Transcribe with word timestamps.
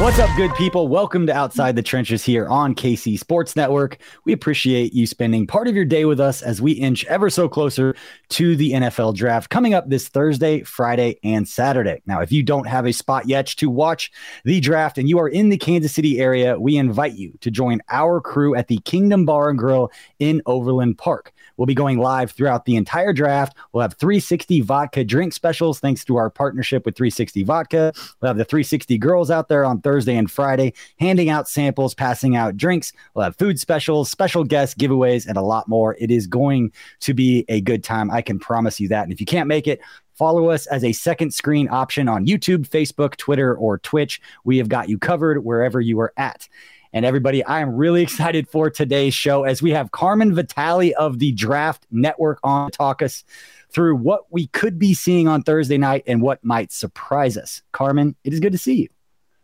What's 0.00 0.18
up, 0.18 0.34
good 0.34 0.54
people? 0.54 0.88
Welcome 0.88 1.26
to 1.26 1.34
Outside 1.34 1.76
the 1.76 1.82
Trenches 1.82 2.24
here 2.24 2.48
on 2.48 2.74
KC 2.74 3.18
Sports 3.18 3.54
Network. 3.54 3.98
We 4.24 4.32
appreciate 4.32 4.94
you 4.94 5.06
spending 5.06 5.46
part 5.46 5.68
of 5.68 5.74
your 5.74 5.84
day 5.84 6.06
with 6.06 6.18
us 6.18 6.40
as 6.40 6.62
we 6.62 6.72
inch 6.72 7.04
ever 7.04 7.28
so 7.28 7.50
closer 7.50 7.94
to 8.30 8.56
the 8.56 8.72
NFL 8.72 9.14
draft 9.14 9.50
coming 9.50 9.74
up 9.74 9.90
this 9.90 10.08
Thursday, 10.08 10.62
Friday, 10.62 11.18
and 11.22 11.46
Saturday. 11.46 12.00
Now, 12.06 12.22
if 12.22 12.32
you 12.32 12.42
don't 12.42 12.66
have 12.66 12.86
a 12.86 12.94
spot 12.94 13.28
yet 13.28 13.48
to 13.48 13.68
watch 13.68 14.10
the 14.46 14.58
draft 14.58 14.96
and 14.96 15.06
you 15.06 15.18
are 15.18 15.28
in 15.28 15.50
the 15.50 15.58
Kansas 15.58 15.92
City 15.92 16.18
area, 16.18 16.58
we 16.58 16.78
invite 16.78 17.12
you 17.12 17.36
to 17.42 17.50
join 17.50 17.82
our 17.90 18.22
crew 18.22 18.54
at 18.54 18.68
the 18.68 18.78
Kingdom 18.78 19.26
Bar 19.26 19.50
and 19.50 19.58
Grill 19.58 19.92
in 20.18 20.40
Overland 20.46 20.96
Park. 20.96 21.34
We'll 21.60 21.66
be 21.66 21.74
going 21.74 21.98
live 21.98 22.30
throughout 22.30 22.64
the 22.64 22.76
entire 22.76 23.12
draft. 23.12 23.54
We'll 23.74 23.82
have 23.82 23.92
360 23.92 24.62
vodka 24.62 25.04
drink 25.04 25.34
specials 25.34 25.78
thanks 25.78 26.06
to 26.06 26.16
our 26.16 26.30
partnership 26.30 26.86
with 26.86 26.96
360 26.96 27.42
Vodka. 27.42 27.92
We'll 28.22 28.30
have 28.30 28.38
the 28.38 28.46
360 28.46 28.96
girls 28.96 29.30
out 29.30 29.48
there 29.48 29.66
on 29.66 29.82
Thursday 29.82 30.16
and 30.16 30.30
Friday 30.30 30.72
handing 30.98 31.28
out 31.28 31.50
samples, 31.50 31.94
passing 31.94 32.34
out 32.34 32.56
drinks. 32.56 32.94
We'll 33.12 33.24
have 33.24 33.36
food 33.36 33.60
specials, 33.60 34.10
special 34.10 34.42
guests, 34.42 34.74
giveaways, 34.74 35.26
and 35.26 35.36
a 35.36 35.42
lot 35.42 35.68
more. 35.68 35.98
It 36.00 36.10
is 36.10 36.26
going 36.26 36.72
to 37.00 37.12
be 37.12 37.44
a 37.50 37.60
good 37.60 37.84
time. 37.84 38.10
I 38.10 38.22
can 38.22 38.38
promise 38.38 38.80
you 38.80 38.88
that. 38.88 39.02
And 39.02 39.12
if 39.12 39.20
you 39.20 39.26
can't 39.26 39.46
make 39.46 39.66
it, 39.66 39.82
Follow 40.20 40.50
us 40.50 40.66
as 40.66 40.84
a 40.84 40.92
second 40.92 41.32
screen 41.32 41.66
option 41.70 42.06
on 42.06 42.26
YouTube, 42.26 42.68
Facebook, 42.68 43.16
Twitter, 43.16 43.54
or 43.54 43.78
Twitch. 43.78 44.20
We 44.44 44.58
have 44.58 44.68
got 44.68 44.90
you 44.90 44.98
covered 44.98 45.46
wherever 45.46 45.80
you 45.80 45.98
are 45.98 46.12
at. 46.18 46.46
And 46.92 47.04
everybody, 47.04 47.44
I 47.44 47.60
am 47.60 47.74
really 47.76 48.02
excited 48.04 48.48
for 48.48 48.70
today's 48.70 49.14
show 49.14 49.44
as 49.44 49.62
we 49.62 49.70
have 49.70 49.90
Carmen 49.90 50.34
Vitale 50.34 50.92
of 50.94 51.18
the 51.18 51.32
Draft 51.32 51.86
Network 51.90 52.38
on 52.42 52.70
to 52.70 52.76
talk 52.76 53.02
us 53.02 53.24
through 53.70 53.96
what 53.96 54.24
we 54.30 54.48
could 54.48 54.78
be 54.78 54.94
seeing 54.94 55.28
on 55.28 55.42
Thursday 55.42 55.78
night 55.78 56.04
and 56.06 56.20
what 56.20 56.44
might 56.44 56.72
surprise 56.72 57.36
us. 57.36 57.62
Carmen, 57.72 58.16
it 58.24 58.32
is 58.32 58.40
good 58.40 58.52
to 58.52 58.58
see 58.58 58.74
you. 58.82 58.88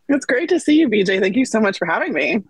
It's 0.08 0.26
great 0.26 0.48
to 0.50 0.60
see 0.60 0.78
you, 0.78 0.88
BJ. 0.88 1.20
Thank 1.20 1.36
you 1.36 1.44
so 1.44 1.60
much 1.60 1.78
for 1.78 1.86
having 1.86 2.12
me. 2.12 2.42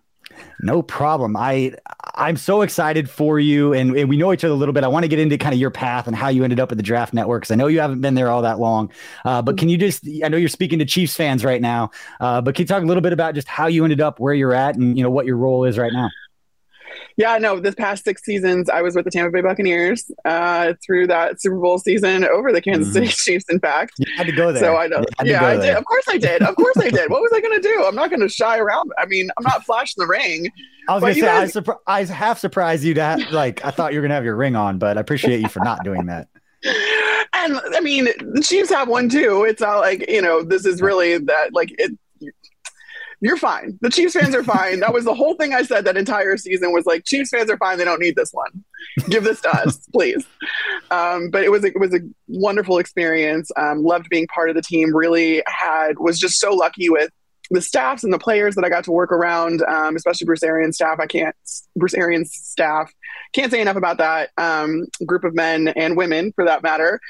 No 0.61 0.83
problem. 0.83 1.37
I 1.37 1.75
I'm 2.15 2.37
so 2.37 2.63
excited 2.63 3.11
for 3.11 3.39
you, 3.39 3.75
and, 3.75 3.95
and 3.97 4.09
we 4.09 4.17
know 4.17 4.33
each 4.33 4.43
other 4.43 4.55
a 4.55 4.57
little 4.57 4.73
bit. 4.73 4.85
I 4.85 4.89
want 4.89 5.05
to 5.05 5.09
get 5.09 5.19
into 5.19 5.37
kind 5.37 5.53
of 5.53 5.61
your 5.61 5.71
path 5.71 6.07
and 6.07 6.17
how 6.17 6.29
you 6.29 6.45
ended 6.45 6.59
up 6.59 6.73
at 6.73 6.79
the 6.79 6.83
Draft 6.83 7.13
Network 7.13 7.43
because 7.43 7.51
I 7.51 7.57
know 7.57 7.67
you 7.67 7.81
haven't 7.81 8.01
been 8.01 8.15
there 8.15 8.31
all 8.31 8.43
that 8.43 8.59
long. 8.59 8.91
Uh, 9.25 9.43
but 9.43 9.59
can 9.59 9.69
you 9.69 9.77
just? 9.77 10.07
I 10.25 10.29
know 10.29 10.39
you're 10.39 10.49
speaking 10.49 10.79
to 10.79 10.87
Chiefs 10.87 11.15
fans 11.15 11.45
right 11.45 11.61
now, 11.61 11.91
uh, 12.21 12.41
but 12.41 12.55
can 12.55 12.63
you 12.63 12.67
talk 12.67 12.83
a 12.83 12.87
little 12.87 13.03
bit 13.03 13.13
about 13.13 13.35
just 13.35 13.49
how 13.49 13.67
you 13.67 13.85
ended 13.85 14.01
up 14.01 14.19
where 14.19 14.35
you're 14.35 14.55
at 14.55 14.77
and 14.77 14.97
you 14.97 15.03
know 15.05 15.11
what 15.11 15.27
your 15.27 15.37
role 15.37 15.65
is 15.65 15.79
right 15.79 15.93
now? 15.93 16.09
Yeah, 17.17 17.39
no, 17.39 17.59
this 17.61 17.75
past 17.75 18.05
six 18.05 18.23
seasons, 18.23 18.69
I 18.69 18.83
was 18.83 18.95
with 18.95 19.07
the 19.07 19.11
Tampa 19.11 19.31
Bay 19.31 19.41
Buccaneers 19.41 20.11
uh, 20.27 20.75
through 20.85 21.07
that 21.07 21.41
Super 21.41 21.59
Bowl 21.59 21.79
season 21.79 22.25
over 22.25 22.53
the 22.53 22.61
Kansas 22.61 22.89
mm-hmm. 22.89 23.07
City 23.07 23.09
Chiefs, 23.09 23.47
in 23.49 23.59
fact. 23.59 23.95
You 23.99 24.07
had 24.17 24.27
to 24.27 24.33
go 24.33 24.53
there. 24.53 24.63
So 24.63 24.77
I 24.77 24.87
know. 24.87 25.03
Yeah, 25.25 25.45
I 25.45 25.57
did. 25.57 25.77
Of 25.77 25.85
course 25.87 26.05
I 26.09 26.19
did. 26.19 26.43
Of 26.43 26.55
course 26.57 26.77
I 26.77 26.91
did. 26.91 27.11
What 27.11 27.23
was 27.23 27.33
I 27.35 27.41
going 27.41 27.61
to 27.61 27.67
do? 27.67 27.85
I'm 27.87 27.95
not 27.95 28.11
going 28.11 28.21
to 28.21 28.29
shy 28.29 28.59
around. 28.59 28.93
I 28.99 29.07
mean, 29.07 29.31
I'm 29.39 29.45
not 29.45 29.65
flashing 29.65 29.95
the 29.97 30.07
ring. 30.07 30.51
I 30.89 30.95
was 30.95 31.01
going 31.01 31.15
to 31.15 31.21
say, 31.21 31.29
I, 31.29 31.45
surpri- 31.45 31.79
I 31.87 32.05
half 32.05 32.39
surprised 32.39 32.85
you 32.85 32.93
to 32.95 33.03
have, 33.03 33.21
like, 33.33 33.65
I 33.65 33.71
thought 33.71 33.93
you 33.93 33.99
were 33.99 34.03
going 34.03 34.11
to 34.11 34.17
have 34.17 34.25
your 34.25 34.37
ring 34.37 34.55
on, 34.55 34.79
but 34.79 34.99
I 34.99 35.01
appreciate 35.01 35.41
you 35.41 35.49
for 35.49 35.61
not 35.61 35.85
doing 35.85 36.07
that. 36.07 36.29
And 37.33 37.61
I 37.75 37.81
mean, 37.81 38.09
the 38.35 38.43
Chiefs 38.43 38.71
have 38.71 38.89
one 38.89 39.09
too. 39.09 39.45
It's 39.45 39.61
not 39.61 39.79
like, 39.79 40.09
you 40.09 40.21
know, 40.21 40.43
this 40.43 40.67
is 40.67 40.83
really 40.83 41.19
that, 41.19 41.55
like, 41.55 41.75
it, 41.79 41.93
you're 43.21 43.37
fine. 43.37 43.79
The 43.81 43.91
Chiefs 43.91 44.15
fans 44.15 44.35
are 44.35 44.45
fine. 44.45 44.81
that 44.81 44.93
was 44.93 45.05
the 45.05 45.15
whole 45.15 45.35
thing 45.35 45.55
I 45.55 45.63
said 45.63 45.85
that 45.85 45.97
entire 45.97 46.37
season 46.37 46.73
was 46.73 46.87
like 46.87 47.05
Chiefs 47.05 47.31
fans 47.31 47.51
are 47.51 47.57
fine. 47.57 47.79
They 47.79 47.85
don't 47.85 48.01
need 48.01 48.17
this 48.17 48.31
one. 48.33 48.65
Give 49.09 49.25
this 49.25 49.41
to 49.43 49.51
us, 49.51 49.79
please. 49.93 50.27
Um, 50.91 51.31
but 51.31 51.43
it 51.43 51.51
was 51.51 51.65
a, 51.65 51.69
it 51.69 51.81
was 51.81 51.95
a 51.95 52.01
wonderful 52.29 52.79
experience. 52.79 53.51
Um, 53.57 53.83
loved 53.83 54.09
being 54.09 54.27
part 54.27 54.51
of 54.51 54.57
the 54.57 54.63
team. 54.63 54.95
Really 54.95 55.43
had 55.47 55.99
was 55.99 56.19
just 56.19 56.39
so 56.39 56.55
lucky 56.55 56.91
with 56.91 57.11
the 57.51 57.63
staffs 57.63 58.03
and 58.03 58.13
the 58.13 58.19
players 58.19 58.57
that 58.57 58.65
I 58.65 58.69
got 58.69 58.85
to 58.85 58.93
work 58.93 59.13
around, 59.13 59.63
um, 59.63 59.95
especially 59.95 60.25
Bruce 60.25 60.43
Arians 60.43 60.77
staff. 60.77 60.99
I 61.01 61.07
can't 61.07 61.35
Bruce 61.77 61.95
Arians 61.95 62.33
staff 62.33 62.93
can't 63.33 63.53
say 63.53 63.61
enough 63.61 63.77
about 63.77 63.99
that 63.99 64.31
um, 64.39 64.87
group 65.05 65.25
of 65.25 65.35
men 65.35 65.69
and 65.69 65.97
women 65.97 66.33
for 66.33 66.45
that 66.45 66.63
matter. 66.63 67.01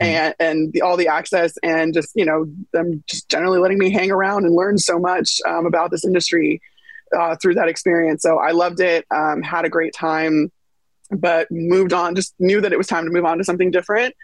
Mm-hmm. 0.00 0.04
and 0.04 0.34
and 0.38 0.72
the, 0.74 0.82
all 0.82 0.98
the 0.98 1.08
access 1.08 1.54
and 1.62 1.94
just 1.94 2.10
you 2.14 2.26
know 2.26 2.46
them 2.72 3.02
just 3.06 3.30
generally 3.30 3.58
letting 3.58 3.78
me 3.78 3.90
hang 3.90 4.10
around 4.10 4.44
and 4.44 4.54
learn 4.54 4.76
so 4.76 4.98
much 4.98 5.40
um, 5.46 5.64
about 5.64 5.90
this 5.90 6.04
industry 6.04 6.60
uh, 7.16 7.36
through 7.36 7.54
that 7.54 7.68
experience. 7.68 8.22
So 8.22 8.38
I 8.38 8.50
loved 8.50 8.80
it. 8.80 9.06
Um, 9.10 9.42
had 9.42 9.64
a 9.64 9.68
great 9.68 9.94
time, 9.94 10.50
but 11.10 11.50
moved 11.50 11.92
on. 11.92 12.14
Just 12.14 12.34
knew 12.38 12.60
that 12.60 12.72
it 12.72 12.78
was 12.78 12.86
time 12.86 13.04
to 13.04 13.10
move 13.10 13.24
on 13.24 13.38
to 13.38 13.44
something 13.44 13.70
different. 13.70 14.14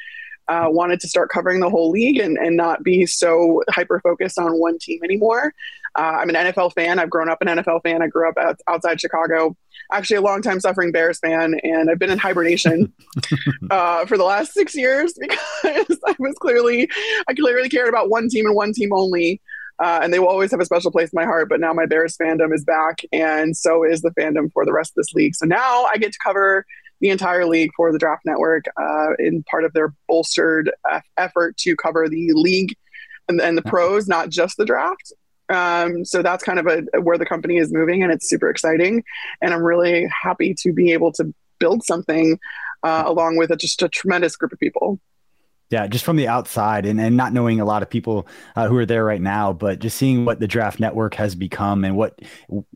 Uh, 0.49 0.67
wanted 0.69 1.01
to 1.01 1.09
start 1.09 1.31
covering 1.31 1.61
the 1.61 1.71
whole 1.71 1.91
league 1.91 2.19
and, 2.19 2.37
and 2.37 2.57
not 2.57 2.83
be 2.83 3.07
so 3.07 3.63
hyper 3.71 4.01
focused 4.01 4.39
on 4.39 4.59
one 4.59 4.79
team 4.79 5.01
anymore. 5.05 5.55
Uh, 5.97 6.19
I'm 6.21 6.29
an 6.29 6.35
NFL 6.35 6.75
fan. 6.75 6.99
I've 6.99 7.11
grown 7.11 7.29
up 7.29 7.39
an 7.41 7.49
NFL 7.49 7.83
fan. 7.83 8.03
I 8.03 8.09
grew 8.09 8.29
up 8.29 8.37
out, 8.37 8.61
outside 8.69 9.01
Chicago. 9.01 9.57
Actually, 9.93 10.17
a 10.17 10.23
long 10.23 10.43
time 10.43 10.61
suffering 10.61 10.93
Bears 10.93 11.19
fan, 11.19 11.55
and 11.63 11.91
I've 11.91 11.99
been 11.99 12.11
in 12.11 12.19
hibernation 12.19 12.93
uh, 13.71 14.07
for 14.07 14.17
the 14.17 14.25
last 14.25 14.53
six 14.53 14.75
years 14.75 15.15
because 15.21 15.99
I 16.07 16.15
was 16.19 16.35
clearly, 16.41 16.89
I 17.29 17.35
clearly 17.35 17.69
cared 17.69 17.89
about 17.89 18.11
one 18.11 18.29
team 18.29 18.47
and 18.47 18.55
one 18.55 18.73
team 18.73 18.93
only. 18.93 19.41
Uh, 19.83 19.99
and 20.03 20.13
they 20.13 20.19
will 20.21 20.29
always 20.29 20.51
have 20.53 20.61
a 20.61 20.65
special 20.65 20.93
place 20.93 21.11
in 21.13 21.17
my 21.17 21.25
heart. 21.25 21.49
But 21.49 21.59
now 21.59 21.73
my 21.73 21.87
Bears 21.87 22.17
fandom 22.17 22.55
is 22.55 22.65
back, 22.65 23.03
and 23.13 23.57
so 23.57 23.83
is 23.85 24.03
the 24.03 24.11
fandom 24.11 24.53
for 24.53 24.65
the 24.65 24.73
rest 24.73 24.93
of 24.93 24.97
this 24.97 25.13
league. 25.15 25.35
So 25.35 25.47
now 25.47 25.87
I 25.93 25.97
get 25.97 26.13
to 26.13 26.19
cover 26.23 26.65
the 27.01 27.11
entire 27.11 27.47
league 27.47 27.71
for 27.77 27.91
the 27.91 27.99
Draft 27.99 28.23
Network 28.25 28.65
uh, 28.81 29.15
in 29.19 29.43
part 29.43 29.65
of 29.65 29.73
their 29.73 29.93
bolstered 30.09 30.71
effort 31.17 31.57
to 31.59 31.75
cover 31.75 32.09
the 32.09 32.33
league 32.33 32.77
and, 33.29 33.41
and 33.41 33.59
the 33.59 33.63
pros, 33.63 34.07
not 34.07 34.31
just 34.31 34.57
the 34.57 34.65
draft. 34.65 35.13
Um, 35.49 36.05
so 36.05 36.23
that's 36.23 36.45
kind 36.45 36.59
of 36.59 36.67
a, 36.67 37.01
where 37.01 37.19
the 37.19 37.27
company 37.27 37.59
is 37.59 37.73
moving, 37.73 38.03
and 38.03 38.13
it's 38.13 38.29
super 38.29 38.49
exciting. 38.49 39.05
And 39.41 39.53
I'm 39.53 39.63
really 39.63 40.09
happy 40.09 40.55
to 40.55 40.73
be 40.73 40.93
able 40.93 41.13
to 41.13 41.33
build 41.59 41.85
something 41.85 42.39
uh, 42.83 43.05
along 43.07 43.37
with 43.37 43.51
a, 43.51 43.57
just 43.57 43.83
a 43.83 43.89
tremendous 43.89 44.37
group 44.37 44.53
of 44.53 44.59
people. 44.59 44.99
Yeah, 45.71 45.87
just 45.87 46.05
from 46.05 46.17
the 46.17 46.29
outside 46.29 46.85
and, 46.85 47.01
and 47.01 47.17
not 47.17 47.33
knowing 47.33 47.59
a 47.59 47.65
lot 47.65 47.83
of 47.83 47.89
people 47.89 48.27
uh, 48.57 48.69
who 48.69 48.77
are 48.77 48.85
there 48.85 49.07
right 49.07 49.23
now, 49.23 49.55
but 49.55 49.79
just 49.79 49.97
seeing 49.97 50.27
what 50.27 50.39
the 50.39 50.47
draft 50.47 50.79
network 50.79 51.15
has 51.15 51.35
become 51.35 51.83
and 51.85 51.97
what 51.97 52.19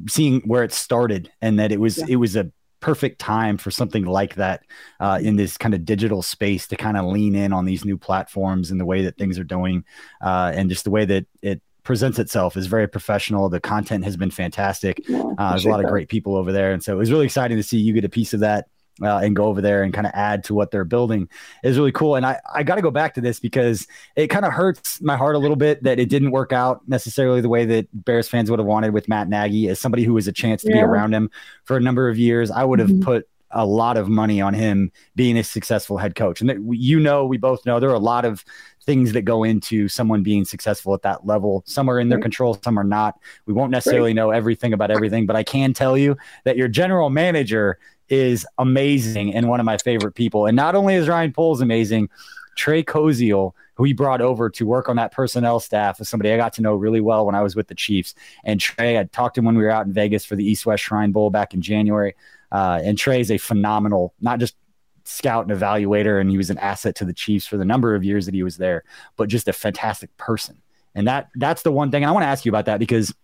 seeing 0.09 0.41
where 0.47 0.65
it 0.65 0.73
started 0.73 1.31
and 1.43 1.59
that 1.59 1.73
it 1.73 1.79
was 1.79 1.99
yeah. 1.99 2.07
it 2.09 2.17
was 2.17 2.37
a 2.37 2.51
perfect 2.81 3.19
time 3.19 3.59
for 3.59 3.71
something 3.71 4.05
like 4.05 4.37
that 4.37 4.63
uh, 5.01 5.19
in 5.21 5.37
this 5.37 5.59
kind 5.59 5.75
of 5.75 5.85
digital 5.85 6.23
space 6.23 6.67
to 6.69 6.77
kind 6.77 6.97
of 6.97 7.05
lean 7.05 7.35
in 7.35 7.53
on 7.53 7.67
these 7.67 7.85
new 7.85 7.99
platforms 7.99 8.71
and 8.71 8.81
the 8.81 8.87
way 8.87 9.03
that 9.03 9.19
things 9.19 9.39
are 9.39 9.45
doing 9.45 9.85
uh, 10.23 10.53
and 10.55 10.71
just 10.71 10.85
the 10.85 10.91
way 10.91 11.05
that 11.05 11.27
it 11.43 11.61
presents 11.87 12.19
itself 12.19 12.57
is 12.57 12.67
very 12.67 12.89
professional. 12.89 13.49
The 13.49 13.61
content 13.61 14.05
has 14.05 14.17
been 14.17 14.31
fantastic. 14.31 15.01
Uh, 15.09 15.51
there's 15.51 15.65
a 15.65 15.69
lot 15.69 15.83
of 15.83 15.89
great 15.89 16.09
people 16.09 16.37
over 16.37 16.53
there, 16.53 16.73
and 16.73 16.83
so 16.83 16.93
it 16.93 16.99
was 16.99 17.11
really 17.11 17.25
exciting 17.25 17.57
to 17.57 17.63
see 17.63 17.79
you 17.79 17.95
get 17.95 18.05
a 18.05 18.09
piece 18.11 18.35
of 18.35 18.41
that 18.41 18.67
uh, 19.03 19.19
and 19.19 19.37
go 19.37 19.45
over 19.45 19.61
there 19.61 19.83
and 19.83 19.95
kind 19.95 20.07
of 20.07 20.13
add 20.15 20.43
to 20.45 20.55
what 20.55 20.71
they're 20.71 20.85
building 20.85 21.29
is 21.63 21.79
really 21.79 21.93
cool. 21.93 22.17
And 22.17 22.27
I, 22.27 22.41
I 22.53 22.63
got 22.65 22.75
to 22.75 22.83
go 22.83 22.91
back 22.91 23.15
to 23.15 23.21
this 23.21 23.39
because 23.39 23.87
it 24.17 24.29
kind 24.29 24.45
of 24.45 24.53
hurts 24.53 25.01
my 25.01 25.17
heart 25.17 25.37
a 25.37 25.39
little 25.39 25.57
bit 25.57 25.83
that 25.85 25.99
it 25.99 26.09
didn't 26.09 26.31
work 26.33 26.53
out 26.53 26.81
necessarily 26.89 27.41
the 27.41 27.49
way 27.49 27.65
that 27.67 28.05
Bears 28.05 28.29
fans 28.29 28.51
would 28.51 28.59
have 28.59 28.67
wanted 28.67 28.93
with 28.93 29.09
Matt 29.09 29.29
Nagy 29.29 29.69
as 29.69 29.79
somebody 29.79 30.03
who 30.03 30.15
was 30.15 30.27
a 30.27 30.33
chance 30.33 30.63
to 30.63 30.71
yeah. 30.71 30.77
be 30.77 30.81
around 30.81 31.15
him 31.15 31.31
for 31.65 31.77
a 31.77 31.81
number 31.81 32.09
of 32.09 32.19
years. 32.19 32.51
I 32.51 32.65
would 32.65 32.79
have 32.79 32.89
mm-hmm. 32.89 33.03
put 33.03 33.29
a 33.57 33.65
lot 33.65 33.97
of 33.97 34.09
money 34.09 34.41
on 34.41 34.53
him 34.53 34.93
being 35.17 35.39
a 35.39 35.43
successful 35.43 35.97
head 35.97 36.15
coach. 36.15 36.41
And 36.41 36.51
that, 36.51 36.59
you 36.71 37.01
know, 37.01 37.25
we 37.25 37.39
both 37.39 37.65
know 37.65 37.81
there 37.81 37.91
are 37.91 37.95
a 37.95 37.99
lot 37.99 38.25
of 38.27 38.45
things 38.85 39.13
that 39.15 39.23
go 39.23 39.43
into 39.43 39.89
someone 39.89 40.23
being 40.23 40.45
successful 40.45 40.95
at 40.95 41.03
that 41.03 41.27
level. 41.27 41.65
Some 41.67 41.89
are 41.89 41.99
in 41.99 42.11
their 42.11 42.21
control, 42.21 42.59
some 42.63 42.79
are 42.79 42.85
not. 42.85 43.19
We 43.47 43.55
won't 43.55 43.73
necessarily 43.73 44.15
know 44.15 44.31
everything 44.31 44.73
about 44.73 44.91
everything, 44.91 45.27
but 45.27 45.35
I 45.37 45.43
can 45.43 45.73
tell 45.73 45.97
you 45.99 46.17
that 46.45 46.57
your 46.57 46.69
general 46.69 47.11
manager 47.11 47.79
is 48.09 48.47
amazing 48.59 49.35
and 49.35 49.49
one 49.49 49.59
of 49.59 49.67
my 49.67 49.79
favorite 49.79 50.13
people. 50.13 50.47
And 50.47 50.55
not 50.55 50.75
only 50.75 50.95
is 50.95 51.09
Ryan 51.09 51.33
Poles 51.33 51.61
amazing, 51.61 52.11
Trey 52.57 52.83
Koziol, 52.83 53.53
who 53.75 53.85
he 53.85 53.93
brought 53.93 54.21
over 54.21 54.49
to 54.51 54.67
work 54.67 54.89
on 54.89 54.97
that 54.97 55.13
personnel 55.13 55.61
staff, 55.61 56.01
is 56.01 56.09
somebody 56.09 56.33
I 56.33 56.37
got 56.37 56.53
to 56.55 56.63
know 56.63 56.75
really 56.75 57.01
well 57.01 57.27
when 57.27 57.35
I 57.35 57.43
was 57.43 57.57
with 57.57 57.69
the 57.69 57.75
Chiefs. 57.75 58.15
And 58.45 58.61
Trey, 58.61 58.99
I 58.99 59.05
talked 59.05 59.35
to 59.35 59.41
him 59.41 59.45
when 59.45 59.57
we 59.57 59.65
were 59.65 59.71
out 59.71 59.87
in 59.87 59.93
Vegas 59.93 60.25
for 60.25 60.37
the 60.37 60.45
East 60.45 60.65
West 60.65 60.83
Shrine 60.83 61.13
Bowl 61.13 61.31
back 61.31 61.55
in 61.55 61.61
January. 61.61 62.15
Uh, 62.57 62.81
and 62.83 62.97
Trey 62.97 63.21
is 63.21 63.31
a 63.31 63.37
phenomenal, 63.37 64.15
not 64.19 64.39
just 64.39 64.57
scout 65.05 65.47
and 65.47 65.55
evaluator, 65.55 66.19
and 66.19 66.31
he 66.31 66.39
was 66.39 66.49
an 66.49 66.57
asset 66.57 66.95
to 66.95 67.05
the 67.05 67.13
Chiefs 67.13 67.47
for 67.47 67.59
the 67.59 67.67
number 67.67 67.95
of 67.95 68.03
years 68.03 68.25
that 68.25 68.33
he 68.33 68.43
was 68.43 68.57
there, 68.57 68.83
but 69.19 69.29
just 69.29 69.47
a 69.47 69.53
fantastic 69.53 70.17
person. 70.17 70.63
And 70.95 71.07
that 71.07 71.29
that's 71.35 71.61
the 71.61 71.71
one 71.71 71.91
thing 71.91 72.07
I 72.07 72.11
want 72.13 72.23
to 72.23 72.29
ask 72.29 72.47
you 72.47 72.51
about 72.51 72.65
that 72.65 72.79
because 72.79 73.15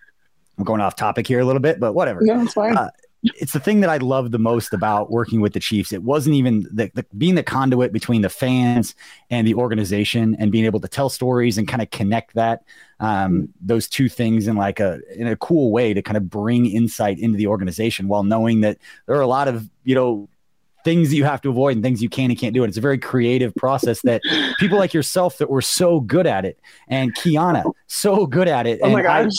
I'm 0.58 0.64
going 0.64 0.82
off 0.82 0.96
topic 0.96 1.26
here 1.26 1.40
a 1.40 1.46
little 1.46 1.62
bit, 1.62 1.81
but 1.81 1.94
whatever. 1.94 2.20
No, 2.20 2.43
it's 2.43 2.52
fine. 2.52 2.76
Uh, 2.76 2.90
it's 3.23 3.53
the 3.53 3.61
thing 3.61 3.81
that 3.81 3.91
I 3.91 3.99
love 3.99 4.33
the 4.33 4.39
most 4.39 4.73
about 4.73 5.11
working 5.11 5.41
with 5.41 5.53
the 5.53 5.61
Chiefs. 5.61 5.93
It 5.93 6.03
wasn't 6.03 6.35
even 6.35 6.67
the, 6.73 6.91
the, 6.95 7.07
being 7.17 7.37
the 7.37 7.43
conduit 7.43 7.93
between 7.93 8.23
the 8.23 8.29
fans 8.29 8.95
and 9.31 9.47
the 9.47 9.55
organization, 9.55 10.37
and 10.39 10.51
being 10.51 10.65
able 10.65 10.81
to 10.81 10.89
tell 10.89 11.09
stories 11.09 11.57
and 11.57 11.69
kind 11.69 11.83
of 11.83 11.91
connect 11.91 12.35
that 12.35 12.65
um, 12.99 13.49
those 13.61 13.89
two 13.89 14.09
things 14.09 14.49
in 14.49 14.57
like 14.57 14.81
a 14.81 15.01
in 15.17 15.29
a 15.29 15.37
cool 15.37 15.71
way 15.71 15.95
to 15.95 16.03
kind 16.03 16.17
of 16.17 16.29
bring 16.29 16.67
insight 16.67 17.19
into 17.19 17.39
the 17.39 17.47
organization, 17.47 18.09
while 18.09 18.25
knowing 18.25 18.61
that 18.63 18.79
there 19.07 19.17
are 19.17 19.21
a 19.21 19.27
lot 19.27 19.47
of 19.47 19.71
you 19.85 19.95
know 19.95 20.29
things 20.85 21.11
that 21.11 21.17
you 21.17 21.25
have 21.25 21.41
to 21.43 21.49
avoid 21.49 21.77
and 21.77 21.85
things 21.85 22.03
you 22.03 22.09
can 22.09 22.29
and 22.29 22.39
can't 22.39 22.55
do. 22.55 22.65
And 22.65 22.69
it's 22.69 22.79
a 22.79 22.81
very 22.81 22.99
creative 22.99 23.55
process 23.55 24.03
that 24.03 24.21
people 24.59 24.79
like 24.79 24.93
yourself 24.93 25.39
that 25.39 25.49
were 25.49 25.63
so 25.63 26.01
good 26.01 26.27
at 26.27 26.45
it, 26.45 26.59
and 26.89 27.15
Kiana 27.15 27.71
so 27.87 28.27
good 28.27 28.49
at 28.49 28.67
it. 28.67 28.81
Oh 28.83 28.91
my 28.91 29.03
gosh. 29.03 29.31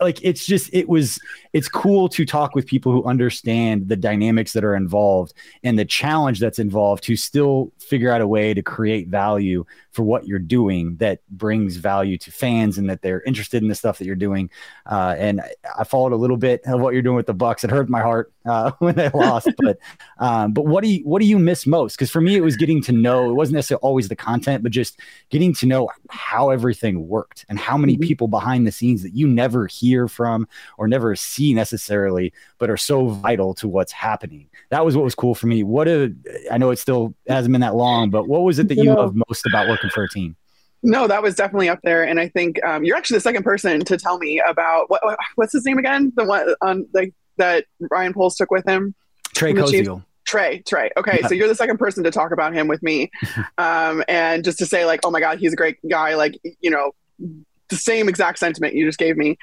I, 0.00 0.04
like 0.04 0.18
it's 0.22 0.44
just 0.44 0.70
it 0.72 0.88
was 0.88 1.18
it's 1.54 1.68
cool 1.68 2.08
to 2.08 2.26
talk 2.26 2.56
with 2.56 2.66
people 2.66 2.90
who 2.90 3.04
understand 3.04 3.88
the 3.88 3.94
dynamics 3.94 4.52
that 4.54 4.64
are 4.64 4.74
involved 4.74 5.32
and 5.62 5.78
the 5.78 5.84
challenge 5.84 6.40
that's 6.40 6.58
involved 6.58 7.04
to 7.04 7.14
still 7.16 7.72
figure 7.78 8.10
out 8.10 8.20
a 8.20 8.26
way 8.26 8.52
to 8.52 8.60
create 8.60 9.06
value 9.06 9.64
for 9.92 10.02
what 10.02 10.26
you're 10.26 10.40
doing 10.40 10.96
that 10.96 11.20
brings 11.30 11.76
value 11.76 12.18
to 12.18 12.32
fans 12.32 12.76
and 12.76 12.90
that 12.90 13.02
they're 13.02 13.22
interested 13.22 13.62
in 13.62 13.68
the 13.68 13.74
stuff 13.76 13.98
that 13.98 14.04
you're 14.04 14.16
doing. 14.16 14.50
Uh, 14.86 15.14
and 15.16 15.40
I 15.78 15.84
followed 15.84 16.12
a 16.12 16.16
little 16.16 16.36
bit 16.36 16.60
of 16.66 16.80
what 16.80 16.92
you're 16.92 17.02
doing 17.02 17.14
with 17.14 17.26
the 17.26 17.34
Bucks. 17.34 17.62
It 17.62 17.70
hurt 17.70 17.88
my 17.88 18.00
heart 18.00 18.32
uh, 18.44 18.72
when 18.80 18.96
they 18.96 19.08
lost, 19.10 19.48
but 19.58 19.78
um, 20.18 20.52
but 20.52 20.66
what 20.66 20.82
do 20.82 20.90
you 20.90 21.04
what 21.04 21.20
do 21.20 21.26
you 21.26 21.38
miss 21.38 21.66
most? 21.68 21.96
Because 21.96 22.10
for 22.10 22.20
me, 22.20 22.34
it 22.34 22.42
was 22.42 22.56
getting 22.56 22.82
to 22.82 22.92
know. 22.92 23.30
It 23.30 23.34
wasn't 23.34 23.54
necessarily 23.54 23.82
always 23.82 24.08
the 24.08 24.16
content, 24.16 24.64
but 24.64 24.72
just 24.72 24.98
getting 25.30 25.54
to 25.54 25.66
know 25.66 25.88
how 26.10 26.50
everything 26.50 27.06
worked 27.06 27.46
and 27.48 27.60
how 27.60 27.78
many 27.78 27.94
mm-hmm. 27.94 28.02
people 28.02 28.26
behind 28.26 28.66
the 28.66 28.72
scenes 28.72 29.04
that 29.04 29.14
you 29.14 29.28
never 29.28 29.68
hear 29.68 30.08
from 30.08 30.48
or 30.78 30.88
never 30.88 31.14
see 31.14 31.43
necessarily, 31.52 32.32
but 32.58 32.70
are 32.70 32.76
so 32.76 33.08
vital 33.08 33.54
to 33.54 33.68
what's 33.68 33.92
happening. 33.92 34.48
That 34.70 34.84
was 34.84 34.96
what 34.96 35.04
was 35.04 35.14
cool 35.14 35.34
for 35.34 35.46
me. 35.46 35.62
What 35.62 35.88
a 35.88 36.14
I 36.50 36.58
know 36.58 36.70
it 36.70 36.78
still 36.78 37.14
hasn't 37.28 37.52
been 37.52 37.60
that 37.60 37.74
long, 37.74 38.10
but 38.10 38.28
what 38.28 38.42
was 38.42 38.58
it 38.58 38.68
that 38.68 38.76
you 38.76 38.94
loved 38.94 39.20
most 39.28 39.44
about 39.46 39.68
working 39.68 39.90
for 39.90 40.04
a 40.04 40.08
team? 40.08 40.36
No, 40.82 41.06
that 41.06 41.22
was 41.22 41.34
definitely 41.34 41.68
up 41.68 41.80
there, 41.82 42.04
and 42.04 42.20
I 42.20 42.28
think 42.28 42.62
um, 42.64 42.84
you're 42.84 42.96
actually 42.96 43.16
the 43.16 43.22
second 43.22 43.42
person 43.42 43.84
to 43.84 43.96
tell 43.96 44.18
me 44.18 44.40
about 44.40 44.88
what 44.88 45.02
what's 45.34 45.52
his 45.52 45.64
name 45.64 45.78
again? 45.78 46.12
The 46.14 46.24
one 46.24 46.54
on 46.62 46.86
like 46.94 47.12
that 47.36 47.64
Ryan 47.90 48.14
Poles 48.14 48.36
took 48.36 48.50
with 48.50 48.66
him. 48.66 48.94
Trey 49.34 49.52
Koziol. 49.52 50.04
Trey, 50.26 50.62
Trey. 50.66 50.90
Okay, 50.96 51.20
so 51.22 51.34
you're 51.34 51.48
the 51.48 51.54
second 51.54 51.78
person 51.78 52.02
to 52.04 52.10
talk 52.10 52.32
about 52.32 52.54
him 52.54 52.66
with 52.68 52.82
me, 52.82 53.10
um, 53.58 54.02
and 54.08 54.44
just 54.44 54.58
to 54.58 54.66
say 54.66 54.84
like, 54.84 55.00
oh 55.04 55.10
my 55.10 55.20
god, 55.20 55.38
he's 55.38 55.52
a 55.52 55.56
great 55.56 55.76
guy. 55.88 56.14
Like, 56.14 56.38
you 56.60 56.70
know, 56.70 56.92
the 57.70 57.76
same 57.76 58.08
exact 58.08 58.38
sentiment 58.38 58.74
you 58.74 58.86
just 58.86 58.98
gave 58.98 59.16
me. 59.16 59.36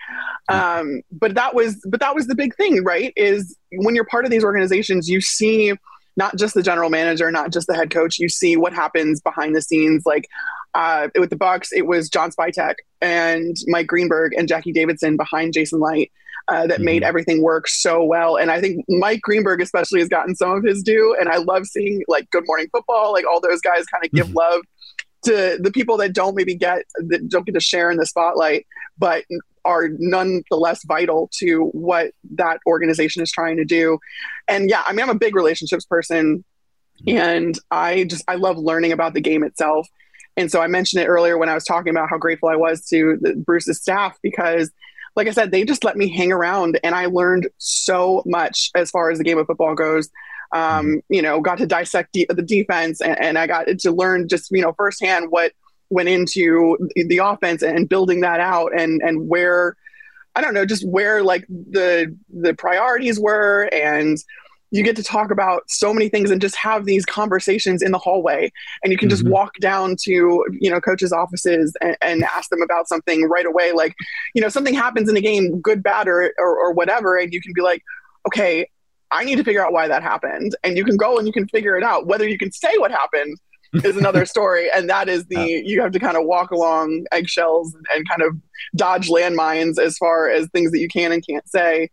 Um, 0.49 1.01
but 1.11 1.35
that 1.35 1.55
was, 1.55 1.83
but 1.89 1.99
that 1.99 2.15
was 2.15 2.27
the 2.27 2.35
big 2.35 2.55
thing, 2.55 2.83
right? 2.83 3.13
Is 3.15 3.57
when 3.71 3.95
you're 3.95 4.05
part 4.05 4.25
of 4.25 4.31
these 4.31 4.43
organizations, 4.43 5.09
you 5.09 5.21
see 5.21 5.73
not 6.17 6.35
just 6.35 6.53
the 6.53 6.63
general 6.63 6.89
manager, 6.89 7.31
not 7.31 7.51
just 7.51 7.67
the 7.67 7.75
head 7.75 7.89
coach. 7.89 8.19
You 8.19 8.29
see 8.29 8.57
what 8.57 8.73
happens 8.73 9.21
behind 9.21 9.55
the 9.55 9.61
scenes. 9.61 10.03
Like 10.05 10.27
uh, 10.73 11.07
with 11.17 11.29
the 11.29 11.35
Bucks, 11.35 11.71
it 11.71 11.87
was 11.87 12.09
John 12.09 12.31
Spytek 12.31 12.75
and 13.01 13.55
Mike 13.67 13.87
Greenberg 13.87 14.33
and 14.33 14.47
Jackie 14.47 14.73
Davidson 14.73 15.17
behind 15.17 15.53
Jason 15.53 15.79
Licht 15.79 16.11
uh, 16.47 16.67
that 16.67 16.75
mm-hmm. 16.75 16.85
made 16.85 17.03
everything 17.03 17.41
work 17.41 17.67
so 17.67 18.03
well. 18.03 18.35
And 18.35 18.51
I 18.51 18.59
think 18.59 18.83
Mike 18.89 19.21
Greenberg 19.21 19.61
especially 19.61 19.99
has 19.99 20.09
gotten 20.09 20.35
some 20.35 20.51
of 20.51 20.63
his 20.63 20.83
due. 20.83 21.15
And 21.19 21.29
I 21.29 21.37
love 21.37 21.65
seeing 21.65 22.03
like 22.07 22.29
Good 22.31 22.43
Morning 22.45 22.67
Football, 22.71 23.13
like 23.13 23.25
all 23.25 23.39
those 23.39 23.61
guys 23.61 23.85
kind 23.85 24.03
of 24.03 24.11
give 24.11 24.27
mm-hmm. 24.27 24.37
love 24.37 24.61
to 25.23 25.57
the 25.59 25.71
people 25.71 25.97
that 25.97 26.13
don't 26.13 26.35
maybe 26.35 26.55
get 26.55 26.83
that 26.95 27.27
don't 27.29 27.45
get 27.45 27.53
to 27.53 27.59
share 27.59 27.91
in 27.91 27.97
the 27.97 28.05
spotlight, 28.05 28.65
but 28.97 29.25
are 29.63 29.89
nonetheless 29.99 30.83
vital 30.85 31.29
to 31.33 31.65
what 31.73 32.11
that 32.31 32.59
organization 32.65 33.21
is 33.21 33.31
trying 33.31 33.57
to 33.57 33.65
do. 33.65 33.99
And 34.47 34.69
yeah, 34.69 34.83
I 34.85 34.93
mean, 34.93 35.03
I'm 35.03 35.09
a 35.09 35.15
big 35.15 35.35
relationships 35.35 35.85
person, 35.85 36.43
and 37.07 37.57
I 37.69 38.05
just 38.05 38.23
I 38.27 38.35
love 38.35 38.57
learning 38.57 38.91
about 38.91 39.13
the 39.13 39.21
game 39.21 39.43
itself. 39.43 39.87
And 40.37 40.49
so 40.49 40.61
I 40.61 40.67
mentioned 40.67 41.03
it 41.03 41.07
earlier 41.07 41.37
when 41.37 41.49
I 41.49 41.53
was 41.53 41.65
talking 41.65 41.89
about 41.89 42.09
how 42.09 42.17
grateful 42.17 42.49
I 42.49 42.55
was 42.55 42.85
to 42.87 43.17
the, 43.21 43.35
Bruce's 43.35 43.79
staff 43.79 44.17
because 44.23 44.71
like 45.15 45.27
I 45.27 45.31
said, 45.31 45.51
they 45.51 45.65
just 45.65 45.83
let 45.83 45.97
me 45.97 46.09
hang 46.09 46.31
around 46.31 46.79
and 46.83 46.95
I 46.95 47.07
learned 47.07 47.49
so 47.57 48.23
much 48.25 48.71
as 48.75 48.89
far 48.89 49.11
as 49.11 49.17
the 49.17 49.23
game 49.23 49.37
of 49.37 49.45
football 49.45 49.75
goes. 49.75 50.09
Um, 50.53 50.87
mm-hmm. 50.87 50.97
you 51.09 51.21
know, 51.21 51.39
got 51.39 51.57
to 51.59 51.65
dissect 51.65 52.11
de- 52.13 52.27
the 52.29 52.41
defense 52.41 52.99
and, 52.99 53.17
and, 53.21 53.37
I 53.37 53.47
got 53.47 53.67
to 53.67 53.91
learn 53.91 54.27
just, 54.27 54.51
you 54.51 54.61
know, 54.61 54.73
firsthand 54.73 55.31
what 55.31 55.53
went 55.89 56.09
into 56.09 56.77
the 56.95 57.19
offense 57.19 57.61
and 57.61 57.87
building 57.87 58.19
that 58.21 58.41
out 58.41 58.77
and, 58.77 59.01
and 59.01 59.29
where, 59.29 59.77
I 60.35 60.41
don't 60.41 60.53
know, 60.53 60.65
just 60.65 60.85
where 60.85 61.23
like 61.23 61.45
the, 61.47 62.13
the 62.29 62.53
priorities 62.53 63.17
were 63.17 63.69
and, 63.71 64.17
you 64.71 64.83
get 64.83 64.95
to 64.95 65.03
talk 65.03 65.31
about 65.31 65.69
so 65.69 65.93
many 65.93 66.07
things 66.09 66.31
and 66.31 66.41
just 66.41 66.55
have 66.55 66.85
these 66.85 67.05
conversations 67.05 67.81
in 67.81 67.91
the 67.91 67.97
hallway 67.97 68.51
and 68.83 68.91
you 68.91 68.97
can 68.97 69.09
just 69.09 69.23
mm-hmm. 69.23 69.33
walk 69.33 69.57
down 69.59 69.95
to 70.01 70.45
you 70.59 70.69
know 70.71 70.81
coaches 70.81 71.11
offices 71.11 71.75
and, 71.81 71.97
and, 72.01 72.23
ask 72.23 72.49
them 72.49 72.61
about 72.61 72.87
something 72.87 73.27
right 73.27 73.45
away 73.45 73.73
like 73.73 73.93
you 74.33 74.41
know 74.41 74.47
something 74.47 74.73
happens 74.73 75.09
in 75.09 75.17
a 75.17 75.21
game 75.21 75.59
good 75.59 75.83
bad 75.83 76.07
or, 76.07 76.33
or, 76.39 76.57
or 76.57 76.71
whatever 76.73 77.17
and 77.17 77.33
you 77.33 77.41
can 77.41 77.51
be 77.53 77.61
like 77.61 77.83
okay 78.25 78.67
I 79.11 79.23
need 79.23 79.37
to 79.37 79.43
figure 79.43 79.65
out 79.65 79.73
why 79.73 79.87
that 79.87 80.03
happened. 80.03 80.55
And 80.63 80.77
you 80.77 80.85
can 80.85 80.97
go 80.97 81.17
and 81.17 81.27
you 81.27 81.33
can 81.33 81.47
figure 81.47 81.77
it 81.77 81.83
out. 81.83 82.07
Whether 82.07 82.27
you 82.27 82.37
can 82.37 82.51
say 82.51 82.77
what 82.77 82.91
happened 82.91 83.37
is 83.83 83.97
another 83.97 84.25
story. 84.35 84.69
And 84.71 84.89
that 84.89 85.09
is 85.09 85.25
the, 85.25 85.63
you 85.65 85.81
have 85.81 85.91
to 85.91 85.99
kind 85.99 86.17
of 86.17 86.25
walk 86.25 86.51
along 86.51 87.05
eggshells 87.11 87.75
and 87.93 88.07
kind 88.07 88.21
of 88.21 88.35
dodge 88.75 89.09
landmines 89.09 89.79
as 89.79 89.97
far 89.97 90.29
as 90.29 90.47
things 90.49 90.71
that 90.71 90.79
you 90.79 90.87
can 90.87 91.11
and 91.11 91.25
can't 91.25 91.47
say. 91.47 91.89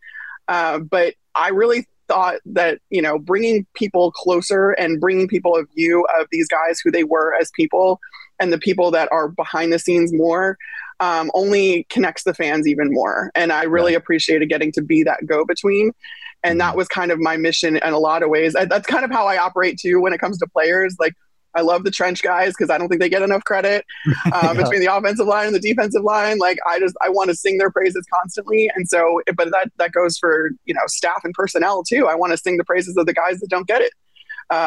Uh, 0.46 0.78
but 0.78 1.14
I 1.34 1.48
really 1.48 1.86
thought 2.08 2.36
that, 2.46 2.78
you 2.90 3.02
know, 3.02 3.18
bringing 3.18 3.66
people 3.74 4.12
closer 4.12 4.70
and 4.72 5.00
bringing 5.00 5.28
people 5.28 5.56
a 5.56 5.64
view 5.76 6.06
of 6.18 6.26
these 6.32 6.48
guys, 6.48 6.80
who 6.82 6.90
they 6.90 7.04
were 7.04 7.34
as 7.34 7.50
people, 7.54 8.00
and 8.40 8.52
the 8.52 8.58
people 8.58 8.90
that 8.92 9.08
are 9.12 9.28
behind 9.28 9.72
the 9.72 9.78
scenes 9.78 10.12
more 10.12 10.56
um, 11.00 11.30
only 11.34 11.86
connects 11.90 12.24
the 12.24 12.34
fans 12.34 12.66
even 12.66 12.92
more. 12.92 13.30
And 13.34 13.52
I 13.52 13.64
really 13.64 13.92
yeah. 13.92 13.98
appreciated 13.98 14.48
getting 14.48 14.72
to 14.72 14.82
be 14.82 15.02
that 15.04 15.26
go 15.26 15.44
between 15.44 15.92
and 16.42 16.60
that 16.60 16.70
mm-hmm. 16.70 16.78
was 16.78 16.88
kind 16.88 17.10
of 17.10 17.18
my 17.18 17.36
mission 17.36 17.76
in 17.76 17.92
a 17.92 17.98
lot 17.98 18.22
of 18.22 18.30
ways 18.30 18.54
I, 18.54 18.64
that's 18.64 18.86
kind 18.86 19.04
of 19.04 19.10
how 19.10 19.26
i 19.26 19.38
operate 19.38 19.78
too 19.78 20.00
when 20.00 20.12
it 20.12 20.18
comes 20.18 20.38
to 20.38 20.46
players 20.46 20.96
like 20.98 21.14
I 21.54 21.62
love 21.62 21.82
the 21.82 21.90
trench 21.90 22.22
guys 22.22 22.52
because 22.52 22.70
I 22.70 22.78
don't 22.78 22.88
think 22.88 23.00
they 23.00 23.08
get 23.08 23.22
enough 23.22 23.42
credit 23.44 23.84
um, 24.06 24.14
yeah. 24.32 24.52
between 24.52 24.80
the 24.80 24.94
offensive 24.94 25.26
line 25.26 25.46
and 25.46 25.54
the 25.54 25.60
defensive 25.60 26.02
line. 26.02 26.38
Like 26.38 26.58
I 26.68 26.78
just 26.78 26.94
I 27.02 27.08
want 27.08 27.30
to 27.30 27.34
sing 27.34 27.58
their 27.58 27.70
praises 27.70 28.06
constantly, 28.12 28.70
and 28.74 28.86
so 28.88 29.20
but 29.36 29.50
that 29.50 29.70
that 29.78 29.92
goes 29.92 30.18
for 30.18 30.50
you 30.66 30.74
know 30.74 30.82
staff 30.86 31.22
and 31.24 31.34
personnel 31.34 31.82
too. 31.82 32.06
I 32.06 32.14
want 32.14 32.32
to 32.32 32.36
sing 32.36 32.58
the 32.58 32.64
praises 32.64 32.96
of 32.96 33.06
the 33.06 33.14
guys 33.14 33.40
that 33.40 33.48
don't 33.48 33.66
get 33.66 33.80
it 33.80 33.92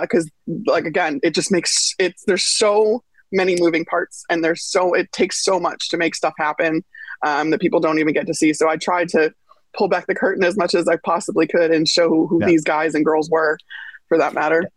because 0.01 0.27
uh, 0.27 0.53
like 0.65 0.85
again, 0.85 1.19
it 1.23 1.33
just 1.33 1.51
makes 1.51 1.93
it's 1.99 2.23
there's 2.25 2.43
so 2.43 3.03
many 3.31 3.55
moving 3.59 3.85
parts 3.85 4.25
and 4.29 4.43
there's 4.43 4.63
so 4.63 4.93
it 4.93 5.11
takes 5.11 5.43
so 5.43 5.59
much 5.59 5.89
to 5.89 5.97
make 5.97 6.13
stuff 6.15 6.33
happen 6.37 6.83
um, 7.25 7.51
that 7.51 7.61
people 7.61 7.79
don't 7.79 7.99
even 7.99 8.13
get 8.13 8.27
to 8.27 8.33
see. 8.33 8.53
So 8.53 8.69
I 8.69 8.77
try 8.77 9.05
to 9.05 9.33
pull 9.73 9.87
back 9.87 10.07
the 10.07 10.15
curtain 10.15 10.43
as 10.43 10.57
much 10.57 10.75
as 10.75 10.87
I 10.87 10.97
possibly 10.97 11.47
could 11.47 11.71
and 11.71 11.87
show 11.87 12.09
who, 12.09 12.27
who 12.27 12.39
yeah. 12.41 12.47
these 12.47 12.63
guys 12.63 12.95
and 12.95 13.05
girls 13.05 13.29
were 13.29 13.57
for 14.07 14.17
that 14.17 14.33
matter. 14.33 14.69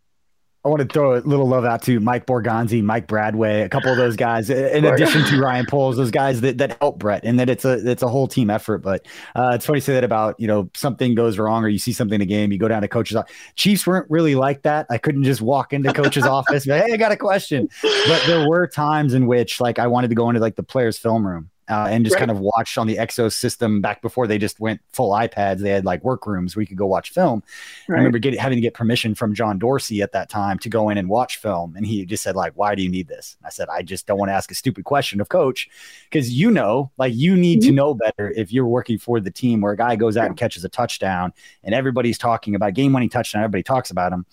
I 0.65 0.69
want 0.71 0.81
to 0.81 0.89
throw 0.89 1.15
a 1.15 1.21
little 1.21 1.47
love 1.47 1.67
out 1.67 1.83
to 1.83 2.01
Mike 2.01 2.25
Borgonzi, 2.25 2.83
Mike 2.83 3.07
Bradway, 3.07 3.67
a 3.67 3.69
couple 3.69 3.91
of 3.91 3.99
those 3.99 4.17
guys, 4.17 4.49
in 4.49 4.87
addition 4.87 5.23
to 5.25 5.39
Ryan 5.43 5.67
Poles, 5.67 5.97
those 5.97 6.11
guys 6.11 6.41
that, 6.41 6.57
that 6.57 6.79
help 6.81 6.99
Brett, 6.99 7.23
and 7.23 7.39
that 7.39 7.51
it's 7.51 7.67
a 7.67 7.87
it's 7.87 8.03
a 8.03 8.09
whole 8.09 8.27
team 8.27 8.49
effort. 8.49 8.79
But 8.79 9.07
uh, 9.37 9.53
it's 9.55 9.67
funny 9.67 9.81
to 9.81 9.85
say 9.85 9.93
that 9.93 10.05
about 10.05 10.41
you 10.41 10.47
know 10.47 10.71
something 10.75 11.15
goes 11.15 11.39
wrong 11.39 11.65
or 11.65 11.69
you 11.69 11.79
see 11.79 11.93
something 11.93 12.15
in 12.15 12.23
a 12.23 12.27
game, 12.27 12.51
you 12.51 12.57
go 12.57 12.69
down 12.69 12.81
to 12.81 12.89
coach's 12.89 13.15
office. 13.15 13.37
Chiefs 13.57 13.87
weren't 13.87 14.11
really 14.11 14.37
like 14.37 14.63
that. 14.63 14.87
I 14.89 14.97
couldn't 14.97 15.25
just 15.25 15.43
walk 15.43 15.75
into 15.75 15.93
coach's 15.93 16.25
office, 16.27 16.65
hey, 16.65 16.93
I 16.95 16.97
got 16.97 17.13
a 17.13 17.17
question. 17.17 17.69
But 17.83 18.23
there 18.27 18.49
were 18.49 18.67
times 18.67 19.13
in 19.13 19.27
which 19.27 19.61
like 19.61 19.79
I 19.79 19.87
wanted 19.87 20.09
to 20.09 20.15
go 20.15 20.31
into 20.31 20.41
like 20.41 20.57
the 20.57 20.63
players' 20.63 20.97
film 20.97 21.27
room 21.27 21.51
uh, 21.69 21.87
and 21.91 22.05
just 22.05 22.15
right. 22.15 22.21
kind 22.21 22.31
of 22.31 22.41
watched 22.41 22.77
on 22.77 22.87
the 22.87 22.97
XOS 22.97 23.33
system 23.33 23.81
back 23.81 24.03
before 24.03 24.27
they 24.27 24.37
just 24.37 24.61
went 24.61 24.81
full 24.93 25.13
iPads. 25.13 25.61
They 25.61 25.71
had 25.71 25.85
like 25.85 26.05
workrooms 26.05 26.55
where 26.55 26.63
you 26.63 26.67
could 26.67 26.77
go 26.77 26.87
watch 26.87 27.11
film. 27.11 27.43
Right. 27.89 27.97
I 27.97 27.99
remember 27.99 28.19
getting, 28.19 28.39
having 28.39 28.57
to 28.57 28.61
get 28.61 28.75
permission 28.75 29.15
from 29.15 29.35
John 29.35 29.59
Dorsey 29.59 30.03
at 30.03 30.13
that 30.13 30.29
time 30.29 30.59
to 30.61 30.69
go 30.69 30.91
in 30.91 30.99
and 30.99 31.09
watch 31.09 31.39
film. 31.39 31.75
And 31.77 31.87
he 31.87 32.05
just 32.05 32.23
said, 32.23 32.37
like, 32.37 32.53
why 32.55 32.75
do 32.75 32.83
you 32.83 32.91
need 32.91 33.09
this? 33.09 33.37
I 33.45 33.49
said, 33.49 33.69
I 33.71 33.83
just 33.83 34.07
don't 34.07 34.19
want 34.19 34.29
to 34.29 34.35
ask 34.35 34.51
a 34.51 34.55
stupid 34.55 34.85
question 34.85 35.21
of 35.21 35.29
coach 35.29 35.69
because 36.11 36.31
you 36.31 36.51
know, 36.51 36.91
like, 36.99 37.15
you 37.15 37.37
need 37.37 37.61
mm-hmm. 37.61 37.69
to 37.69 37.75
know 37.75 37.95
better 37.95 38.31
if 38.31 38.53
you're 38.53 38.67
working 38.67 38.99
for 38.99 39.21
the 39.21 39.31
team 39.31 39.61
where 39.61 39.73
a 39.73 39.77
guy 39.77 39.97
goes 39.97 40.17
out 40.17 40.27
and 40.27 40.37
catches 40.37 40.65
a 40.65 40.69
touchdown 40.69 41.33
and 41.63 41.75
everybody's 41.75 42.19
talking 42.19 42.55
about 42.55 42.75
game 42.75 42.93
winning 42.93 43.09
touchdown, 43.09 43.43
everybody 43.43 43.63
talks 43.63 43.91
about 43.91 44.13
him 44.13 44.27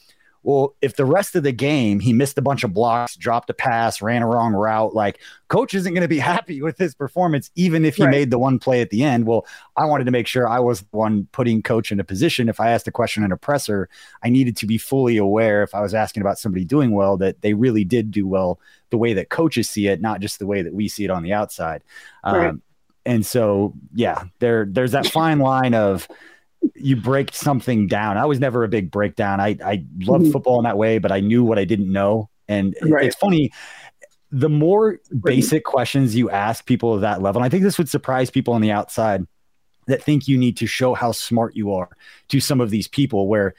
well, 0.43 0.75
if 0.81 0.95
the 0.95 1.05
rest 1.05 1.35
of 1.35 1.43
the 1.43 1.51
game 1.51 1.99
he 1.99 2.13
missed 2.13 2.37
a 2.37 2.41
bunch 2.41 2.63
of 2.63 2.73
blocks, 2.73 3.15
dropped 3.15 3.49
a 3.49 3.53
pass, 3.53 4.01
ran 4.01 4.23
a 4.23 4.27
wrong 4.27 4.53
route, 4.53 4.95
like 4.95 5.19
coach 5.49 5.73
isn't 5.73 5.93
going 5.93 6.01
to 6.01 6.07
be 6.07 6.19
happy 6.33 6.61
with 6.61 6.77
his 6.77 6.95
performance, 6.95 7.51
even 7.55 7.85
if 7.85 7.95
he 7.95 8.03
right. 8.03 8.11
made 8.11 8.31
the 8.31 8.39
one 8.39 8.57
play 8.57 8.81
at 8.81 8.89
the 8.89 9.03
end. 9.03 9.27
Well, 9.27 9.45
I 9.77 9.85
wanted 9.85 10.05
to 10.05 10.11
make 10.11 10.27
sure 10.27 10.47
I 10.47 10.59
was 10.59 10.81
the 10.81 10.97
one 10.97 11.27
putting 11.31 11.61
coach 11.61 11.91
in 11.91 11.99
a 11.99 12.03
position. 12.03 12.49
If 12.49 12.59
I 12.59 12.71
asked 12.71 12.87
a 12.87 12.91
question 12.91 13.23
in 13.23 13.31
a 13.31 13.37
presser, 13.37 13.87
I 14.23 14.29
needed 14.29 14.57
to 14.57 14.65
be 14.65 14.77
fully 14.77 15.17
aware 15.17 15.61
if 15.63 15.75
I 15.75 15.81
was 15.81 15.93
asking 15.93 16.21
about 16.21 16.39
somebody 16.39 16.65
doing 16.65 16.91
well 16.91 17.17
that 17.17 17.41
they 17.41 17.53
really 17.53 17.83
did 17.83 18.09
do 18.11 18.27
well 18.27 18.59
the 18.89 18.97
way 18.97 19.13
that 19.13 19.29
coaches 19.29 19.69
see 19.69 19.87
it, 19.87 20.01
not 20.01 20.21
just 20.21 20.39
the 20.39 20.47
way 20.47 20.61
that 20.61 20.73
we 20.73 20.87
see 20.87 21.03
it 21.03 21.11
on 21.11 21.23
the 21.23 21.33
outside. 21.33 21.83
Right. 22.25 22.47
Um, 22.47 22.61
and 23.05 23.25
so, 23.25 23.73
yeah, 23.93 24.25
there 24.39 24.65
there's 24.69 24.91
that 24.91 25.07
fine 25.07 25.39
line 25.39 25.73
of 25.73 26.07
you 26.75 26.95
break 26.95 27.33
something 27.33 27.87
down. 27.87 28.17
I 28.17 28.25
was 28.25 28.39
never 28.39 28.63
a 28.63 28.67
big 28.67 28.91
breakdown. 28.91 29.39
I 29.39 29.57
I 29.63 29.85
loved 29.99 30.25
mm-hmm. 30.25 30.31
football 30.31 30.59
in 30.59 30.63
that 30.63 30.77
way, 30.77 30.97
but 30.97 31.11
I 31.11 31.19
knew 31.19 31.43
what 31.43 31.59
I 31.59 31.65
didn't 31.65 31.91
know. 31.91 32.29
And 32.47 32.75
right. 32.81 33.05
it's 33.05 33.15
funny, 33.15 33.51
the 34.31 34.49
more 34.49 34.99
basic 35.23 35.63
questions 35.63 36.15
you 36.15 36.29
ask 36.29 36.65
people 36.65 36.93
of 36.93 37.01
that 37.01 37.21
level, 37.21 37.41
and 37.41 37.45
I 37.45 37.49
think 37.49 37.63
this 37.63 37.77
would 37.77 37.89
surprise 37.89 38.29
people 38.29 38.53
on 38.53 38.61
the 38.61 38.71
outside 38.71 39.25
that 39.87 40.03
think 40.03 40.27
you 40.27 40.37
need 40.37 40.57
to 40.57 40.67
show 40.67 40.93
how 40.93 41.11
smart 41.11 41.55
you 41.55 41.73
are 41.73 41.89
to 42.29 42.39
some 42.39 42.61
of 42.61 42.69
these 42.69 42.87
people 42.87 43.27
where 43.27 43.53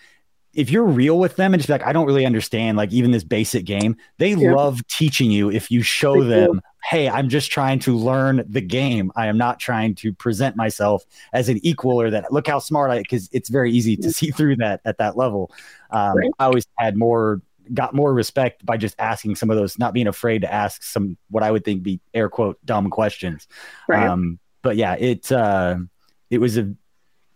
if 0.55 0.71
you're 0.71 0.85
real 0.85 1.19
with 1.19 1.37
them 1.37 1.55
and 1.55 1.61
just 1.61 1.71
like, 1.71 1.85
I 1.87 1.93
don't 1.93 2.07
really 2.07 2.27
understand, 2.27 2.77
like 2.77 2.93
even 2.93 3.11
this 3.11 3.25
basic 3.25 3.65
game, 3.65 3.97
they 4.19 4.35
yeah. 4.35 4.53
love 4.53 4.87
teaching 4.87 5.31
you 5.31 5.51
if 5.51 5.71
you 5.71 5.83
show 5.83 6.23
they 6.23 6.29
them, 6.29 6.53
do. 6.53 6.61
Hey, 6.85 7.09
I'm 7.09 7.29
just 7.29 7.51
trying 7.51 7.79
to 7.81 7.97
learn 7.97 8.45
the 8.49 8.61
game. 8.61 9.13
I 9.17 9.27
am 9.27 9.39
not 9.39 9.61
trying 9.61 9.95
to 9.97 10.13
present 10.13 10.57
myself 10.57 11.05
as 11.33 11.49
an 11.49 11.61
equal 11.63 12.01
or 12.01 12.11
that 12.11 12.33
look 12.33 12.47
how 12.47 12.59
smart 12.59 12.91
I 12.91 12.99
because 12.99 13.29
it's 13.33 13.49
very 13.49 13.73
easy 13.73 13.97
to 13.97 14.11
see 14.11 14.31
through 14.37 14.57
that 14.57 14.81
at 14.85 14.99
that 14.99 15.17
level. 15.17 15.53
Um, 15.91 16.17
right. 16.17 16.31
I 16.39 16.47
always 16.47 16.67
had 16.79 16.97
more 16.97 17.41
got 17.73 17.95
more 17.95 18.13
respect 18.13 18.67
by 18.67 18.77
just 18.77 18.97
asking 18.99 19.37
some 19.37 19.51
of 19.51 19.57
those, 19.57 19.79
not 19.79 19.95
being 19.95 20.09
afraid 20.09 20.43
to 20.43 20.53
ask 20.53 20.83
some 20.83 21.17
what 21.31 21.43
I 21.43 21.51
would 21.51 21.65
think 21.65 21.83
be 21.83 22.01
air 22.13 22.29
quote 22.29 22.59
dumb 22.65 22.91
questions. 22.91 23.47
Right. 23.89 24.07
Um, 24.07 24.39
but 24.63 24.77
yeah, 24.77 24.95
it 24.95 25.31
uh, 25.31 25.77
it 26.31 26.39
was 26.39 26.59
a 26.59 26.75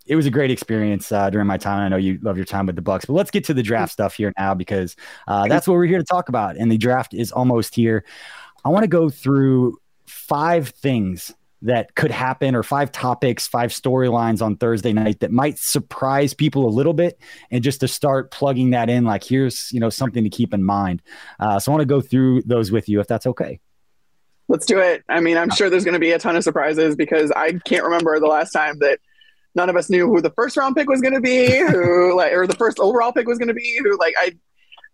it 0.07 0.15
was 0.15 0.25
a 0.25 0.31
great 0.31 0.51
experience 0.51 1.11
uh, 1.11 1.29
during 1.29 1.47
my 1.47 1.57
time. 1.57 1.79
I 1.79 1.89
know 1.89 1.97
you 1.97 2.17
love 2.21 2.37
your 2.37 2.45
time 2.45 2.65
with 2.65 2.75
the 2.75 2.81
Bucks, 2.81 3.05
but 3.05 3.13
let's 3.13 3.31
get 3.31 3.43
to 3.45 3.53
the 3.53 3.63
draft 3.63 3.91
stuff 3.91 4.15
here 4.15 4.33
now 4.37 4.53
because 4.53 4.95
uh, 5.27 5.47
that's 5.47 5.67
what 5.67 5.73
we're 5.73 5.85
here 5.85 5.97
to 5.97 6.05
talk 6.05 6.29
about. 6.29 6.55
And 6.55 6.71
the 6.71 6.77
draft 6.77 7.13
is 7.13 7.31
almost 7.31 7.75
here. 7.75 8.05
I 8.67 8.69
want 8.69 8.83
to 8.83 8.89
go 8.89 9.09
through 9.09 9.79
five 10.07 10.67
things 10.67 11.33
that 11.61 11.95
could 11.95 12.11
happen 12.11 12.53
or 12.53 12.63
five 12.63 12.91
topics, 12.91 13.47
five 13.47 13.71
storylines 13.71 14.41
on 14.41 14.57
Thursday 14.57 14.91
night 14.91 15.21
that 15.21 15.31
might 15.31 15.57
surprise 15.57 16.33
people 16.33 16.67
a 16.67 16.69
little 16.69 16.91
bit. 16.91 17.17
And 17.49 17.63
just 17.63 17.79
to 17.79 17.87
start 17.87 18.29
plugging 18.29 18.71
that 18.71 18.89
in, 18.89 19.05
like 19.05 19.23
here's, 19.23 19.71
you 19.71 19.79
know, 19.79 19.89
something 19.89 20.21
to 20.21 20.29
keep 20.29 20.53
in 20.53 20.65
mind. 20.65 21.01
Uh, 21.39 21.59
so 21.59 21.71
I 21.71 21.75
want 21.75 21.81
to 21.81 21.85
go 21.85 22.01
through 22.01 22.41
those 22.41 22.69
with 22.69 22.89
you 22.89 22.99
if 22.99 23.07
that's 23.07 23.25
okay. 23.25 23.61
Let's 24.49 24.65
do 24.65 24.79
it. 24.79 25.01
I 25.07 25.21
mean, 25.21 25.37
I'm 25.37 25.49
sure 25.49 25.69
there's 25.69 25.85
going 25.85 25.93
to 25.93 25.99
be 25.99 26.11
a 26.11 26.19
ton 26.19 26.35
of 26.35 26.43
surprises 26.43 26.97
because 26.97 27.31
I 27.31 27.53
can't 27.65 27.85
remember 27.85 28.19
the 28.19 28.27
last 28.27 28.51
time 28.51 28.79
that 28.79 28.99
none 29.55 29.69
of 29.69 29.77
us 29.77 29.89
knew 29.89 30.07
who 30.07 30.19
the 30.19 30.31
first 30.31 30.57
round 30.57 30.75
pick 30.75 30.89
was 30.89 30.99
going 30.99 31.13
to 31.13 31.21
be, 31.21 31.57
who 31.57 32.17
like, 32.17 32.33
or 32.33 32.45
the 32.45 32.55
first 32.55 32.79
overall 32.79 33.13
pick 33.13 33.27
was 33.27 33.37
going 33.37 33.47
to 33.47 33.53
be, 33.53 33.79
who 33.81 33.97
like, 33.97 34.13
I, 34.19 34.35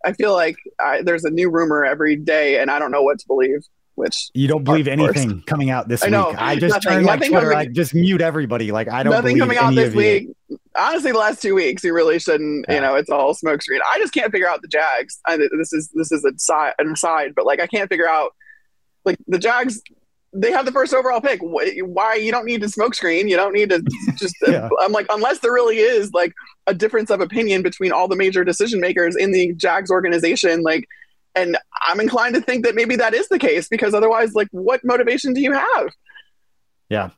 I 0.03 0.13
feel 0.13 0.33
like 0.33 0.57
I, 0.79 1.01
there's 1.01 1.23
a 1.23 1.29
new 1.29 1.49
rumor 1.49 1.85
every 1.85 2.15
day 2.15 2.59
and 2.59 2.69
I 2.69 2.79
don't 2.79 2.91
know 2.91 3.03
what 3.03 3.19
to 3.19 3.27
believe. 3.27 3.65
Which 3.95 4.31
you 4.33 4.47
don't 4.47 4.63
believe 4.63 4.87
anything 4.87 5.43
coming 5.43 5.69
out 5.69 5.87
this 5.87 6.03
I 6.03 6.09
know, 6.09 6.29
week. 6.29 6.37
I 6.39 6.55
just 6.55 6.73
nothing, 6.73 6.91
turn 6.91 7.05
my 7.05 7.17
Twitter, 7.17 7.51
coming, 7.51 7.57
I 7.57 7.65
just 7.67 7.93
mute 7.93 8.21
everybody. 8.21 8.71
Like 8.71 8.89
I 8.89 9.03
don't 9.03 9.13
nothing 9.13 9.37
coming 9.37 9.59
out 9.59 9.75
this 9.75 9.93
week. 9.93 10.29
Honestly, 10.75 11.11
the 11.11 11.19
last 11.19 11.43
two 11.43 11.53
weeks, 11.53 11.83
you 11.83 11.93
really 11.93 12.17
shouldn't. 12.17 12.65
Yeah. 12.67 12.73
You 12.75 12.81
know, 12.81 12.95
it's 12.95 13.11
all 13.11 13.35
smokescreen. 13.35 13.81
I 13.87 13.99
just 13.99 14.11
can't 14.11 14.31
figure 14.31 14.49
out 14.49 14.63
the 14.63 14.67
Jags. 14.67 15.19
I, 15.27 15.37
this 15.37 15.73
is 15.73 15.91
this 15.93 16.11
is 16.11 16.25
a 16.25 16.31
side, 16.39 16.73
an 16.79 16.91
aside, 16.91 17.33
but 17.35 17.45
like 17.45 17.59
I 17.61 17.67
can't 17.67 17.87
figure 17.87 18.09
out 18.09 18.31
like 19.05 19.17
the 19.27 19.37
Jags 19.37 19.79
they 20.33 20.51
have 20.51 20.65
the 20.65 20.71
first 20.71 20.93
overall 20.93 21.21
pick. 21.21 21.39
Why 21.41 22.15
you 22.15 22.31
don't 22.31 22.45
need 22.45 22.61
to 22.61 22.67
smokescreen? 22.67 23.29
You 23.29 23.35
don't 23.35 23.53
need 23.53 23.69
to 23.69 23.83
just. 24.15 24.35
yeah. 24.47 24.69
I'm 24.81 24.91
like, 24.91 25.05
unless 25.09 25.39
there 25.39 25.53
really 25.53 25.77
is 25.77 26.11
like 26.13 26.33
a 26.67 26.73
difference 26.73 27.09
of 27.09 27.21
opinion 27.21 27.61
between 27.61 27.91
all 27.91 28.07
the 28.07 28.15
major 28.15 28.43
decision 28.43 28.79
makers 28.79 29.15
in 29.15 29.31
the 29.31 29.53
Jags 29.53 29.91
organization, 29.91 30.61
like, 30.61 30.87
and 31.35 31.57
I'm 31.87 31.99
inclined 31.99 32.35
to 32.35 32.41
think 32.41 32.65
that 32.65 32.75
maybe 32.75 32.95
that 32.95 33.13
is 33.13 33.27
the 33.27 33.39
case 33.39 33.67
because 33.67 33.93
otherwise, 33.93 34.33
like, 34.33 34.47
what 34.51 34.81
motivation 34.83 35.33
do 35.33 35.41
you 35.41 35.53
have? 35.53 35.89
Yeah, 36.89 37.09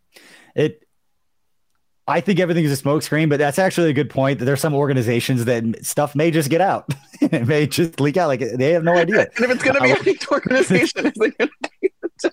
it. 0.55 0.81
I 2.07 2.21
think 2.21 2.39
everything 2.39 2.65
is 2.65 2.79
a 2.79 2.83
smokescreen, 2.83 3.29
but 3.29 3.39
that's 3.39 3.57
actually 3.57 3.89
a 3.89 3.93
good 3.93 4.11
point. 4.11 4.37
That 4.37 4.45
there's 4.45 4.61
some 4.61 4.75
organizations 4.75 5.45
that 5.45 5.63
stuff 5.83 6.15
may 6.15 6.29
just 6.29 6.51
get 6.51 6.61
out. 6.61 6.93
it 7.21 7.47
may 7.47 7.65
just 7.65 7.99
leak 7.99 8.17
out. 8.17 8.27
Like 8.27 8.41
they 8.41 8.73
have 8.73 8.83
no 8.83 8.93
idea. 8.93 9.27
And 9.37 9.45
if 9.45 9.51
it's 9.51 9.63
going 9.63 9.75
to 9.75 9.81
be 9.81 9.91
uh, 9.91 9.95
a 9.95 10.33
organization, 10.33 11.07
is 11.07 11.13
it 11.15 11.37
going 11.37 11.49
to 11.49 11.69
be 11.81 11.91
the 12.21 12.31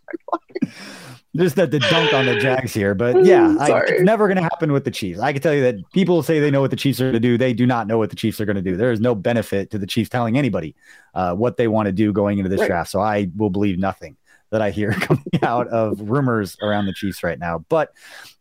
just 1.37 1.57
that 1.57 1.71
the 1.71 1.79
dunk 1.79 2.13
on 2.13 2.27
the 2.27 2.37
Jags 2.37 2.75
here, 2.75 2.95
but 2.95 3.25
yeah, 3.25 3.57
I, 3.59 3.81
it's 3.81 4.03
never 4.03 4.27
going 4.29 4.37
to 4.37 4.43
happen 4.43 4.73
with 4.73 4.85
the 4.85 4.91
Chiefs. 4.91 5.21
I 5.21 5.33
can 5.33 5.41
tell 5.41 5.55
you 5.55 5.63
that 5.63 5.77
people 5.93 6.23
say 6.23 6.41
they 6.41 6.51
know 6.51 6.61
what 6.61 6.71
the 6.71 6.77
Chiefs 6.77 7.01
are 7.01 7.05
going 7.05 7.15
to 7.15 7.21
do. 7.21 7.39
They 7.39 7.55
do 7.55 7.67
not 7.67 7.87
know 7.87 7.99
what 7.99 8.11
the 8.11 8.17
Chiefs 8.17 8.41
are 8.41 8.45
going 8.45 8.57
to 8.57 8.63
do. 8.63 8.77
There 8.77 8.93
is 8.93 9.01
no 9.01 9.15
benefit 9.15 9.71
to 9.71 9.79
the 9.79 9.87
Chiefs 9.87 10.11
telling 10.11 10.37
anybody 10.37 10.75
uh, 11.15 11.35
what 11.35 11.57
they 11.57 11.69
want 11.69 11.87
to 11.87 11.93
do 11.93 12.13
going 12.13 12.39
into 12.39 12.51
this 12.51 12.61
right. 12.61 12.69
draft. 12.69 12.91
So 12.91 13.01
I 13.01 13.31
will 13.37 13.51
believe 13.51 13.79
nothing 13.79 14.17
that 14.51 14.61
I 14.61 14.71
hear 14.71 14.93
coming 15.01 15.25
out 15.43 15.69
of 15.69 15.99
rumors 16.01 16.57
around 16.61 16.87
the 16.87 16.93
Chiefs 16.93 17.23
right 17.23 17.39
now. 17.39 17.65
But 17.69 17.93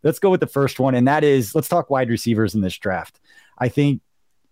let's 0.04 0.20
go 0.20 0.30
with 0.30 0.42
the 0.42 0.48
first 0.48 0.80
one, 0.80 0.94
and 0.94 1.08
that 1.08 1.24
is 1.24 1.56
let's 1.56 1.70
talk 1.70 1.90
wide 1.90 2.10
receivers 2.10 2.54
in 2.56 2.62
this 2.62 2.78
draft. 2.78 3.20
I 3.58 3.70
think 3.70 4.02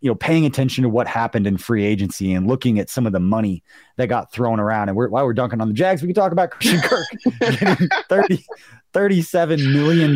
you 0.01 0.09
know, 0.09 0.15
paying 0.15 0.45
attention 0.45 0.83
to 0.83 0.89
what 0.89 1.07
happened 1.07 1.45
in 1.45 1.57
free 1.57 1.85
agency 1.85 2.33
and 2.33 2.47
looking 2.47 2.79
at 2.79 2.89
some 2.89 3.05
of 3.05 3.11
the 3.11 3.19
money 3.19 3.63
that 3.97 4.07
got 4.07 4.31
thrown 4.31 4.59
around. 4.59 4.89
And 4.89 4.95
we're, 4.95 5.09
while 5.09 5.25
we're 5.25 5.33
dunking 5.33 5.59
on 5.61 5.67
the 5.67 5.73
Jags, 5.73 6.01
we 6.01 6.07
can 6.07 6.15
talk 6.15 6.31
about 6.31 6.51
Christian 6.51 6.79
Kirk 6.81 7.05
getting 7.39 7.89
30, 8.07 8.45
$37 8.93 9.73
million 9.73 10.15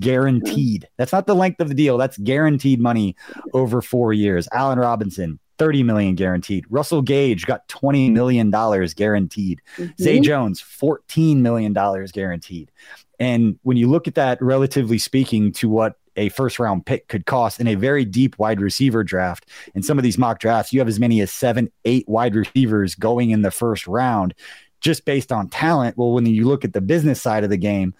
guaranteed. 0.00 0.88
That's 0.98 1.12
not 1.12 1.26
the 1.26 1.34
length 1.34 1.60
of 1.60 1.68
the 1.68 1.74
deal. 1.74 1.96
That's 1.96 2.18
guaranteed 2.18 2.80
money 2.80 3.16
over 3.54 3.80
four 3.80 4.12
years. 4.12 4.48
Allen 4.52 4.78
Robinson, 4.78 5.38
30 5.58 5.82
million 5.82 6.14
guaranteed. 6.14 6.64
Russell 6.68 7.02
Gage 7.02 7.46
got 7.46 7.66
20 7.68 8.10
million 8.10 8.50
dollars 8.50 8.92
guaranteed. 8.92 9.62
Mm-hmm. 9.76 10.02
Zay 10.02 10.20
Jones, 10.20 10.60
14 10.60 11.42
million 11.42 11.72
dollars 11.72 12.12
guaranteed. 12.12 12.70
And 13.18 13.58
when 13.62 13.76
you 13.76 13.88
look 13.88 14.08
at 14.08 14.16
that 14.16 14.42
relatively 14.42 14.98
speaking 14.98 15.52
to 15.52 15.68
what 15.68 15.96
a 16.16 16.28
first 16.30 16.58
round 16.58 16.86
pick 16.86 17.08
could 17.08 17.26
cost 17.26 17.60
in 17.60 17.66
a 17.66 17.74
very 17.74 18.04
deep 18.04 18.38
wide 18.38 18.60
receiver 18.60 19.04
draft. 19.04 19.48
In 19.74 19.82
some 19.82 19.98
of 19.98 20.04
these 20.04 20.18
mock 20.18 20.38
drafts, 20.38 20.72
you 20.72 20.80
have 20.80 20.88
as 20.88 21.00
many 21.00 21.20
as 21.20 21.30
seven, 21.30 21.70
eight 21.84 22.08
wide 22.08 22.34
receivers 22.34 22.94
going 22.94 23.30
in 23.30 23.42
the 23.42 23.50
first 23.50 23.86
round 23.86 24.34
just 24.80 25.04
based 25.04 25.32
on 25.32 25.48
talent. 25.48 25.96
Well, 25.96 26.12
when 26.12 26.26
you 26.26 26.46
look 26.46 26.64
at 26.64 26.72
the 26.72 26.80
business 26.80 27.22
side 27.22 27.44
of 27.44 27.50
the 27.50 27.56
game, 27.56 27.94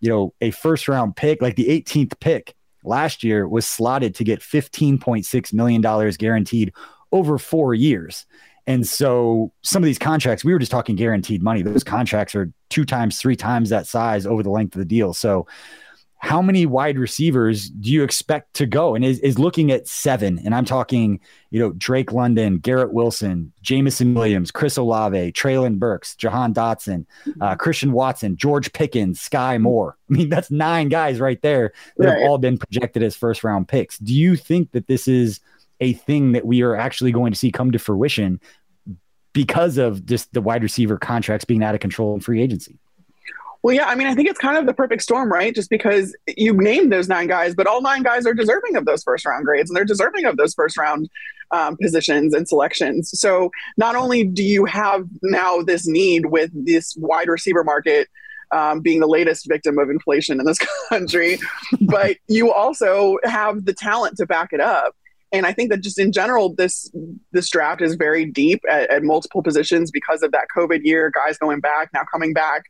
you 0.00 0.10
know, 0.10 0.34
a 0.40 0.50
first 0.50 0.88
round 0.88 1.16
pick, 1.16 1.40
like 1.40 1.56
the 1.56 1.68
18th 1.68 2.18
pick 2.20 2.54
last 2.82 3.24
year, 3.24 3.48
was 3.48 3.66
slotted 3.66 4.14
to 4.16 4.24
get 4.24 4.40
$15.6 4.40 5.52
million 5.52 6.10
guaranteed 6.18 6.72
over 7.12 7.38
four 7.38 7.72
years. 7.72 8.26
And 8.66 8.86
so 8.86 9.52
some 9.62 9.82
of 9.82 9.86
these 9.86 9.98
contracts, 9.98 10.44
we 10.44 10.52
were 10.52 10.58
just 10.58 10.72
talking 10.72 10.96
guaranteed 10.96 11.42
money. 11.42 11.62
Those 11.62 11.84
contracts 11.84 12.34
are 12.34 12.50
two 12.70 12.84
times, 12.84 13.18
three 13.18 13.36
times 13.36 13.70
that 13.70 13.86
size 13.86 14.26
over 14.26 14.42
the 14.42 14.50
length 14.50 14.74
of 14.74 14.78
the 14.78 14.86
deal. 14.86 15.12
So 15.12 15.46
how 16.24 16.40
many 16.40 16.64
wide 16.64 16.98
receivers 16.98 17.68
do 17.68 17.90
you 17.90 18.02
expect 18.02 18.54
to 18.54 18.64
go? 18.64 18.94
And 18.94 19.04
is, 19.04 19.20
is 19.20 19.38
looking 19.38 19.70
at 19.70 19.86
seven. 19.86 20.38
And 20.38 20.54
I'm 20.54 20.64
talking, 20.64 21.20
you 21.50 21.60
know, 21.60 21.72
Drake 21.72 22.12
London, 22.12 22.56
Garrett 22.56 22.94
Wilson, 22.94 23.52
Jameson 23.60 24.14
Williams, 24.14 24.50
Chris 24.50 24.78
Olave, 24.78 25.32
Treylon 25.32 25.78
Burks, 25.78 26.16
Jahan 26.16 26.54
Dotson, 26.54 27.04
uh, 27.42 27.56
Christian 27.56 27.92
Watson, 27.92 28.38
George 28.38 28.72
Pickens, 28.72 29.20
Skyy 29.20 29.60
Moore. 29.60 29.98
I 30.10 30.14
mean, 30.14 30.30
that's 30.30 30.50
nine 30.50 30.88
guys 30.88 31.20
right 31.20 31.40
there 31.42 31.74
that 31.98 32.06
right. 32.06 32.18
have 32.18 32.26
all 32.26 32.38
been 32.38 32.56
projected 32.56 33.02
as 33.02 33.14
first 33.14 33.44
round 33.44 33.68
picks. 33.68 33.98
Do 33.98 34.14
you 34.14 34.34
think 34.34 34.72
that 34.72 34.86
this 34.86 35.06
is 35.06 35.40
a 35.80 35.92
thing 35.92 36.32
that 36.32 36.46
we 36.46 36.62
are 36.62 36.74
actually 36.74 37.12
going 37.12 37.32
to 37.32 37.38
see 37.38 37.52
come 37.52 37.70
to 37.72 37.78
fruition 37.78 38.40
because 39.34 39.76
of 39.76 40.06
just 40.06 40.32
the 40.32 40.40
wide 40.40 40.62
receiver 40.62 40.96
contracts 40.96 41.44
being 41.44 41.62
out 41.62 41.74
of 41.74 41.82
control 41.82 42.14
in 42.14 42.20
free 42.20 42.40
agency. 42.40 42.78
Well, 43.64 43.74
yeah, 43.74 43.86
I 43.86 43.94
mean, 43.94 44.06
I 44.06 44.14
think 44.14 44.28
it's 44.28 44.38
kind 44.38 44.58
of 44.58 44.66
the 44.66 44.74
perfect 44.74 45.00
storm, 45.00 45.32
right? 45.32 45.54
Just 45.54 45.70
because 45.70 46.14
you 46.36 46.52
named 46.52 46.92
those 46.92 47.08
nine 47.08 47.28
guys, 47.28 47.54
but 47.54 47.66
all 47.66 47.80
nine 47.80 48.02
guys 48.02 48.26
are 48.26 48.34
deserving 48.34 48.76
of 48.76 48.84
those 48.84 49.02
first 49.02 49.24
round 49.24 49.46
grades 49.46 49.70
and 49.70 49.76
they're 49.76 49.86
deserving 49.86 50.26
of 50.26 50.36
those 50.36 50.52
first 50.52 50.76
round 50.76 51.08
um, 51.50 51.78
positions 51.78 52.34
and 52.34 52.46
selections. 52.46 53.18
So 53.18 53.50
not 53.78 53.96
only 53.96 54.22
do 54.22 54.44
you 54.44 54.66
have 54.66 55.06
now 55.22 55.62
this 55.62 55.86
need 55.86 56.26
with 56.26 56.50
this 56.52 56.94
wide 56.98 57.28
receiver 57.28 57.64
market 57.64 58.08
um, 58.52 58.82
being 58.82 59.00
the 59.00 59.06
latest 59.06 59.48
victim 59.48 59.78
of 59.78 59.88
inflation 59.88 60.40
in 60.40 60.44
this 60.44 60.58
country, 60.90 61.38
but 61.80 62.18
you 62.28 62.52
also 62.52 63.16
have 63.24 63.64
the 63.64 63.72
talent 63.72 64.18
to 64.18 64.26
back 64.26 64.52
it 64.52 64.60
up. 64.60 64.94
And 65.32 65.46
I 65.46 65.54
think 65.54 65.70
that 65.70 65.80
just 65.80 65.98
in 65.98 66.12
general, 66.12 66.54
this 66.54 66.92
this 67.32 67.48
draft 67.48 67.80
is 67.80 67.94
very 67.94 68.26
deep 68.26 68.62
at, 68.70 68.90
at 68.90 69.02
multiple 69.02 69.42
positions 69.42 69.90
because 69.90 70.22
of 70.22 70.32
that 70.32 70.48
COVID 70.54 70.84
year, 70.84 71.10
guys 71.10 71.38
going 71.38 71.60
back 71.60 71.88
now 71.94 72.02
coming 72.12 72.34
back 72.34 72.64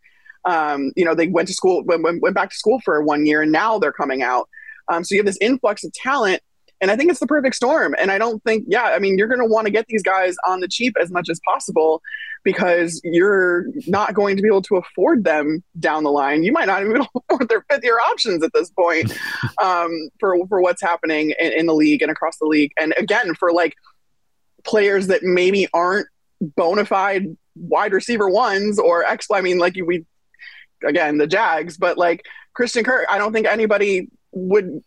um, 0.44 0.92
you 0.96 1.04
know, 1.04 1.14
they 1.14 1.28
went 1.28 1.48
to 1.48 1.54
school, 1.54 1.82
went, 1.84 2.02
went 2.02 2.34
back 2.34 2.50
to 2.50 2.56
school 2.56 2.80
for 2.84 3.02
one 3.02 3.26
year, 3.26 3.42
and 3.42 3.52
now 3.52 3.78
they're 3.78 3.92
coming 3.92 4.22
out. 4.22 4.48
Um, 4.88 5.04
so 5.04 5.14
you 5.14 5.20
have 5.20 5.26
this 5.26 5.38
influx 5.40 5.84
of 5.84 5.92
talent, 5.92 6.42
and 6.80 6.90
I 6.90 6.96
think 6.96 7.10
it's 7.10 7.20
the 7.20 7.26
perfect 7.26 7.56
storm. 7.56 7.94
And 7.98 8.10
I 8.10 8.18
don't 8.18 8.42
think, 8.44 8.64
yeah, 8.68 8.84
I 8.84 8.98
mean, 8.98 9.16
you're 9.16 9.28
going 9.28 9.40
to 9.40 9.46
want 9.46 9.66
to 9.66 9.70
get 9.70 9.86
these 9.86 10.02
guys 10.02 10.36
on 10.46 10.60
the 10.60 10.68
cheap 10.68 10.94
as 11.00 11.10
much 11.10 11.28
as 11.30 11.40
possible 11.44 12.02
because 12.42 13.00
you're 13.04 13.64
not 13.86 14.12
going 14.12 14.36
to 14.36 14.42
be 14.42 14.48
able 14.48 14.60
to 14.62 14.76
afford 14.76 15.24
them 15.24 15.64
down 15.80 16.04
the 16.04 16.10
line. 16.10 16.42
You 16.42 16.52
might 16.52 16.66
not 16.66 16.82
even 16.82 17.06
afford 17.30 17.48
their 17.48 17.64
fifth 17.70 17.84
year 17.84 17.98
options 18.10 18.42
at 18.42 18.52
this 18.52 18.70
point 18.70 19.16
um, 19.62 20.10
for 20.20 20.36
for 20.48 20.60
what's 20.60 20.82
happening 20.82 21.32
in, 21.38 21.52
in 21.52 21.66
the 21.66 21.74
league 21.74 22.02
and 22.02 22.10
across 22.10 22.36
the 22.36 22.46
league. 22.46 22.72
And 22.78 22.92
again, 22.98 23.34
for 23.34 23.52
like 23.52 23.74
players 24.64 25.06
that 25.06 25.22
maybe 25.22 25.66
aren't 25.72 26.06
bona 26.40 26.84
fide 26.84 27.36
wide 27.56 27.92
receiver 27.92 28.28
ones 28.28 28.78
or 28.78 29.04
X. 29.04 29.28
I 29.32 29.40
mean, 29.40 29.58
like 29.58 29.76
we 29.84 30.04
again 30.86 31.18
the 31.18 31.26
Jags, 31.26 31.76
but 31.76 31.98
like 31.98 32.26
Christian 32.54 32.84
Kirk, 32.84 33.06
I 33.08 33.18
don't 33.18 33.32
think 33.32 33.46
anybody 33.46 34.08
would 34.32 34.82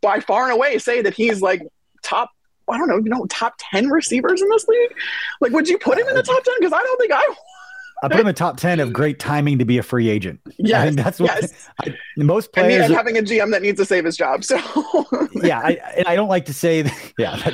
by 0.00 0.20
far 0.20 0.44
and 0.44 0.52
away 0.52 0.78
say 0.78 1.02
that 1.02 1.14
he's 1.14 1.40
like 1.40 1.62
top 2.02 2.30
I 2.68 2.78
don't 2.78 2.88
know, 2.88 2.98
you 2.98 3.10
know, 3.10 3.26
top 3.26 3.54
10 3.58 3.88
receivers 3.88 4.40
in 4.40 4.48
this 4.48 4.66
league? 4.68 4.94
Like, 5.40 5.52
would 5.52 5.68
you 5.68 5.78
put 5.78 5.98
him 5.98 6.06
in 6.06 6.14
the 6.14 6.20
uh, 6.20 6.22
top 6.22 6.42
10? 6.44 6.54
Because 6.60 6.72
I 6.72 6.80
don't 6.80 6.98
think 6.98 7.12
I 7.12 7.34
I 8.02 8.08
put 8.08 8.20
him 8.20 8.26
in 8.26 8.34
top 8.36 8.56
10 8.56 8.80
of 8.80 8.92
great 8.92 9.18
timing 9.18 9.58
to 9.58 9.64
be 9.64 9.78
a 9.78 9.82
free 9.82 10.08
agent. 10.08 10.40
Yeah. 10.58 10.84
And 10.84 10.98
that's 10.98 11.20
what 11.20 11.30
yes. 11.40 11.68
I, 11.80 11.94
most 12.16 12.52
players 12.52 12.86
and 12.86 12.94
having 12.94 13.16
a 13.16 13.22
GM 13.22 13.52
that 13.52 13.62
needs 13.62 13.78
to 13.78 13.84
save 13.84 14.04
his 14.04 14.16
job. 14.16 14.44
So, 14.44 14.56
yeah. 15.34 15.60
I, 15.60 15.78
and 15.96 16.06
I 16.06 16.16
don't 16.16 16.28
like 16.28 16.46
to 16.46 16.54
say, 16.54 16.82
that, 16.82 17.12
yeah, 17.18 17.50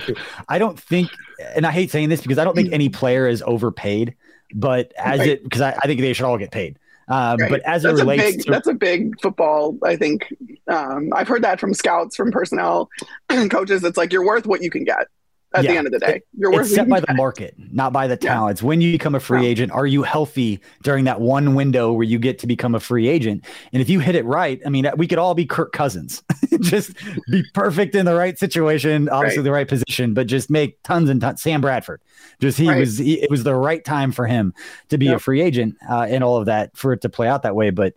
I 0.49 0.59
don't 0.59 0.79
think, 0.79 1.11
and 1.55 1.67
I 1.67 1.71
hate 1.71 1.91
saying 1.91 2.09
this 2.09 2.23
because 2.23 2.39
I 2.39 2.45
don't 2.45 2.55
think 2.55 2.71
mm. 2.71 2.75
any 2.75 2.89
player 2.89 3.29
is 3.29 3.43
overpaid, 3.47 4.15
but 4.55 4.93
as 4.97 5.21
right. 5.21 5.29
it, 5.29 5.45
because 5.45 5.61
I, 5.61 5.77
I 5.83 5.87
think 5.87 6.01
they 6.01 6.13
should 6.13 6.27
all 6.27 6.39
get 6.39 6.51
paid. 6.51 6.79
Um, 7.09 7.38
right. 7.38 7.50
But 7.50 7.62
as 7.62 7.83
that's 7.83 7.99
it 7.99 8.03
relates, 8.03 8.23
big, 8.23 8.45
to, 8.45 8.50
that's 8.50 8.69
a 8.69 8.75
big 8.75 9.21
football. 9.21 9.79
I 9.83 9.97
think 9.97 10.33
um, 10.69 11.11
I've 11.15 11.29
heard 11.29 11.43
that 11.43 11.59
from 11.59 11.73
scouts, 11.75 12.17
from 12.17 12.31
personnel, 12.31 12.91
and 13.29 13.50
coaches. 13.50 13.83
It's 13.85 13.97
like 13.97 14.12
you're 14.12 14.27
worth 14.27 14.47
what 14.47 14.62
you 14.62 14.71
can 14.71 14.85
get 14.85 15.09
at 15.55 15.64
yeah. 15.64 15.73
the 15.73 15.78
end 15.78 15.87
of 15.87 15.93
the 15.93 15.99
day. 15.99 16.23
You're 16.37 16.52
worth 16.52 16.67
it's 16.67 16.75
set 16.75 16.88
by 16.88 17.00
the 17.00 17.14
market, 17.14 17.55
not 17.73 17.93
by 17.93 18.07
the 18.07 18.17
talents. 18.17 18.61
Yeah. 18.61 18.69
When 18.69 18.81
you 18.81 18.93
become 18.93 19.14
a 19.14 19.21
free 19.21 19.43
yeah. 19.43 19.49
agent, 19.49 19.73
are 19.73 19.87
you 19.87 20.02
healthy 20.02 20.61
during 20.83 21.05
that 21.05 21.21
one 21.21 21.55
window 21.55 21.93
where 21.93 22.05
you 22.05 22.19
get 22.19 22.38
to 22.40 22.47
become 22.47 22.75
a 22.75 22.81
free 22.81 23.09
agent? 23.09 23.45
And 23.73 23.81
if 23.81 23.88
you 23.88 24.00
hit 24.00 24.14
it 24.14 24.25
right, 24.26 24.61
I 24.67 24.69
mean, 24.69 24.90
we 24.97 25.07
could 25.07 25.19
all 25.19 25.35
be 25.35 25.47
Kirk 25.47 25.73
Cousins, 25.73 26.23
just 26.61 26.93
be 27.31 27.43
perfect 27.55 27.95
in 27.95 28.05
the 28.05 28.14
right 28.14 28.38
situation, 28.38 29.09
obviously 29.09 29.38
right. 29.38 29.45
the 29.45 29.52
right 29.52 29.69
position, 29.69 30.12
but 30.14 30.26
just 30.26 30.50
make 30.50 30.83
tons 30.83 31.09
and 31.09 31.21
tons. 31.21 31.40
Sam 31.40 31.61
Bradford, 31.61 32.02
just 32.40 32.59
he 32.59 32.69
right. 32.69 32.78
was, 32.78 32.99
he, 32.99 33.21
it 33.21 33.31
was 33.31 33.45
the 33.45 33.55
right 33.55 33.85
time 33.85 34.12
for 34.12 34.26
him 34.26 34.52
to 34.90 34.99
be 34.99 35.07
yep. 35.07 35.17
a 35.17 35.19
free 35.19 35.40
agent 35.40 35.76
uh, 35.88 36.07
and 36.09 36.23
all 36.23 36.37
of 36.37 36.47
that 36.47 36.76
for 36.76 36.93
it 36.93 37.00
to 37.02 37.09
play 37.09 37.26
out 37.26 37.43
that 37.43 37.57
way. 37.57 37.71
But 37.71 37.95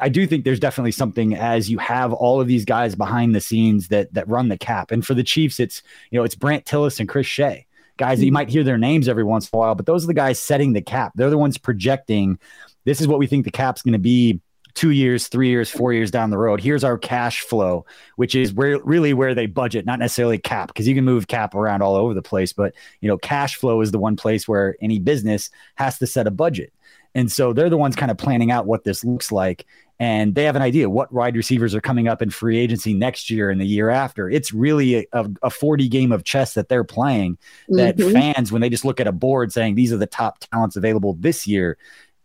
I 0.00 0.08
do 0.08 0.26
think 0.26 0.44
there's 0.44 0.60
definitely 0.60 0.92
something 0.92 1.34
as 1.34 1.70
you 1.70 1.78
have 1.78 2.12
all 2.12 2.40
of 2.40 2.48
these 2.48 2.64
guys 2.64 2.94
behind 2.94 3.34
the 3.34 3.40
scenes 3.40 3.88
that 3.88 4.12
that 4.14 4.28
run 4.28 4.48
the 4.48 4.58
cap. 4.58 4.90
And 4.90 5.06
for 5.06 5.14
the 5.14 5.24
Chiefs, 5.24 5.60
it's 5.60 5.82
you 6.10 6.18
know 6.18 6.24
it's 6.24 6.34
Brandt 6.34 6.64
Tilis 6.64 7.00
and 7.00 7.08
Chris 7.08 7.26
Shea, 7.26 7.66
guys 7.96 8.18
that 8.18 8.24
you 8.24 8.30
mm-hmm. 8.30 8.34
might 8.34 8.48
hear 8.48 8.64
their 8.64 8.78
names 8.78 9.08
every 9.08 9.24
once 9.24 9.48
in 9.48 9.56
a 9.56 9.58
while, 9.58 9.74
but 9.74 9.86
those 9.86 10.04
are 10.04 10.08
the 10.08 10.14
guys 10.14 10.38
setting 10.38 10.72
the 10.72 10.82
cap. 10.82 11.12
They're 11.14 11.30
the 11.30 11.38
ones 11.38 11.58
projecting. 11.58 12.38
This 12.84 13.00
is 13.00 13.06
what 13.06 13.18
we 13.18 13.26
think 13.26 13.44
the 13.44 13.50
cap's 13.50 13.82
going 13.82 13.92
to 13.92 13.98
be 13.98 14.40
two 14.74 14.90
years, 14.90 15.28
three 15.28 15.48
years, 15.48 15.70
four 15.70 15.92
years 15.92 16.10
down 16.10 16.30
the 16.30 16.38
road. 16.38 16.60
Here's 16.60 16.84
our 16.84 16.96
cash 16.96 17.40
flow, 17.42 17.84
which 18.16 18.34
is 18.34 18.52
where 18.52 18.78
really 18.82 19.12
where 19.12 19.34
they 19.34 19.46
budget, 19.46 19.84
not 19.84 19.98
necessarily 19.98 20.38
cap, 20.38 20.68
because 20.68 20.88
you 20.88 20.94
can 20.94 21.04
move 21.04 21.28
cap 21.28 21.54
around 21.54 21.82
all 21.82 21.96
over 21.96 22.14
the 22.14 22.22
place. 22.22 22.52
But 22.52 22.74
you 23.00 23.08
know, 23.08 23.18
cash 23.18 23.56
flow 23.56 23.80
is 23.80 23.90
the 23.90 23.98
one 23.98 24.16
place 24.16 24.48
where 24.48 24.76
any 24.80 24.98
business 24.98 25.50
has 25.74 25.98
to 25.98 26.06
set 26.06 26.26
a 26.26 26.30
budget. 26.30 26.72
And 27.14 27.30
so 27.30 27.52
they're 27.52 27.70
the 27.70 27.76
ones 27.76 27.96
kind 27.96 28.10
of 28.10 28.18
planning 28.18 28.50
out 28.50 28.66
what 28.66 28.84
this 28.84 29.04
looks 29.04 29.32
like 29.32 29.66
and 30.00 30.34
they 30.34 30.44
have 30.44 30.56
an 30.56 30.62
idea 30.62 30.88
what 30.88 31.12
wide 31.12 31.36
receivers 31.36 31.74
are 31.74 31.80
coming 31.80 32.08
up 32.08 32.22
in 32.22 32.30
free 32.30 32.58
agency 32.58 32.94
next 32.94 33.28
year 33.28 33.50
and 33.50 33.60
the 33.60 33.66
year 33.66 33.90
after. 33.90 34.30
It's 34.30 34.50
really 34.50 35.06
a, 35.12 35.30
a 35.42 35.50
40 35.50 35.90
game 35.90 36.10
of 36.10 36.24
chess 36.24 36.54
that 36.54 36.70
they're 36.70 36.84
playing 36.84 37.36
that 37.68 37.98
mm-hmm. 37.98 38.12
fans, 38.12 38.50
when 38.50 38.62
they 38.62 38.70
just 38.70 38.86
look 38.86 38.98
at 38.98 39.06
a 39.06 39.12
board 39.12 39.52
saying 39.52 39.74
these 39.74 39.92
are 39.92 39.98
the 39.98 40.06
top 40.06 40.38
talents 40.38 40.74
available 40.74 41.16
this 41.20 41.46
year, 41.46 41.76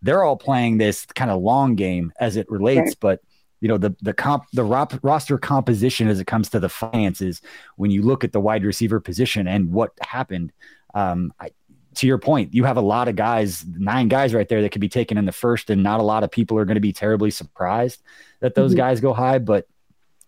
they're 0.02 0.24
all 0.24 0.38
playing 0.38 0.78
this 0.78 1.06
kind 1.06 1.30
of 1.30 1.42
long 1.42 1.76
game 1.76 2.14
as 2.18 2.38
it 2.38 2.50
relates. 2.50 2.92
Right. 2.92 3.00
But 3.02 3.22
you 3.60 3.68
know 3.68 3.78
the 3.78 3.96
the 4.02 4.14
comp 4.14 4.44
the 4.54 4.64
ro- 4.64 4.88
roster 5.02 5.38
composition 5.38 6.08
as 6.08 6.20
it 6.20 6.28
comes 6.28 6.50
to 6.50 6.60
the 6.60 6.70
finances 6.70 7.42
when 7.78 7.90
you 7.90 8.04
look 8.04 8.24
at 8.24 8.32
the 8.32 8.40
wide 8.40 8.64
receiver 8.64 9.00
position 9.00 9.48
and 9.48 9.72
what 9.72 9.92
happened 10.02 10.52
um, 10.94 11.34
I, 11.40 11.50
to 11.96 12.08
your 12.08 12.18
point, 12.18 12.54
you 12.54 12.64
have 12.64 12.78
a 12.78 12.82
lot 12.82 13.08
of 13.08 13.16
guys, 13.16 13.66
nine 13.66 14.08
guys 14.08 14.34
right 14.34 14.48
there 14.48 14.62
that 14.62 14.72
could 14.72 14.82
be 14.82 14.90
taken 14.90 15.18
in 15.18 15.26
the 15.26 15.32
first, 15.32 15.70
and 15.70 15.84
not 15.84 16.00
a 16.00 16.04
lot 16.04 16.24
of 16.24 16.32
people 16.32 16.58
are 16.58 16.66
going 16.66 16.76
to 16.76 16.82
be 16.82 16.94
terribly 16.94 17.32
surprised 17.32 18.02
that 18.40 18.56
those 18.56 18.72
mm-hmm. 18.72 18.80
guys 18.80 19.00
go 19.00 19.14
high. 19.14 19.40
But 19.40 19.68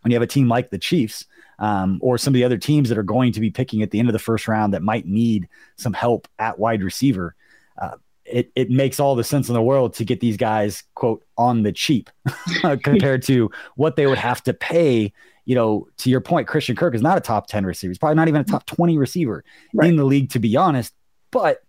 when 0.02 0.12
you 0.12 0.16
have 0.16 0.24
a 0.24 0.28
team 0.28 0.48
like 0.48 0.70
the 0.70 0.78
Chiefs, 0.78 1.26
um, 1.60 2.00
or 2.02 2.18
some 2.18 2.32
of 2.32 2.36
the 2.36 2.44
other 2.44 2.58
teams 2.58 2.90
that 2.90 2.98
are 2.98 3.04
going 3.04 3.32
to 3.32 3.40
be 3.40 3.50
picking 3.50 3.82
at 3.82 3.92
the 3.92 4.00
end 4.00 4.10
of 4.10 4.14
the 4.14 4.20
first 4.20 4.48
round 4.48 4.74
that 4.74 4.84
might 4.84 5.06
need 5.06 5.48
some 5.76 5.94
help 5.94 6.28
at 6.38 6.60
wide 6.60 6.84
receiver, 6.84 7.36
uh, 7.82 7.96
it, 8.26 8.52
it 8.56 8.70
makes 8.70 9.00
all 9.00 9.16
the 9.16 9.24
sense 9.24 9.48
in 9.48 9.54
the 9.54 9.62
world 9.62 9.94
to 9.96 10.06
get 10.06 10.20
these 10.20 10.38
guys, 10.38 10.84
quote, 10.96 11.24
on 11.38 11.64
the 11.64 11.72
cheap 11.72 12.10
compared 12.84 13.24
to 13.24 13.50
what 13.76 13.96
they 13.96 14.06
would 14.06 14.18
have 14.18 14.44
to 14.44 14.54
pay. 14.54 15.14
You 15.46 15.56
know, 15.56 15.88
to 16.00 16.10
your 16.10 16.20
point, 16.20 16.48
Christian 16.48 16.76
Kirk 16.76 16.94
is 16.94 17.02
not 17.02 17.18
a 17.18 17.22
top 17.22 17.48
10 17.48 17.66
receiver. 17.66 17.90
He's 17.90 17.98
probably 17.98 18.16
not 18.16 18.28
even 18.28 18.42
a 18.42 18.44
top 18.44 18.66
20 18.66 18.98
receiver 18.98 19.46
right. 19.74 19.90
in 19.90 19.96
the 19.96 20.04
league, 20.04 20.30
to 20.32 20.40
be 20.40 20.58
honest 20.58 20.94
but 21.32 21.64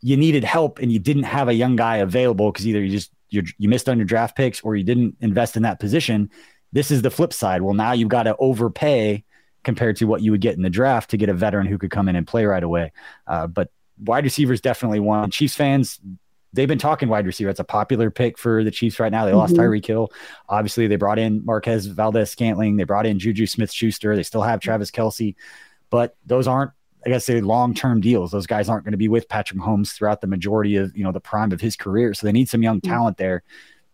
you 0.00 0.16
needed 0.16 0.44
help 0.44 0.78
and 0.78 0.90
you 0.92 0.98
didn't 0.98 1.24
have 1.24 1.48
a 1.48 1.54
young 1.54 1.76
guy 1.76 1.98
available 1.98 2.50
because 2.50 2.66
either 2.66 2.82
you 2.82 2.90
just 2.90 3.12
you 3.28 3.42
you 3.58 3.68
missed 3.68 3.88
on 3.88 3.98
your 3.98 4.06
draft 4.06 4.36
picks 4.36 4.60
or 4.62 4.76
you 4.76 4.84
didn't 4.84 5.16
invest 5.20 5.56
in 5.56 5.62
that 5.62 5.80
position. 5.80 6.30
This 6.72 6.90
is 6.90 7.02
the 7.02 7.10
flip 7.10 7.32
side. 7.32 7.62
Well, 7.62 7.74
now 7.74 7.92
you've 7.92 8.08
got 8.08 8.24
to 8.24 8.36
overpay 8.36 9.24
compared 9.62 9.96
to 9.96 10.06
what 10.06 10.22
you 10.22 10.30
would 10.30 10.40
get 10.40 10.56
in 10.56 10.62
the 10.62 10.70
draft 10.70 11.10
to 11.10 11.16
get 11.16 11.28
a 11.28 11.34
veteran 11.34 11.66
who 11.66 11.78
could 11.78 11.90
come 11.90 12.08
in 12.08 12.16
and 12.16 12.26
play 12.26 12.44
right 12.44 12.62
away. 12.62 12.92
Uh, 13.26 13.46
but 13.46 13.70
wide 13.98 14.24
receivers 14.24 14.60
definitely 14.60 15.00
one. 15.00 15.30
Chiefs 15.30 15.54
fans, 15.54 16.00
they've 16.52 16.68
been 16.68 16.78
talking 16.78 17.08
wide 17.08 17.26
receiver. 17.26 17.50
It's 17.50 17.60
a 17.60 17.64
popular 17.64 18.10
pick 18.10 18.38
for 18.38 18.64
the 18.64 18.70
Chiefs 18.70 18.98
right 18.98 19.12
now. 19.12 19.24
They 19.24 19.32
mm-hmm. 19.32 19.38
lost 19.38 19.54
Tyreek 19.54 19.84
Hill. 19.84 20.10
Obviously, 20.48 20.86
they 20.86 20.96
brought 20.96 21.18
in 21.18 21.44
Marquez 21.44 21.86
Valdes-Scantling. 21.86 22.76
They 22.76 22.84
brought 22.84 23.06
in 23.06 23.18
Juju 23.18 23.46
Smith 23.46 23.72
Schuster. 23.72 24.16
They 24.16 24.22
still 24.22 24.42
have 24.42 24.60
Travis 24.60 24.90
Kelce, 24.90 25.34
but 25.90 26.16
those 26.24 26.46
aren't 26.46 26.72
I 27.04 27.08
guess 27.08 27.24
say 27.24 27.40
long 27.40 27.74
term 27.74 28.00
deals. 28.00 28.30
Those 28.30 28.46
guys 28.46 28.68
aren't 28.68 28.84
going 28.84 28.92
to 28.92 28.98
be 28.98 29.08
with 29.08 29.28
Patrick 29.28 29.58
Mahomes 29.60 29.92
throughout 29.92 30.20
the 30.20 30.26
majority 30.26 30.76
of 30.76 30.96
you 30.96 31.04
know 31.04 31.12
the 31.12 31.20
prime 31.20 31.52
of 31.52 31.60
his 31.60 31.76
career. 31.76 32.14
So 32.14 32.26
they 32.26 32.32
need 32.32 32.48
some 32.48 32.62
young 32.62 32.80
mm. 32.80 32.88
talent 32.88 33.16
there. 33.16 33.42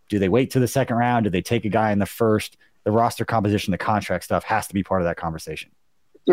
Do 0.09 0.19
they 0.19 0.29
wait 0.29 0.51
to 0.53 0.61
the 0.61 0.69
second 0.69 0.97
round? 0.97 1.25
Do 1.25 1.31
they 1.31 1.43
take 1.43 1.65
a 1.65 1.69
guy 1.69 1.93
in 1.93 1.99
the 1.99 2.07
first? 2.07 2.57
The 2.85 2.93
roster 2.93 3.25
composition, 3.25 3.73
the 3.73 3.79
contract 3.79 4.23
stuff 4.23 4.45
has 4.45 4.69
to 4.69 4.75
be 4.75 4.85
part 4.85 5.03
of 5.03 5.07
that 5.07 5.17
conversation. 5.17 5.73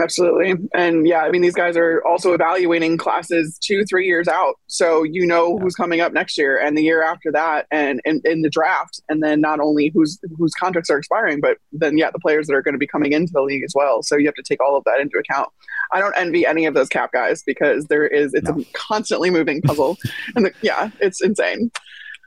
Absolutely. 0.01 0.55
And 0.73 1.07
yeah, 1.07 1.21
I 1.21 1.29
mean, 1.29 1.43
these 1.43 1.53
guys 1.53 1.77
are 1.77 2.03
also 2.03 2.33
evaluating 2.33 2.97
classes 2.97 3.59
two, 3.61 3.85
three 3.85 4.07
years 4.07 4.27
out. 4.27 4.55
So 4.67 5.03
you 5.03 5.25
know 5.25 5.55
yeah. 5.55 5.63
who's 5.63 5.75
coming 5.75 6.01
up 6.01 6.13
next 6.13 6.37
year 6.37 6.57
and 6.57 6.75
the 6.75 6.81
year 6.81 7.03
after 7.03 7.31
that 7.31 7.67
and 7.69 8.01
in 8.05 8.41
the 8.41 8.49
draft. 8.49 9.01
And 9.07 9.21
then 9.21 9.39
not 9.39 9.59
only 9.59 9.91
whose 9.93 10.19
whose 10.37 10.53
contracts 10.55 10.89
are 10.89 10.97
expiring, 10.97 11.41
but 11.41 11.57
then 11.71 11.97
yeah, 11.97 12.09
the 12.09 12.19
players 12.19 12.47
that 12.47 12.53
are 12.55 12.63
going 12.63 12.73
to 12.73 12.79
be 12.79 12.87
coming 12.87 13.13
into 13.13 13.31
the 13.33 13.41
league 13.41 13.63
as 13.63 13.73
well. 13.75 14.01
So 14.01 14.17
you 14.17 14.25
have 14.25 14.35
to 14.35 14.43
take 14.43 14.61
all 14.63 14.75
of 14.75 14.83
that 14.85 14.99
into 14.99 15.17
account. 15.17 15.49
I 15.91 15.99
don't 15.99 16.15
envy 16.17 16.45
any 16.45 16.65
of 16.65 16.73
those 16.73 16.89
cap 16.89 17.11
guys 17.11 17.43
because 17.43 17.85
there 17.85 18.07
is 18.07 18.33
it's 18.33 18.49
no. 18.49 18.61
a 18.61 18.65
constantly 18.73 19.29
moving 19.29 19.61
puzzle. 19.61 19.97
and 20.35 20.45
the, 20.45 20.53
yeah, 20.61 20.89
it's 21.01 21.21
insane. 21.21 21.71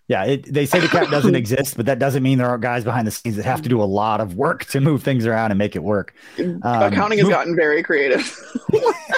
Yeah, 0.09 0.25
it, 0.25 0.53
they 0.53 0.67
say 0.67 0.79
the 0.79 0.87
cap 0.87 1.11
doesn't 1.11 1.35
exist, 1.37 1.77
but 1.77 1.87
that 1.87 1.99
doesn't 1.99 2.23
mean 2.23 2.39
there 2.39 2.49
aren't 2.49 2.63
guys 2.63 2.85
behind 2.85 3.09
the 3.09 3.11
scenes 3.11 3.35
that 3.37 3.45
have 3.45 3.61
to 3.63 3.69
do 3.69 3.83
a 3.83 3.85
lot 3.85 4.21
of 4.21 4.37
work 4.37 4.65
to 4.67 4.81
move 4.81 5.03
things 5.03 5.27
around 5.27 5.51
and 5.51 5.59
make 5.59 5.75
it 5.75 5.83
work. 5.83 6.15
Um, 6.39 6.61
Accounting 6.63 7.19
has 7.19 7.29
gotten 7.29 7.57
very 7.57 7.83
creative. 7.83 8.39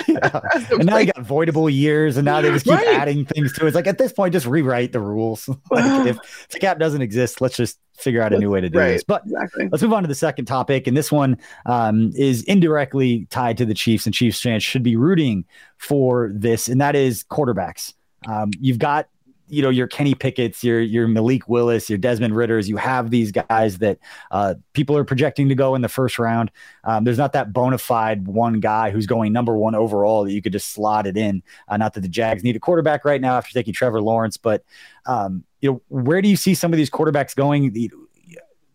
yeah. 0.06 0.40
And 0.70 0.86
now 0.86 0.96
you 0.96 1.12
got 1.12 1.24
voidable 1.24 1.72
years, 1.72 2.16
and 2.16 2.24
now 2.24 2.40
they 2.40 2.50
just 2.50 2.64
keep 2.64 2.74
right. 2.74 2.86
adding 2.86 3.26
things 3.26 3.52
to 3.54 3.64
it. 3.64 3.68
It's 3.68 3.74
like 3.74 3.86
at 3.86 3.98
this 3.98 4.14
point, 4.14 4.32
just 4.32 4.46
rewrite 4.46 4.92
the 4.92 5.00
rules. 5.00 5.46
like 5.70 6.06
if, 6.06 6.16
if, 6.16 6.48
the 6.50 6.58
cap 6.58 6.78
doesn't 6.78 7.02
exist, 7.02 7.42
let's 7.42 7.56
just 7.56 7.78
figure 7.94 8.22
out 8.22 8.32
a 8.32 8.38
new 8.38 8.50
way 8.50 8.62
to 8.62 8.70
do 8.70 8.78
right. 8.78 8.92
this. 8.92 9.04
But 9.04 9.24
exactly. 9.24 9.68
let's 9.70 9.82
move 9.82 9.92
on 9.92 10.04
to 10.04 10.08
the 10.08 10.14
second 10.14 10.46
topic, 10.46 10.86
and 10.86 10.96
this 10.96 11.12
one 11.12 11.36
um, 11.66 12.12
is 12.16 12.44
indirectly 12.44 13.26
tied 13.28 13.58
to 13.58 13.66
the 13.66 13.74
Chiefs, 13.74 14.06
and 14.06 14.14
Chiefs 14.14 14.40
fans 14.40 14.62
should 14.62 14.82
be 14.82 14.96
rooting 14.96 15.44
for 15.76 16.30
this, 16.34 16.66
and 16.66 16.80
that 16.80 16.96
is 16.96 17.24
quarterbacks. 17.24 17.92
Um, 18.26 18.50
you've 18.58 18.78
got 18.78 19.08
you 19.48 19.62
know 19.62 19.70
your 19.70 19.86
Kenny 19.86 20.14
Pickett's, 20.14 20.62
your 20.62 20.80
your 20.80 21.08
Malik 21.08 21.48
Willis, 21.48 21.88
your 21.88 21.98
Desmond 21.98 22.36
Ridders. 22.36 22.68
You 22.68 22.76
have 22.76 23.10
these 23.10 23.32
guys 23.32 23.78
that 23.78 23.98
uh, 24.30 24.54
people 24.72 24.96
are 24.96 25.04
projecting 25.04 25.48
to 25.48 25.54
go 25.54 25.74
in 25.74 25.82
the 25.82 25.88
first 25.88 26.18
round. 26.18 26.50
Um, 26.84 27.04
there's 27.04 27.18
not 27.18 27.32
that 27.32 27.52
bona 27.52 27.78
fide 27.78 28.26
one 28.26 28.60
guy 28.60 28.90
who's 28.90 29.06
going 29.06 29.32
number 29.32 29.56
one 29.56 29.74
overall 29.74 30.24
that 30.24 30.32
you 30.32 30.42
could 30.42 30.52
just 30.52 30.72
slot 30.72 31.06
it 31.06 31.16
in. 31.16 31.42
Uh, 31.68 31.76
not 31.76 31.94
that 31.94 32.00
the 32.00 32.08
Jags 32.08 32.44
need 32.44 32.56
a 32.56 32.60
quarterback 32.60 33.04
right 33.04 33.20
now 33.20 33.36
after 33.36 33.52
taking 33.52 33.74
Trevor 33.74 34.00
Lawrence, 34.00 34.36
but 34.36 34.64
um, 35.06 35.44
you 35.60 35.70
know 35.70 35.82
where 35.88 36.22
do 36.22 36.28
you 36.28 36.36
see 36.36 36.54
some 36.54 36.72
of 36.72 36.76
these 36.76 36.90
quarterbacks 36.90 37.34
going? 37.34 37.72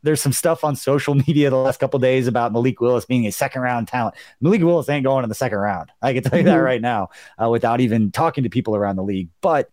there's 0.04 0.22
some 0.22 0.34
stuff 0.34 0.64
on 0.64 0.76
social 0.76 1.16
media 1.28 1.50
the 1.50 1.56
last 1.56 1.80
couple 1.80 1.98
days 2.00 2.28
about 2.28 2.54
Malik 2.54 2.80
Willis 2.80 3.06
being 3.06 3.26
a 3.26 3.32
second 3.32 3.62
round 3.62 3.88
talent. 3.88 4.16
Malik 4.40 4.62
Willis 4.62 4.88
ain't 4.90 5.04
going 5.04 5.24
in 5.24 5.30
the 5.30 5.36
second 5.36 5.58
round. 5.58 5.92
I 6.02 6.14
can 6.14 6.24
tell 6.24 6.38
you 6.38 6.46
that 6.46 6.56
mm-hmm. 6.56 6.64
right 6.64 6.82
now 6.82 7.10
uh, 7.42 7.50
without 7.50 7.82
even 7.82 8.12
talking 8.12 8.44
to 8.44 8.50
people 8.50 8.76
around 8.76 8.98
the 8.98 9.04
league. 9.04 9.30
But 9.42 9.72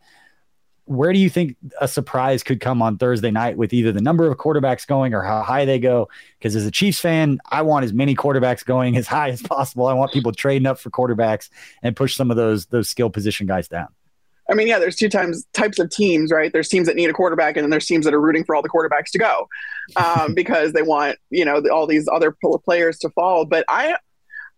where 0.91 1.13
do 1.13 1.21
you 1.21 1.31
think 1.31 1.57
a 1.81 1.87
surprise 1.87 2.43
could 2.43 2.59
come 2.59 2.83
on 2.83 2.99
Thursday 2.99 3.31
night 3.31 3.57
with 3.57 3.73
either 3.73 3.93
the 3.93 4.01
number 4.01 4.29
of 4.29 4.37
quarterbacks 4.39 4.85
going 4.85 5.15
or 5.15 5.23
how 5.23 5.41
high 5.41 5.65
they 5.65 5.79
go? 5.79 6.09
Because 6.37 6.57
as 6.57 6.67
a 6.67 6.71
Chiefs 6.73 6.99
fan, 6.99 7.39
I 7.49 7.63
want 7.63 7.85
as 7.85 7.93
many 7.93 8.17
quarterbacks 8.17 8.65
going 8.65 8.97
as 8.97 9.07
high 9.07 9.31
as 9.31 9.41
possible. 9.41 9.87
I 9.87 9.93
want 9.93 10.13
people 10.13 10.33
trading 10.33 10.67
up 10.67 10.81
for 10.81 10.91
quarterbacks 10.91 11.49
and 11.85 11.95
push 11.95 12.17
some 12.17 12.29
of 12.29 12.37
those 12.37 12.67
those 12.67 12.91
skill 12.91 13.09
position 13.09 13.47
guys 13.47 13.69
down. 13.69 13.87
I 14.51 14.55
mean, 14.55 14.67
yeah, 14.67 14.81
there's 14.81 14.97
two 14.97 15.09
times 15.09 15.47
types 15.53 15.79
of 15.79 15.91
teams, 15.91 16.33
right? 16.33 16.53
There's 16.53 16.69
teams 16.69 16.89
that 16.89 16.97
need 16.97 17.09
a 17.09 17.13
quarterback, 17.13 17.57
and 17.57 17.63
then 17.63 17.71
there's 17.71 17.87
teams 17.87 18.05
that 18.05 18.13
are 18.13 18.21
rooting 18.21 18.43
for 18.43 18.57
all 18.57 18.63
the 18.63 18.69
quarterbacks 18.69 19.13
to 19.13 19.19
go 19.19 19.47
um, 19.95 20.35
because 20.35 20.73
they 20.73 20.83
want 20.83 21.19
you 21.31 21.45
know 21.45 21.63
all 21.73 21.87
these 21.87 22.09
other 22.09 22.37
players 22.65 22.99
to 22.99 23.11
fall. 23.11 23.45
But 23.45 23.65
I 23.69 23.95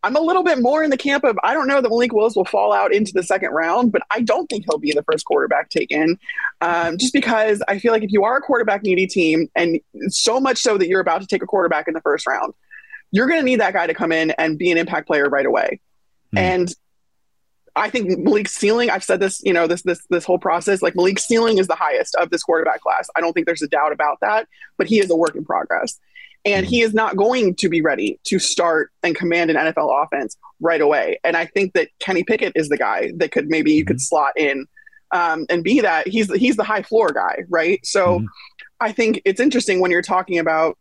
I'm 0.04 0.16
a 0.16 0.20
little 0.20 0.42
bit 0.42 0.60
more 0.60 0.82
in 0.82 0.90
the 0.90 0.96
camp 0.96 1.24
of 1.24 1.38
I 1.42 1.54
don't 1.54 1.68
know 1.68 1.80
that 1.80 1.88
Malik 1.88 2.12
Willis 2.12 2.34
will 2.34 2.44
fall 2.44 2.72
out 2.72 2.92
into 2.92 3.12
the 3.12 3.22
second 3.22 3.50
round, 3.50 3.92
but 3.92 4.02
I 4.10 4.20
don't 4.20 4.48
think 4.48 4.64
he'll 4.64 4.78
be 4.78 4.92
the 4.92 5.04
first 5.04 5.24
quarterback 5.24 5.68
taken. 5.68 6.18
Um, 6.60 6.98
just 6.98 7.12
because 7.12 7.62
I 7.68 7.78
feel 7.78 7.92
like 7.92 8.02
if 8.02 8.10
you 8.10 8.24
are 8.24 8.36
a 8.36 8.40
quarterback 8.40 8.82
needy 8.82 9.06
team, 9.06 9.48
and 9.54 9.80
so 10.08 10.40
much 10.40 10.58
so 10.58 10.76
that 10.76 10.88
you're 10.88 11.00
about 11.00 11.20
to 11.20 11.26
take 11.26 11.42
a 11.42 11.46
quarterback 11.46 11.86
in 11.86 11.94
the 11.94 12.00
first 12.00 12.26
round, 12.26 12.52
you're 13.12 13.28
going 13.28 13.40
to 13.40 13.44
need 13.44 13.60
that 13.60 13.74
guy 13.74 13.86
to 13.86 13.94
come 13.94 14.10
in 14.10 14.32
and 14.32 14.58
be 14.58 14.70
an 14.70 14.78
impact 14.78 15.06
player 15.06 15.28
right 15.28 15.46
away. 15.46 15.80
Mm. 16.34 16.38
And 16.38 16.74
I 17.76 17.88
think 17.88 18.18
Malik's 18.18 18.52
ceiling, 18.52 18.90
I've 18.90 19.04
said 19.04 19.20
this, 19.20 19.40
you 19.44 19.52
know, 19.52 19.66
this 19.66 19.82
this 19.82 20.04
this 20.10 20.24
whole 20.24 20.38
process, 20.38 20.82
like 20.82 20.94
Malik's 20.94 21.24
ceiling 21.24 21.58
is 21.58 21.68
the 21.68 21.74
highest 21.74 22.14
of 22.16 22.30
this 22.30 22.42
quarterback 22.42 22.80
class. 22.80 23.08
I 23.16 23.20
don't 23.20 23.32
think 23.32 23.46
there's 23.46 23.62
a 23.62 23.68
doubt 23.68 23.92
about 23.92 24.18
that, 24.20 24.48
but 24.76 24.88
he 24.88 24.98
is 24.98 25.10
a 25.10 25.16
work 25.16 25.36
in 25.36 25.44
progress. 25.44 25.98
And 26.44 26.66
he 26.66 26.82
is 26.82 26.92
not 26.92 27.16
going 27.16 27.54
to 27.56 27.68
be 27.68 27.80
ready 27.80 28.18
to 28.24 28.38
start 28.38 28.90
and 29.02 29.14
command 29.14 29.50
an 29.50 29.56
NFL 29.56 30.04
offense 30.04 30.36
right 30.60 30.80
away. 30.80 31.20
And 31.22 31.36
I 31.36 31.46
think 31.46 31.74
that 31.74 31.88
Kenny 32.00 32.24
Pickett 32.24 32.52
is 32.56 32.68
the 32.68 32.76
guy 32.76 33.12
that 33.16 33.30
could 33.30 33.48
maybe 33.48 33.72
you 33.72 33.84
could 33.84 33.96
mm-hmm. 33.96 34.00
slot 34.00 34.32
in 34.36 34.66
um, 35.12 35.46
and 35.50 35.62
be 35.62 35.80
that. 35.80 36.08
He's 36.08 36.32
he's 36.34 36.56
the 36.56 36.64
high 36.64 36.82
floor 36.82 37.12
guy, 37.12 37.44
right? 37.48 37.84
So 37.84 38.18
mm-hmm. 38.18 38.26
I 38.80 38.92
think 38.92 39.22
it's 39.24 39.40
interesting 39.40 39.80
when 39.80 39.90
you're 39.90 40.02
talking 40.02 40.38
about 40.38 40.76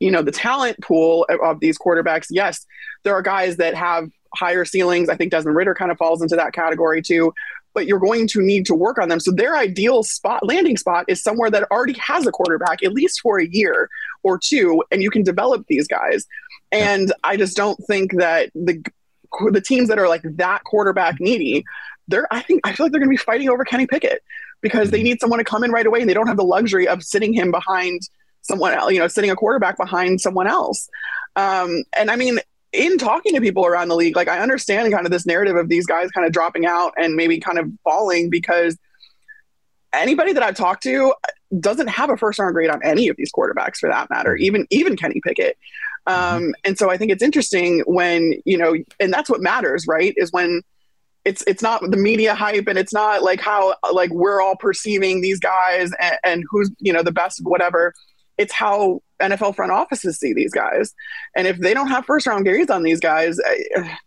you 0.00 0.10
know 0.10 0.22
the 0.22 0.32
talent 0.32 0.80
pool 0.80 1.26
of 1.42 1.60
these 1.60 1.78
quarterbacks. 1.78 2.26
Yes, 2.30 2.66
there 3.04 3.14
are 3.14 3.22
guys 3.22 3.58
that 3.58 3.74
have 3.74 4.08
higher 4.34 4.64
ceilings. 4.64 5.08
I 5.08 5.16
think 5.16 5.30
Desmond 5.30 5.56
Ridder 5.56 5.74
kind 5.74 5.90
of 5.90 5.98
falls 5.98 6.22
into 6.22 6.36
that 6.36 6.52
category 6.52 7.02
too 7.02 7.32
but 7.74 7.86
you're 7.86 8.00
going 8.00 8.26
to 8.28 8.40
need 8.40 8.66
to 8.66 8.74
work 8.74 8.98
on 8.98 9.08
them. 9.08 9.20
So 9.20 9.30
their 9.30 9.56
ideal 9.56 10.02
spot 10.02 10.46
landing 10.46 10.76
spot 10.76 11.04
is 11.08 11.22
somewhere 11.22 11.50
that 11.50 11.70
already 11.70 11.94
has 11.94 12.26
a 12.26 12.32
quarterback, 12.32 12.82
at 12.82 12.92
least 12.92 13.20
for 13.20 13.38
a 13.38 13.46
year 13.46 13.88
or 14.22 14.38
two, 14.38 14.82
and 14.90 15.02
you 15.02 15.10
can 15.10 15.22
develop 15.22 15.66
these 15.68 15.86
guys. 15.86 16.26
And 16.72 17.12
I 17.24 17.36
just 17.36 17.56
don't 17.56 17.78
think 17.86 18.12
that 18.18 18.50
the 18.54 18.82
the 19.52 19.60
teams 19.60 19.88
that 19.88 19.98
are 19.98 20.08
like 20.08 20.22
that 20.24 20.64
quarterback 20.64 21.20
needy, 21.20 21.64
they're 22.08 22.26
I 22.30 22.40
think 22.40 22.66
I 22.66 22.72
feel 22.72 22.86
like 22.86 22.92
they're 22.92 23.00
going 23.00 23.10
to 23.10 23.16
be 23.16 23.24
fighting 23.24 23.48
over 23.48 23.64
Kenny 23.64 23.86
Pickett 23.86 24.22
because 24.60 24.90
they 24.90 24.98
mm-hmm. 24.98 25.04
need 25.04 25.20
someone 25.20 25.38
to 25.38 25.44
come 25.44 25.64
in 25.64 25.70
right 25.70 25.86
away, 25.86 26.00
and 26.00 26.08
they 26.08 26.14
don't 26.14 26.26
have 26.26 26.36
the 26.36 26.44
luxury 26.44 26.88
of 26.88 27.02
sitting 27.02 27.32
him 27.32 27.50
behind 27.50 28.02
someone 28.42 28.72
else, 28.72 28.92
you 28.92 28.98
know, 28.98 29.08
sitting 29.08 29.30
a 29.30 29.36
quarterback 29.36 29.76
behind 29.76 30.20
someone 30.20 30.46
else. 30.46 30.88
Um, 31.36 31.82
and 31.96 32.10
I 32.10 32.16
mean, 32.16 32.40
in 32.72 32.98
talking 32.98 33.34
to 33.34 33.40
people 33.40 33.66
around 33.66 33.88
the 33.88 33.96
league, 33.96 34.16
like 34.16 34.28
I 34.28 34.40
understand 34.40 34.92
kind 34.92 35.06
of 35.06 35.12
this 35.12 35.26
narrative 35.26 35.56
of 35.56 35.68
these 35.68 35.86
guys 35.86 36.10
kind 36.10 36.26
of 36.26 36.32
dropping 36.32 36.66
out 36.66 36.92
and 36.96 37.16
maybe 37.16 37.40
kind 37.40 37.58
of 37.58 37.70
falling 37.84 38.30
because 38.30 38.78
anybody 39.92 40.32
that 40.32 40.42
I've 40.42 40.54
talked 40.54 40.82
to 40.84 41.14
doesn't 41.58 41.88
have 41.88 42.10
a 42.10 42.16
first 42.16 42.38
round 42.38 42.54
grade 42.54 42.70
on 42.70 42.80
any 42.84 43.08
of 43.08 43.16
these 43.16 43.32
quarterbacks 43.32 43.78
for 43.78 43.88
that 43.88 44.08
matter, 44.10 44.34
mm-hmm. 44.34 44.44
even 44.44 44.66
even 44.70 44.96
Kenny 44.96 45.20
Pickett. 45.24 45.58
Um, 46.06 46.16
mm-hmm. 46.16 46.50
and 46.64 46.78
so 46.78 46.90
I 46.90 46.96
think 46.96 47.10
it's 47.10 47.22
interesting 47.22 47.82
when 47.86 48.34
you 48.44 48.56
know, 48.56 48.76
and 49.00 49.12
that's 49.12 49.28
what 49.28 49.40
matters, 49.40 49.86
right? 49.86 50.14
Is 50.16 50.32
when 50.32 50.62
it's 51.24 51.42
it's 51.46 51.62
not 51.62 51.82
the 51.82 51.96
media 51.96 52.34
hype 52.34 52.66
and 52.66 52.78
it's 52.78 52.92
not 52.92 53.22
like 53.22 53.40
how 53.40 53.74
like 53.92 54.10
we're 54.10 54.40
all 54.40 54.56
perceiving 54.56 55.20
these 55.20 55.38
guys 55.38 55.92
and, 56.00 56.18
and 56.24 56.44
who's 56.48 56.70
you 56.78 56.92
know 56.92 57.02
the 57.02 57.12
best 57.12 57.40
whatever 57.42 57.92
it's 58.38 58.54
how 58.54 59.02
NFL 59.20 59.56
front 59.56 59.72
offices 59.72 60.18
see 60.18 60.32
these 60.32 60.52
guys. 60.52 60.94
And 61.36 61.46
if 61.46 61.58
they 61.58 61.74
don't 61.74 61.88
have 61.88 62.04
first 62.04 62.26
round 62.26 62.44
grades 62.44 62.70
on 62.70 62.82
these 62.82 63.00
guys, 63.00 63.38
I, 63.44 63.98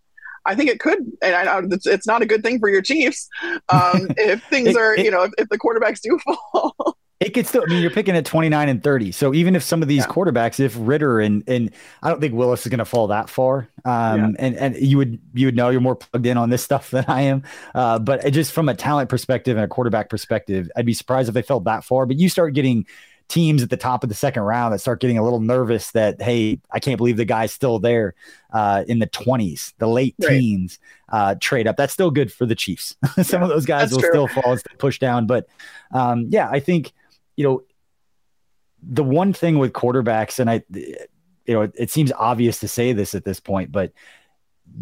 I 0.45 0.55
think 0.55 0.69
it 0.69 0.79
could, 0.79 0.99
and 1.21 1.35
I 1.35 1.61
it's 1.85 2.07
not 2.07 2.21
a 2.21 2.25
good 2.25 2.43
thing 2.43 2.59
for 2.59 2.69
your 2.69 2.81
Chiefs 2.81 3.29
um, 3.69 4.07
if 4.17 4.43
things 4.45 4.69
it, 4.69 4.77
are, 4.77 4.95
it, 4.95 5.05
you 5.05 5.11
know, 5.11 5.23
if, 5.23 5.31
if, 5.37 5.49
the 5.49 5.57
quarterbacks 5.57 6.01
do 6.01 6.19
fall. 6.53 6.97
It 7.19 7.33
could 7.33 7.47
still. 7.47 7.63
I 7.65 7.69
mean, 7.69 7.81
you're 7.81 7.91
picking 7.91 8.17
at 8.17 8.25
29 8.25 8.67
and 8.67 8.83
30. 8.83 9.13
So 9.13 9.33
even 9.33 9.55
if 9.55 9.63
some 9.63 9.81
of 9.81 9.87
these 9.87 10.03
yeah. 10.05 10.11
quarterbacks, 10.11 10.59
if 10.59 10.75
Ridder 10.77 11.21
and 11.21 11.41
and 11.47 11.71
I 12.01 12.09
don't 12.09 12.19
think 12.19 12.33
Willis 12.33 12.65
is 12.65 12.69
going 12.69 12.79
to 12.79 12.85
fall 12.85 13.07
that 13.07 13.29
far. 13.29 13.69
Um, 13.85 14.19
yeah. 14.19 14.31
and 14.39 14.55
and 14.57 14.75
you 14.75 14.97
would 14.97 15.21
you 15.33 15.47
would 15.47 15.55
know 15.55 15.69
you're 15.69 15.79
more 15.79 15.95
plugged 15.95 16.25
in 16.25 16.35
on 16.35 16.49
this 16.49 16.63
stuff 16.63 16.91
than 16.91 17.05
I 17.07 17.21
am. 17.21 17.43
Uh, 17.73 17.99
but 17.99 18.29
just 18.33 18.51
from 18.51 18.67
a 18.67 18.75
talent 18.75 19.09
perspective 19.09 19.55
and 19.55 19.63
a 19.63 19.69
quarterback 19.69 20.09
perspective, 20.09 20.69
I'd 20.75 20.85
be 20.85 20.93
surprised 20.93 21.29
if 21.29 21.33
they 21.33 21.43
fell 21.43 21.61
that 21.61 21.85
far. 21.85 22.05
But 22.05 22.19
you 22.19 22.27
start 22.27 22.55
getting 22.55 22.85
teams 23.33 23.63
at 23.63 23.71
the 23.71 23.77
top 23.77 24.03
of 24.03 24.09
the 24.09 24.15
second 24.15 24.43
round 24.43 24.71
that 24.71 24.77
start 24.77 25.01
getting 25.01 25.17
a 25.17 25.23
little 25.23 25.39
nervous 25.39 25.89
that 25.89 26.21
hey 26.21 26.59
i 26.69 26.79
can't 26.79 26.97
believe 26.97 27.17
the 27.17 27.25
guy's 27.25 27.51
still 27.51 27.79
there 27.79 28.13
uh, 28.51 28.83
in 28.87 28.99
the 28.99 29.07
20s 29.07 29.73
the 29.79 29.87
late 29.87 30.13
right. 30.21 30.29
teens 30.29 30.77
uh, 31.09 31.33
trade 31.41 31.65
up 31.65 31.75
that's 31.75 31.91
still 31.91 32.11
good 32.11 32.31
for 32.31 32.45
the 32.45 32.53
chiefs 32.53 32.95
some 33.23 33.41
yeah, 33.41 33.43
of 33.43 33.49
those 33.49 33.65
guys 33.65 33.91
will 33.91 34.01
true. 34.01 34.09
still 34.11 34.27
fall 34.27 34.51
and 34.51 34.63
push 34.77 34.99
down 34.99 35.25
but 35.25 35.47
um, 35.93 36.27
yeah 36.29 36.47
i 36.51 36.59
think 36.59 36.93
you 37.35 37.43
know 37.43 37.63
the 38.83 39.03
one 39.03 39.33
thing 39.33 39.57
with 39.57 39.73
quarterbacks 39.73 40.37
and 40.37 40.47
i 40.47 40.61
you 40.69 40.95
know 41.55 41.63
it, 41.63 41.71
it 41.73 41.89
seems 41.89 42.11
obvious 42.11 42.59
to 42.59 42.67
say 42.67 42.93
this 42.93 43.15
at 43.15 43.25
this 43.25 43.39
point 43.39 43.71
but 43.71 43.91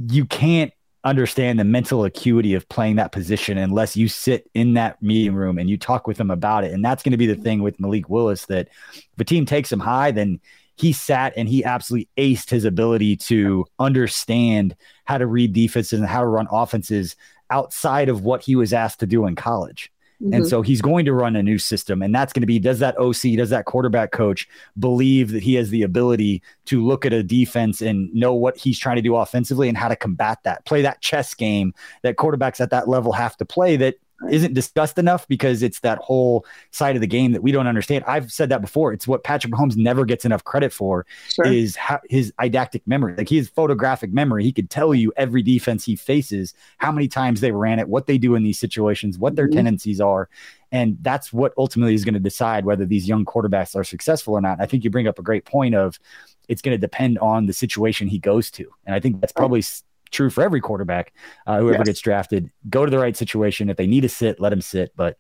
you 0.10 0.26
can't 0.26 0.74
understand 1.04 1.60
the 1.60 1.64
mental 1.64 2.06
acuity 2.06 2.54
of 2.54 2.70
playing 2.70 2.98
that 2.98 3.12
position 3.12 3.58
unless 3.58 3.98
you 3.98 4.08
sit 4.08 4.50
in 4.54 4.76
that 4.76 5.02
meeting 5.02 5.34
room 5.34 5.58
and 5.58 5.70
you 5.70 5.78
talk 5.78 6.08
with 6.08 6.18
them 6.18 6.30
about 6.30 6.64
it. 6.64 6.74
And 6.74 6.86
that's 6.86 7.02
going 7.02 7.12
to 7.12 7.18
be 7.18 7.26
the 7.26 7.34
mm-hmm. 7.34 7.44
thing 7.44 7.62
with 7.64 7.80
Malik 7.80 8.10
Willis 8.10 8.46
that 8.46 8.70
if 8.94 9.20
a 9.20 9.24
team 9.24 9.46
takes 9.46 9.72
him 9.72 9.80
high, 9.80 10.12
then 10.12 10.40
he 10.78 10.94
sat 10.94 11.34
and 11.36 11.50
he 11.50 11.64
absolutely 11.64 12.10
aced 12.18 12.50
his 12.50 12.66
ability 12.66 13.16
to 13.16 13.66
understand 13.80 14.76
how 15.06 15.18
to 15.18 15.28
read 15.28 15.54
defenses 15.54 16.00
and 16.00 16.08
how 16.08 16.22
to 16.22 16.28
run 16.28 16.48
offenses 16.52 17.16
outside 17.50 18.10
of 18.10 18.24
what 18.24 18.42
he 18.42 18.56
was 18.56 18.74
asked 18.74 19.00
to 19.00 19.08
do 19.08 19.26
in 19.26 19.36
college. 19.36 19.92
Mm-hmm. 20.22 20.34
And 20.34 20.48
so 20.48 20.62
he's 20.62 20.82
going 20.82 21.06
to 21.06 21.14
run 21.14 21.36
a 21.36 21.42
new 21.42 21.58
system. 21.58 22.02
And 22.02 22.14
that's 22.14 22.32
going 22.32 22.42
to 22.42 22.48
be 22.48 22.60
does 22.60 22.80
that 22.80 22.98
OC, 22.98 23.38
does 23.38 23.50
that 23.50 23.66
quarterback 23.66 24.12
coach 24.12 24.48
believe 24.78 25.32
that 25.32 25.42
he 25.42 25.56
has 25.56 25.70
the 25.70 25.82
ability 25.82 26.44
to 26.66 26.86
look 26.86 27.06
at 27.06 27.14
a 27.14 27.24
defense 27.24 27.82
and 27.82 28.14
know 28.14 28.34
what 28.34 28.56
he's 28.58 28.78
trying 28.78 28.98
to 28.98 29.02
do 29.02 29.16
offensively 29.16 29.68
and 29.68 29.78
how 29.78 29.88
to 29.88 29.96
combat 29.96 30.40
that, 30.44 30.64
play 30.66 30.82
that 30.84 31.02
chess 31.02 31.34
game 31.34 31.74
that 32.04 32.18
quarterbacks 32.18 32.62
at 32.62 32.70
that 32.70 32.88
level 32.88 33.12
have 33.12 33.36
to 33.38 33.46
play 33.46 33.76
that 33.78 33.96
isn't 34.30 34.54
discussed 34.54 34.98
enough 34.98 35.28
because 35.28 35.64
it's 35.64 35.80
that 35.80 35.98
whole 36.00 36.46
side 36.72 36.96
of 36.96 37.02
the 37.02 37.08
game 37.08 37.32
that 37.32 37.42
we 37.42 37.52
don't 37.52 37.68
understand. 37.68 38.04
I've 38.08 38.32
said 38.32 38.50
that 38.50 38.62
before. 38.62 38.94
It's 38.94 39.08
what 39.08 39.24
Patrick 39.24 39.54
Mahomes 39.54 39.76
never 39.76 40.06
gets 40.06 40.26
enough 40.26 40.44
credit 40.44 40.72
for 40.72 41.06
sure. 41.30 41.46
is 41.46 41.78
his 42.10 42.34
didactic 42.40 42.86
memory. 42.86 43.16
Like 43.16 43.30
his 43.30 43.50
photographic 43.50 44.14
memory. 44.14 44.44
He 44.44 44.52
could 44.52 44.70
tell 44.70 44.94
you 44.94 45.12
every 45.18 45.42
defense 45.42 45.86
he 45.86 45.96
faces, 45.96 46.54
how 46.78 46.92
many 46.92 47.08
times 47.08 47.42
they 47.42 47.52
ran 47.52 47.80
it, 47.80 47.88
what 47.88 48.08
they 48.08 48.18
do 48.18 48.36
in 48.36 48.44
these 48.44 48.60
situations, 48.60 49.18
what 49.18 49.36
their 49.36 49.48
mm-hmm. 49.48 49.56
tendencies 49.56 50.02
are. 50.02 50.30
And 50.72 50.98
that's 51.02 51.34
what 51.34 51.54
ultimately 51.58 51.94
is 51.94 52.06
going 52.06 52.14
to 52.14 52.20
decide 52.20 52.66
whether 52.66 52.86
these 52.86 53.08
young 53.08 53.26
quarterbacks 53.26 53.76
are 53.76 53.84
successful 53.84 54.34
or 54.34 54.42
not. 54.42 54.62
I 54.62 54.66
think 54.66 54.84
you 54.84 54.90
bring 54.90 55.08
up 55.08 55.20
a 55.20 55.24
great 55.24 55.46
point 55.46 55.76
of 55.76 56.00
it's 56.48 56.62
going 56.62 56.74
to 56.74 56.78
depend 56.78 57.18
on 57.20 57.46
the 57.46 57.54
situation 57.54 58.08
he 58.08 58.20
goes 58.20 58.50
to. 58.52 58.70
And 58.86 58.96
I 58.96 59.00
think 59.00 59.20
that's 59.20 59.34
probably 59.34 59.64
true 60.12 60.30
for 60.30 60.44
every 60.44 60.62
quarterback, 60.62 61.14
uh, 61.48 61.60
whoever 61.60 61.80
yes. 61.80 61.88
gets 61.88 62.02
drafted. 62.02 62.52
Go 62.70 62.86
to 62.86 62.92
the 62.92 63.00
right 63.00 63.16
situation. 63.16 63.70
If 63.70 63.78
they 63.78 63.88
need 63.88 64.02
to 64.02 64.10
sit, 64.10 64.40
let 64.40 64.50
them 64.50 64.62
sit. 64.62 64.92
But 64.96 65.18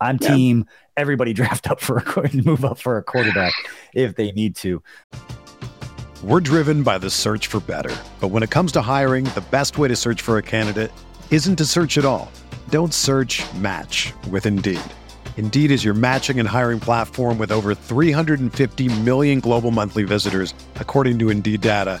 I'm 0.00 0.18
yeah. 0.20 0.28
team 0.28 0.66
everybody 0.96 1.32
draft 1.40 1.68
up 1.70 1.80
for 1.80 1.98
a 1.98 2.36
move 2.44 2.64
up 2.64 2.78
for 2.78 2.98
a 2.98 3.02
quarterback 3.02 3.52
if 3.94 4.14
they 4.14 4.32
need 4.32 4.56
to. 4.56 4.82
We're 6.22 6.40
driven 6.40 6.84
by 6.84 6.98
the 6.98 7.10
search 7.10 7.48
for 7.48 7.58
better. 7.60 7.94
But 8.20 8.28
when 8.28 8.44
it 8.44 8.50
comes 8.50 8.70
to 8.72 8.80
hiring, 8.80 9.24
the 9.24 9.44
best 9.50 9.76
way 9.76 9.88
to 9.88 9.96
search 9.96 10.22
for 10.22 10.38
a 10.38 10.42
candidate 10.42 10.92
isn't 11.30 11.56
to 11.56 11.64
search 11.64 11.98
at 11.98 12.04
all. 12.04 12.30
Don't 12.68 12.94
search 12.94 13.42
match 13.54 14.12
with 14.30 14.46
Indeed. 14.46 14.80
Indeed 15.36 15.72
is 15.72 15.82
your 15.84 15.94
matching 15.94 16.38
and 16.38 16.48
hiring 16.48 16.78
platform 16.78 17.38
with 17.38 17.50
over 17.50 17.74
350 17.74 19.00
million 19.00 19.40
global 19.40 19.72
monthly 19.72 20.04
visitors, 20.04 20.54
according 20.76 21.18
to 21.18 21.30
Indeed 21.30 21.62
data 21.62 22.00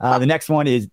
Uh, 0.00 0.18
the 0.18 0.26
next 0.26 0.48
one 0.48 0.66
is 0.66 0.88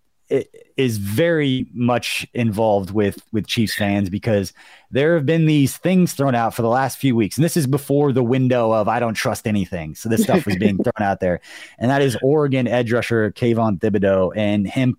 is 0.76 0.96
very 0.96 1.66
much 1.74 2.26
involved 2.32 2.90
with 2.90 3.22
with 3.32 3.46
Chiefs 3.46 3.74
fans 3.74 4.08
because 4.08 4.52
there 4.90 5.14
have 5.14 5.26
been 5.26 5.46
these 5.46 5.76
things 5.76 6.14
thrown 6.14 6.34
out 6.34 6.54
for 6.54 6.62
the 6.62 6.68
last 6.68 6.98
few 6.98 7.14
weeks, 7.14 7.36
and 7.36 7.44
this 7.44 7.56
is 7.56 7.66
before 7.66 8.12
the 8.12 8.22
window 8.22 8.72
of 8.72 8.88
I 8.88 9.00
don't 9.00 9.14
trust 9.14 9.46
anything. 9.46 9.94
So 9.94 10.08
this 10.08 10.22
stuff 10.22 10.46
was 10.46 10.56
being 10.56 10.78
thrown 10.82 11.06
out 11.06 11.20
there, 11.20 11.40
and 11.78 11.90
that 11.90 12.02
is 12.02 12.16
Oregon 12.22 12.66
edge 12.66 12.92
rusher 12.92 13.32
Kayvon 13.32 13.78
Thibodeaux 13.78 14.32
and 14.34 14.66
him 14.66 14.96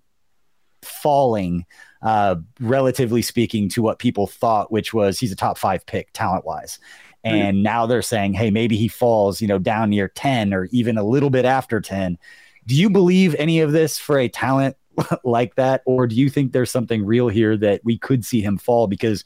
falling, 0.82 1.66
uh, 2.02 2.36
relatively 2.60 3.22
speaking, 3.22 3.68
to 3.70 3.82
what 3.82 3.98
people 3.98 4.26
thought, 4.28 4.70
which 4.70 4.94
was 4.94 5.18
he's 5.18 5.32
a 5.32 5.36
top 5.36 5.58
five 5.58 5.84
pick 5.86 6.12
talent 6.12 6.44
wise. 6.44 6.78
And 7.24 7.64
now 7.64 7.86
they're 7.86 8.02
saying, 8.02 8.34
hey, 8.34 8.52
maybe 8.52 8.76
he 8.76 8.86
falls, 8.86 9.40
you 9.40 9.48
know, 9.48 9.58
down 9.58 9.90
near 9.90 10.06
10 10.06 10.54
or 10.54 10.66
even 10.66 10.96
a 10.96 11.02
little 11.02 11.28
bit 11.28 11.44
after 11.44 11.80
10 11.80 12.18
do 12.66 12.74
you 12.74 12.90
believe 12.90 13.34
any 13.38 13.60
of 13.60 13.72
this 13.72 13.98
for 13.98 14.18
a 14.18 14.28
talent 14.28 14.76
like 15.24 15.54
that, 15.54 15.82
or 15.86 16.06
do 16.06 16.14
you 16.14 16.28
think 16.28 16.52
there's 16.52 16.70
something 16.70 17.04
real 17.04 17.28
here 17.28 17.56
that 17.56 17.80
we 17.84 17.98
could 17.98 18.24
see 18.24 18.40
him 18.40 18.58
fall? 18.58 18.86
Because 18.86 19.24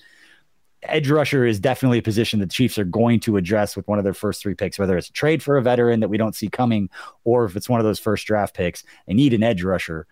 edge 0.82 1.10
rusher 1.10 1.44
is 1.44 1.60
definitely 1.60 1.98
a 1.98 2.02
position 2.02 2.40
the 2.40 2.46
Chiefs 2.46 2.78
are 2.78 2.84
going 2.84 3.20
to 3.20 3.36
address 3.36 3.76
with 3.76 3.86
one 3.86 3.98
of 3.98 4.04
their 4.04 4.14
first 4.14 4.42
three 4.42 4.54
picks, 4.54 4.78
whether 4.78 4.96
it's 4.96 5.08
a 5.08 5.12
trade 5.12 5.42
for 5.42 5.56
a 5.56 5.62
veteran 5.62 6.00
that 6.00 6.08
we 6.08 6.16
don't 6.16 6.34
see 6.34 6.48
coming, 6.48 6.88
or 7.24 7.44
if 7.44 7.56
it's 7.56 7.68
one 7.68 7.80
of 7.80 7.84
those 7.84 7.98
first 7.98 8.26
draft 8.26 8.54
picks. 8.54 8.82
They 9.06 9.14
need 9.14 9.34
an 9.34 9.42
edge 9.42 9.62
rusher. 9.62 10.06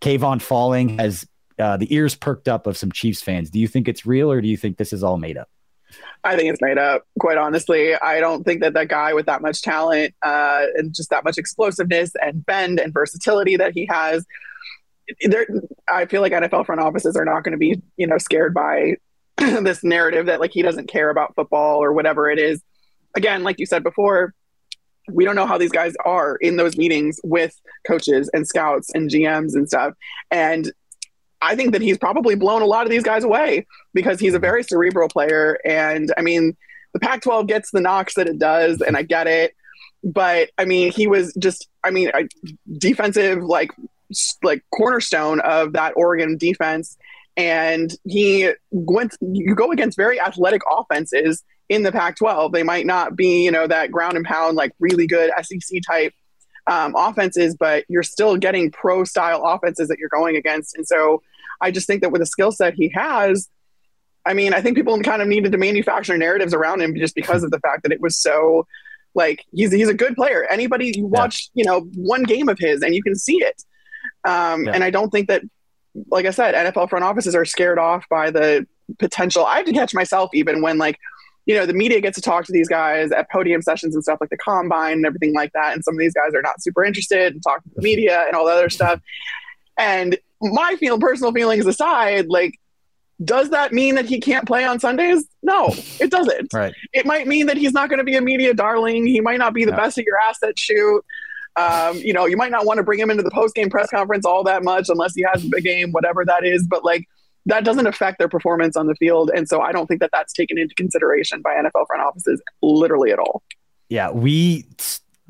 Kayvon 0.00 0.40
falling 0.40 0.98
has 0.98 1.26
uh, 1.58 1.76
the 1.76 1.92
ears 1.94 2.14
perked 2.14 2.48
up 2.48 2.66
of 2.66 2.76
some 2.76 2.92
Chiefs 2.92 3.22
fans. 3.22 3.50
Do 3.50 3.58
you 3.58 3.68
think 3.68 3.88
it's 3.88 4.06
real, 4.06 4.30
or 4.30 4.40
do 4.40 4.48
you 4.48 4.56
think 4.56 4.76
this 4.76 4.92
is 4.92 5.02
all 5.02 5.16
made 5.16 5.36
up? 5.36 5.48
I 6.24 6.36
think 6.36 6.50
it's 6.50 6.60
made 6.60 6.78
up. 6.78 7.04
Quite 7.18 7.38
honestly, 7.38 7.94
I 7.94 8.20
don't 8.20 8.44
think 8.44 8.60
that 8.62 8.74
that 8.74 8.88
guy 8.88 9.14
with 9.14 9.26
that 9.26 9.42
much 9.42 9.62
talent 9.62 10.14
uh, 10.22 10.66
and 10.74 10.94
just 10.94 11.10
that 11.10 11.24
much 11.24 11.38
explosiveness 11.38 12.12
and 12.20 12.44
bend 12.44 12.80
and 12.80 12.92
versatility 12.92 13.56
that 13.56 13.72
he 13.72 13.86
has, 13.86 14.24
there. 15.22 15.46
I 15.88 16.06
feel 16.06 16.20
like 16.20 16.32
NFL 16.32 16.66
front 16.66 16.80
offices 16.80 17.16
are 17.16 17.24
not 17.24 17.44
going 17.44 17.52
to 17.52 17.58
be, 17.58 17.80
you 17.96 18.06
know, 18.06 18.18
scared 18.18 18.54
by 18.54 18.96
this 19.36 19.84
narrative 19.84 20.26
that 20.26 20.40
like 20.40 20.52
he 20.52 20.62
doesn't 20.62 20.88
care 20.88 21.10
about 21.10 21.34
football 21.34 21.82
or 21.82 21.92
whatever 21.92 22.28
it 22.28 22.38
is. 22.38 22.62
Again, 23.14 23.44
like 23.44 23.58
you 23.58 23.66
said 23.66 23.82
before, 23.82 24.34
we 25.12 25.24
don't 25.24 25.36
know 25.36 25.46
how 25.46 25.58
these 25.58 25.70
guys 25.70 25.94
are 26.04 26.36
in 26.36 26.56
those 26.56 26.76
meetings 26.76 27.20
with 27.22 27.54
coaches 27.86 28.28
and 28.32 28.46
scouts 28.46 28.90
and 28.94 29.08
GMs 29.08 29.54
and 29.54 29.68
stuff. 29.68 29.94
And 30.30 30.72
I 31.42 31.54
think 31.56 31.72
that 31.72 31.82
he's 31.82 31.98
probably 31.98 32.34
blown 32.34 32.62
a 32.62 32.66
lot 32.66 32.84
of 32.84 32.90
these 32.90 33.02
guys 33.02 33.24
away 33.24 33.66
because 33.94 34.18
he's 34.18 34.34
a 34.34 34.36
mm-hmm. 34.36 34.42
very 34.42 34.62
cerebral 34.62 35.08
player. 35.08 35.58
And 35.64 36.12
I 36.16 36.22
mean, 36.22 36.56
the 36.92 37.00
Pac 37.00 37.22
12 37.22 37.46
gets 37.46 37.70
the 37.70 37.80
knocks 37.80 38.14
that 38.14 38.26
it 38.26 38.38
does, 38.38 38.80
and 38.80 38.96
I 38.96 39.02
get 39.02 39.26
it. 39.26 39.54
But 40.02 40.50
I 40.56 40.64
mean, 40.64 40.92
he 40.92 41.06
was 41.06 41.34
just, 41.34 41.68
I 41.84 41.90
mean, 41.90 42.10
a 42.14 42.28
defensive, 42.78 43.42
like, 43.42 43.70
like 44.42 44.62
cornerstone 44.72 45.40
of 45.40 45.72
that 45.74 45.94
Oregon 45.96 46.38
defense. 46.38 46.96
And 47.36 47.94
he 48.04 48.50
went, 48.70 49.14
you 49.20 49.54
go 49.54 49.72
against 49.72 49.96
very 49.96 50.20
athletic 50.20 50.62
offenses 50.70 51.42
in 51.68 51.82
the 51.82 51.92
Pac 51.92 52.16
12. 52.16 52.52
They 52.52 52.62
might 52.62 52.86
not 52.86 53.14
be, 53.14 53.44
you 53.44 53.50
know, 53.50 53.66
that 53.66 53.90
ground 53.90 54.16
and 54.16 54.24
pound, 54.24 54.56
like 54.56 54.72
really 54.78 55.06
good 55.06 55.30
SEC 55.42 55.80
type 55.86 56.14
um, 56.66 56.94
offenses, 56.96 57.56
but 57.58 57.84
you're 57.88 58.02
still 58.02 58.36
getting 58.36 58.70
pro 58.70 59.04
style 59.04 59.42
offenses 59.44 59.88
that 59.88 59.98
you're 59.98 60.08
going 60.08 60.36
against. 60.36 60.76
And 60.76 60.86
so 60.86 61.22
I 61.60 61.70
just 61.70 61.86
think 61.86 62.02
that 62.02 62.10
with 62.10 62.20
the 62.20 62.26
skill 62.26 62.52
set 62.52 62.74
he 62.74 62.90
has, 62.94 63.48
I 64.24 64.34
mean, 64.34 64.52
I 64.52 64.60
think 64.60 64.76
people 64.76 64.98
kind 65.00 65.22
of 65.22 65.28
needed 65.28 65.52
to 65.52 65.58
manufacture 65.58 66.18
narratives 66.18 66.52
around 66.52 66.82
him 66.82 66.96
just 66.96 67.14
because 67.14 67.44
of 67.44 67.50
the 67.50 67.60
fact 67.60 67.84
that 67.84 67.92
it 67.92 68.00
was 68.00 68.16
so 68.16 68.66
like 69.14 69.44
he's 69.52 69.72
he's 69.72 69.88
a 69.88 69.94
good 69.94 70.16
player. 70.16 70.44
Anybody 70.50 70.92
you 70.94 71.06
watch, 71.06 71.48
yeah. 71.54 71.62
you 71.62 71.70
know, 71.70 71.80
one 71.94 72.24
game 72.24 72.48
of 72.48 72.58
his 72.58 72.82
and 72.82 72.94
you 72.94 73.02
can 73.02 73.14
see 73.14 73.36
it. 73.36 73.62
Um, 74.24 74.64
yeah. 74.64 74.72
And 74.72 74.84
I 74.84 74.90
don't 74.90 75.10
think 75.10 75.28
that, 75.28 75.42
like 76.10 76.26
I 76.26 76.30
said, 76.30 76.54
NFL 76.54 76.90
front 76.90 77.04
offices 77.04 77.34
are 77.34 77.44
scared 77.44 77.78
off 77.78 78.04
by 78.10 78.30
the 78.30 78.66
potential. 78.98 79.46
I 79.46 79.58
have 79.58 79.66
to 79.66 79.72
catch 79.72 79.94
myself 79.94 80.30
even 80.34 80.60
when 80.60 80.76
like 80.76 80.98
you 81.46 81.54
know, 81.54 81.64
the 81.64 81.72
media 81.72 82.00
gets 82.00 82.16
to 82.16 82.20
talk 82.20 82.44
to 82.44 82.52
these 82.52 82.68
guys 82.68 83.12
at 83.12 83.30
podium 83.30 83.62
sessions 83.62 83.94
and 83.94 84.02
stuff 84.02 84.18
like 84.20 84.30
the 84.30 84.36
combine 84.36 84.94
and 84.94 85.06
everything 85.06 85.32
like 85.32 85.52
that. 85.52 85.74
And 85.74 85.84
some 85.84 85.94
of 85.94 86.00
these 86.00 86.12
guys 86.12 86.34
are 86.34 86.42
not 86.42 86.60
super 86.60 86.84
interested 86.84 87.34
in 87.34 87.40
talking 87.40 87.70
to 87.70 87.76
the 87.76 87.82
media 87.82 88.24
and 88.26 88.34
all 88.34 88.44
the 88.44 88.52
other 88.52 88.68
stuff. 88.68 89.00
And 89.78 90.18
my 90.42 90.74
feel 90.78 90.98
personal 90.98 91.32
feelings 91.32 91.64
aside, 91.64 92.26
like, 92.28 92.58
does 93.24 93.50
that 93.50 93.72
mean 93.72 93.94
that 93.94 94.06
he 94.06 94.20
can't 94.20 94.46
play 94.46 94.64
on 94.64 94.80
Sundays? 94.80 95.24
No, 95.42 95.68
it 96.00 96.10
doesn't. 96.10 96.52
right. 96.52 96.74
It 96.92 97.06
might 97.06 97.26
mean 97.26 97.46
that 97.46 97.56
he's 97.56 97.72
not 97.72 97.88
going 97.88 97.98
to 97.98 98.04
be 98.04 98.16
a 98.16 98.20
media 98.20 98.52
darling. 98.52 99.06
He 99.06 99.20
might 99.20 99.38
not 99.38 99.54
be 99.54 99.64
the 99.64 99.70
yeah. 99.70 99.76
best 99.76 99.96
at 99.98 100.04
your 100.04 100.18
asset 100.28 100.58
shoot. 100.58 101.02
Um, 101.54 101.96
you 101.96 102.12
know, 102.12 102.26
you 102.26 102.36
might 102.36 102.50
not 102.50 102.66
want 102.66 102.76
to 102.78 102.82
bring 102.82 102.98
him 102.98 103.10
into 103.10 103.22
the 103.22 103.30
post 103.30 103.54
game 103.54 103.70
press 103.70 103.88
conference 103.88 104.26
all 104.26 104.44
that 104.44 104.62
much 104.62 104.90
unless 104.90 105.14
he 105.14 105.24
has 105.32 105.42
a 105.44 105.60
game, 105.62 105.92
whatever 105.92 106.24
that 106.24 106.44
is. 106.44 106.66
But 106.66 106.84
like, 106.84 107.08
that 107.46 107.64
doesn't 107.64 107.86
affect 107.86 108.18
their 108.18 108.28
performance 108.28 108.76
on 108.76 108.86
the 108.86 108.94
field. 108.96 109.30
And 109.34 109.48
so 109.48 109.60
I 109.60 109.72
don't 109.72 109.86
think 109.86 110.00
that 110.00 110.10
that's 110.12 110.32
taken 110.32 110.58
into 110.58 110.74
consideration 110.74 111.40
by 111.42 111.54
NFL 111.54 111.86
front 111.86 112.02
offices 112.02 112.42
literally 112.60 113.12
at 113.12 113.18
all. 113.18 113.42
Yeah, 113.88 114.10
we 114.10 114.66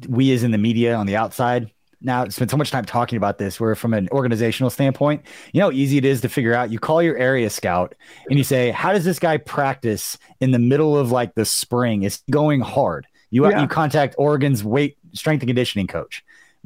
we 0.09 0.33
as 0.33 0.43
in 0.43 0.51
the 0.51 0.59
media 0.59 0.95
on 0.95 1.07
the 1.07 1.17
outside 1.17 1.71
now 2.03 2.29
spend 2.29 2.51
so 2.51 2.57
much 2.57 2.71
time 2.71 2.85
talking 2.85 3.17
about 3.17 3.39
this 3.39 3.59
where 3.59 3.75
from 3.75 3.95
an 3.95 4.09
organizational 4.13 4.69
standpoint 4.69 5.25
you 5.53 5.61
know 5.61 5.69
how 5.69 5.73
easy 5.73 5.97
it 5.97 6.05
is 6.05 6.21
to 6.21 6.29
figure 6.29 6.53
out 6.53 6.71
you 6.71 6.79
call 6.79 7.03
your 7.03 7.17
area 7.17 7.49
scout 7.49 7.95
and 8.29 8.39
you 8.39 8.45
say 8.45 8.71
how 8.71 8.93
does 8.93 9.05
this 9.05 9.19
guy 9.19 9.39
practice 9.39 10.19
in 10.41 10.51
the 10.51 10.59
middle 10.59 10.97
of 10.97 11.11
like 11.11 11.35
the 11.35 11.45
spring 11.47 12.03
is 12.03 12.23
going 12.31 12.61
hard 12.61 13.07
you 13.31 13.49
yeah. 13.49 13.63
you 13.63 13.67
contact 13.67 14.15
oregon's 14.19 14.63
weight 14.63 14.99
strength 15.15 15.41
and 15.41 15.49
conditioning 15.49 15.87
coach 15.87 16.23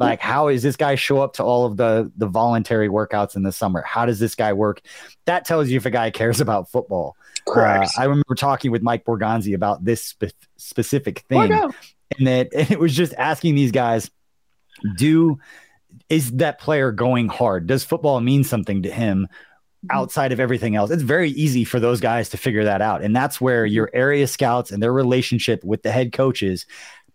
like, 0.06 0.20
how 0.20 0.48
is 0.48 0.62
this 0.62 0.76
guy 0.76 0.94
show 0.94 1.20
up 1.20 1.34
to 1.34 1.44
all 1.44 1.66
of 1.66 1.76
the 1.76 2.10
the 2.16 2.26
voluntary 2.26 2.88
workouts 2.88 3.36
in 3.36 3.42
the 3.42 3.52
summer? 3.52 3.82
How 3.82 4.06
does 4.06 4.18
this 4.18 4.34
guy 4.34 4.52
work? 4.52 4.80
That 5.26 5.44
tells 5.44 5.68
you 5.68 5.76
if 5.76 5.86
a 5.86 5.90
guy 5.90 6.10
cares 6.10 6.40
about 6.40 6.70
football. 6.70 7.16
Correct. 7.46 7.92
Uh, 7.96 8.02
I 8.02 8.04
remember 8.04 8.34
talking 8.34 8.70
with 8.70 8.82
Mike 8.82 9.04
Borgonzi 9.04 9.54
about 9.54 9.84
this 9.84 10.04
spe- 10.04 10.32
specific 10.56 11.20
thing, 11.28 11.52
and 11.52 12.26
that 12.26 12.48
and 12.54 12.70
it 12.70 12.78
was 12.78 12.94
just 12.94 13.14
asking 13.14 13.54
these 13.54 13.72
guys, 13.72 14.10
do 14.96 15.38
is 16.08 16.32
that 16.32 16.60
player 16.60 16.92
going 16.92 17.28
hard? 17.28 17.66
Does 17.66 17.84
football 17.84 18.20
mean 18.20 18.44
something 18.44 18.82
to 18.82 18.90
him? 18.90 19.28
Mm-hmm. 19.80 19.96
outside 19.96 20.30
of 20.30 20.40
everything 20.40 20.76
else. 20.76 20.90
It's 20.90 21.00
very 21.00 21.30
easy 21.30 21.64
for 21.64 21.80
those 21.80 22.00
guys 22.00 22.28
to 22.28 22.36
figure 22.36 22.64
that 22.64 22.82
out. 22.82 23.02
And 23.02 23.16
that's 23.16 23.40
where 23.40 23.64
your 23.64 23.88
area 23.94 24.26
scouts 24.26 24.72
and 24.72 24.82
their 24.82 24.92
relationship 24.92 25.64
with 25.64 25.82
the 25.82 25.90
head 25.90 26.12
coaches 26.12 26.66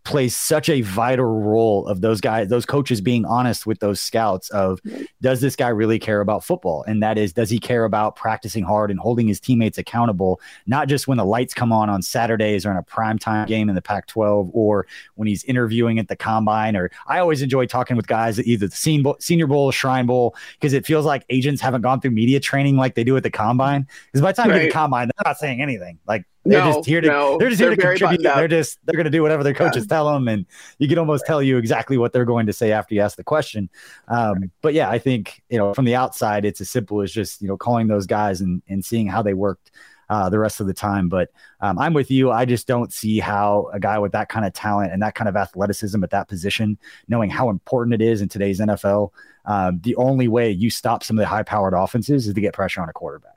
plays 0.05 0.35
such 0.35 0.69
a 0.69 0.81
vital 0.81 1.25
role 1.25 1.87
of 1.87 1.99
those 1.99 2.21
guys, 2.21 2.47
those 2.47 2.65
coaches 2.65 3.01
being 3.01 3.25
honest 3.25 3.65
with 3.65 3.79
those 3.79 3.99
scouts 3.99 4.49
of 4.51 4.79
does 5.21 5.41
this 5.41 5.55
guy 5.55 5.67
really 5.67 5.99
care 5.99 6.21
about 6.21 6.43
football? 6.43 6.83
And 6.87 7.03
that 7.03 7.17
is, 7.17 7.33
does 7.33 7.49
he 7.49 7.59
care 7.59 7.83
about 7.83 8.15
practicing 8.15 8.63
hard 8.63 8.91
and 8.91 8.99
holding 8.99 9.27
his 9.27 9.39
teammates 9.39 9.77
accountable, 9.77 10.39
not 10.67 10.87
just 10.87 11.07
when 11.07 11.17
the 11.17 11.25
lights 11.25 11.53
come 11.53 11.73
on 11.73 11.89
on 11.89 12.01
Saturdays 12.01 12.65
or 12.65 12.71
in 12.71 12.77
a 12.77 12.83
primetime 12.83 13.47
game 13.47 13.67
in 13.67 13.75
the 13.75 13.81
Pac 13.81 14.07
12 14.07 14.51
or 14.53 14.85
when 15.15 15.27
he's 15.27 15.43
interviewing 15.45 15.99
at 15.99 16.07
the 16.07 16.15
combine? 16.15 16.75
Or 16.75 16.91
I 17.07 17.19
always 17.19 17.41
enjoy 17.41 17.65
talking 17.65 17.97
with 17.97 18.07
guys 18.07 18.37
at 18.37 18.45
either 18.45 18.67
the 18.67 19.15
Senior 19.19 19.47
Bowl, 19.47 19.71
Shrine 19.71 20.05
Bowl, 20.05 20.35
because 20.53 20.73
it 20.73 20.85
feels 20.85 21.05
like 21.05 21.25
agents 21.29 21.61
haven't 21.61 21.81
gone 21.81 21.99
through 21.99 22.11
media 22.11 22.39
training 22.39 22.77
like 22.77 22.93
they 22.93 23.03
do 23.03 23.17
at 23.17 23.23
the 23.23 23.31
combine. 23.31 23.87
Because 24.05 24.21
by 24.21 24.31
the 24.31 24.35
time 24.35 24.49
right. 24.51 24.55
you 24.57 24.61
get 24.61 24.67
the 24.67 24.73
combine, 24.73 25.07
they're 25.07 25.29
not 25.29 25.39
saying 25.39 25.61
anything. 25.61 25.97
Like 26.07 26.25
they're 26.45 26.63
no, 26.63 26.73
just 26.73 26.87
here 26.87 27.01
to 27.01 27.07
no, 27.07 27.37
they're 27.37 27.49
just 27.49 27.61
here 27.61 27.71
to 27.71 27.77
contribute. 27.77 28.21
They're 28.21 28.47
just 28.47 28.79
they're 28.85 28.95
going 28.95 29.05
to 29.05 29.11
do 29.11 29.21
whatever 29.21 29.43
their 29.43 29.53
coaches 29.53 29.85
yeah. 29.85 29.95
tell 29.95 30.13
them, 30.13 30.27
and 30.27 30.45
you 30.77 30.87
can 30.87 30.97
almost 30.97 31.25
tell 31.25 31.41
you 31.41 31.57
exactly 31.57 31.97
what 31.97 32.13
they're 32.13 32.25
going 32.25 32.45
to 32.45 32.53
say 32.53 32.71
after 32.71 32.93
you 32.93 33.01
ask 33.01 33.17
the 33.17 33.23
question. 33.23 33.69
Um, 34.07 34.51
but 34.61 34.73
yeah, 34.73 34.89
I 34.89 34.99
think 34.99 35.41
you 35.49 35.57
know 35.57 35.73
from 35.73 35.85
the 35.85 35.95
outside, 35.95 36.45
it's 36.45 36.61
as 36.61 36.69
simple 36.69 37.01
as 37.01 37.11
just 37.11 37.41
you 37.41 37.47
know 37.47 37.57
calling 37.57 37.87
those 37.87 38.05
guys 38.05 38.41
and 38.41 38.61
and 38.67 38.85
seeing 38.85 39.07
how 39.07 39.21
they 39.21 39.33
worked 39.33 39.71
uh, 40.09 40.29
the 40.29 40.39
rest 40.39 40.59
of 40.59 40.67
the 40.67 40.73
time. 40.73 41.09
But 41.09 41.31
um, 41.61 41.79
I'm 41.79 41.93
with 41.93 42.11
you. 42.11 42.31
I 42.31 42.45
just 42.45 42.67
don't 42.67 42.93
see 42.93 43.19
how 43.19 43.69
a 43.73 43.79
guy 43.79 43.97
with 43.97 44.11
that 44.11 44.29
kind 44.29 44.45
of 44.45 44.53
talent 44.53 44.91
and 44.93 45.01
that 45.01 45.15
kind 45.15 45.27
of 45.27 45.35
athleticism 45.35 46.03
at 46.03 46.11
that 46.11 46.27
position, 46.27 46.77
knowing 47.07 47.29
how 47.29 47.49
important 47.49 47.95
it 47.95 48.01
is 48.01 48.21
in 48.21 48.29
today's 48.29 48.59
NFL, 48.59 49.11
um, 49.45 49.79
the 49.83 49.95
only 49.95 50.27
way 50.27 50.51
you 50.51 50.69
stop 50.69 51.03
some 51.03 51.17
of 51.17 51.21
the 51.21 51.27
high 51.27 51.43
powered 51.43 51.73
offenses 51.73 52.27
is 52.27 52.33
to 52.33 52.41
get 52.41 52.53
pressure 52.53 52.81
on 52.81 52.89
a 52.89 52.93
quarterback. 52.93 53.34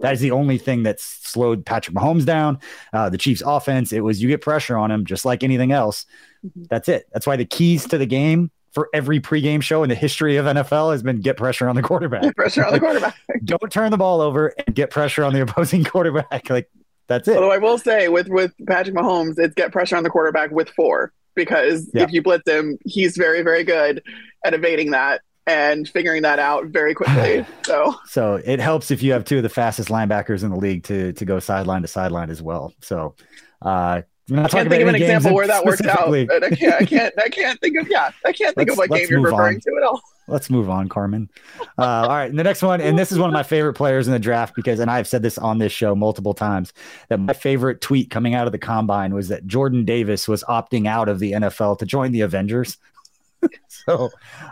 That 0.00 0.12
is 0.12 0.20
the 0.20 0.30
only 0.30 0.58
thing 0.58 0.82
that's 0.82 1.04
slowed 1.04 1.64
Patrick 1.64 1.96
Mahomes 1.96 2.24
down. 2.24 2.58
Uh, 2.92 3.08
the 3.08 3.18
Chiefs' 3.18 3.42
offense, 3.44 3.92
it 3.92 4.00
was 4.00 4.22
you 4.22 4.28
get 4.28 4.40
pressure 4.40 4.76
on 4.76 4.90
him, 4.90 5.04
just 5.04 5.24
like 5.24 5.42
anything 5.42 5.72
else. 5.72 6.06
Mm-hmm. 6.44 6.64
That's 6.70 6.88
it. 6.88 7.08
That's 7.12 7.26
why 7.26 7.36
the 7.36 7.44
keys 7.44 7.86
to 7.88 7.98
the 7.98 8.06
game 8.06 8.50
for 8.72 8.88
every 8.94 9.20
pregame 9.20 9.62
show 9.62 9.82
in 9.82 9.88
the 9.88 9.94
history 9.94 10.36
of 10.36 10.46
NFL 10.46 10.92
has 10.92 11.02
been 11.02 11.20
get 11.20 11.36
pressure 11.36 11.68
on 11.68 11.76
the 11.76 11.82
quarterback. 11.82 12.22
Get 12.22 12.36
pressure 12.36 12.64
on 12.64 12.72
the 12.72 12.80
quarterback. 12.80 13.16
Don't 13.44 13.70
turn 13.70 13.90
the 13.90 13.96
ball 13.96 14.20
over 14.20 14.48
and 14.48 14.74
get 14.74 14.90
pressure 14.90 15.24
on 15.24 15.32
the 15.32 15.42
opposing 15.42 15.84
quarterback. 15.84 16.48
Like 16.48 16.70
that's 17.08 17.26
it. 17.28 17.36
Although 17.36 17.52
I 17.52 17.58
will 17.58 17.78
say 17.78 18.08
with 18.08 18.28
with 18.28 18.52
Patrick 18.66 18.94
Mahomes, 18.94 19.38
it's 19.38 19.54
get 19.54 19.72
pressure 19.72 19.96
on 19.96 20.04
the 20.04 20.10
quarterback 20.10 20.50
with 20.50 20.68
four 20.70 21.12
because 21.34 21.90
yeah. 21.92 22.04
if 22.04 22.12
you 22.12 22.22
blitz 22.22 22.48
him, 22.48 22.78
he's 22.84 23.16
very 23.16 23.42
very 23.42 23.64
good 23.64 24.02
at 24.44 24.54
evading 24.54 24.92
that 24.92 25.22
and 25.46 25.88
figuring 25.88 26.22
that 26.22 26.38
out 26.38 26.66
very 26.66 26.94
quickly. 26.94 27.44
So 27.64 27.94
so 28.06 28.40
it 28.44 28.58
helps 28.58 28.90
if 28.90 29.02
you 29.02 29.12
have 29.12 29.24
two 29.24 29.36
of 29.36 29.42
the 29.44 29.48
fastest 29.48 29.90
linebackers 29.90 30.42
in 30.42 30.50
the 30.50 30.56
league 30.56 30.82
to 30.84 31.12
to 31.12 31.24
go 31.24 31.38
sideline 31.38 31.82
to 31.82 31.88
sideline 31.88 32.30
as 32.30 32.42
well. 32.42 32.74
So 32.80 33.14
uh 33.62 34.02
I 34.32 34.48
can't 34.48 34.68
think 34.68 34.82
of 34.82 34.88
an 34.88 34.94
example 34.94 35.34
where 35.34 35.46
that 35.46 35.64
worked 35.64 35.86
out. 35.86 36.12
I 36.14 36.50
can't, 36.50 36.74
I 36.74 36.84
can't, 36.84 37.14
I 37.18 37.28
can't 37.28 37.60
think 37.60 37.76
of, 37.80 37.88
yeah, 37.88 38.10
I 38.24 38.32
can't 38.32 38.54
think 38.54 38.68
let's, 38.68 38.72
of 38.72 38.78
what 38.78 38.90
game 38.90 39.08
you're 39.10 39.20
referring 39.20 39.56
on. 39.56 39.60
to 39.60 39.76
at 39.76 39.82
all. 39.82 40.00
Let's 40.28 40.48
move 40.48 40.70
on, 40.70 40.88
Carmen. 40.88 41.28
Uh, 41.76 41.82
all 41.82 42.08
right. 42.08 42.30
And 42.30 42.38
the 42.38 42.44
next 42.44 42.62
one, 42.62 42.80
and 42.80 42.96
this 42.96 43.10
is 43.10 43.18
one 43.18 43.28
of 43.28 43.34
my 43.34 43.42
favorite 43.42 43.74
players 43.74 44.06
in 44.06 44.12
the 44.12 44.18
draft 44.18 44.54
because, 44.54 44.78
and 44.78 44.88
I've 44.88 45.08
said 45.08 45.22
this 45.22 45.36
on 45.36 45.58
this 45.58 45.72
show 45.72 45.96
multiple 45.96 46.34
times, 46.34 46.72
that 47.08 47.18
my 47.18 47.32
favorite 47.32 47.80
tweet 47.80 48.10
coming 48.10 48.34
out 48.34 48.46
of 48.46 48.52
the 48.52 48.58
combine 48.58 49.12
was 49.12 49.28
that 49.28 49.46
Jordan 49.46 49.84
Davis 49.84 50.28
was 50.28 50.44
opting 50.44 50.86
out 50.86 51.08
of 51.08 51.18
the 51.18 51.32
NFL 51.32 51.78
to 51.78 51.86
join 51.86 52.12
the 52.12 52.20
Avengers. 52.20 52.78
so, 53.68 54.10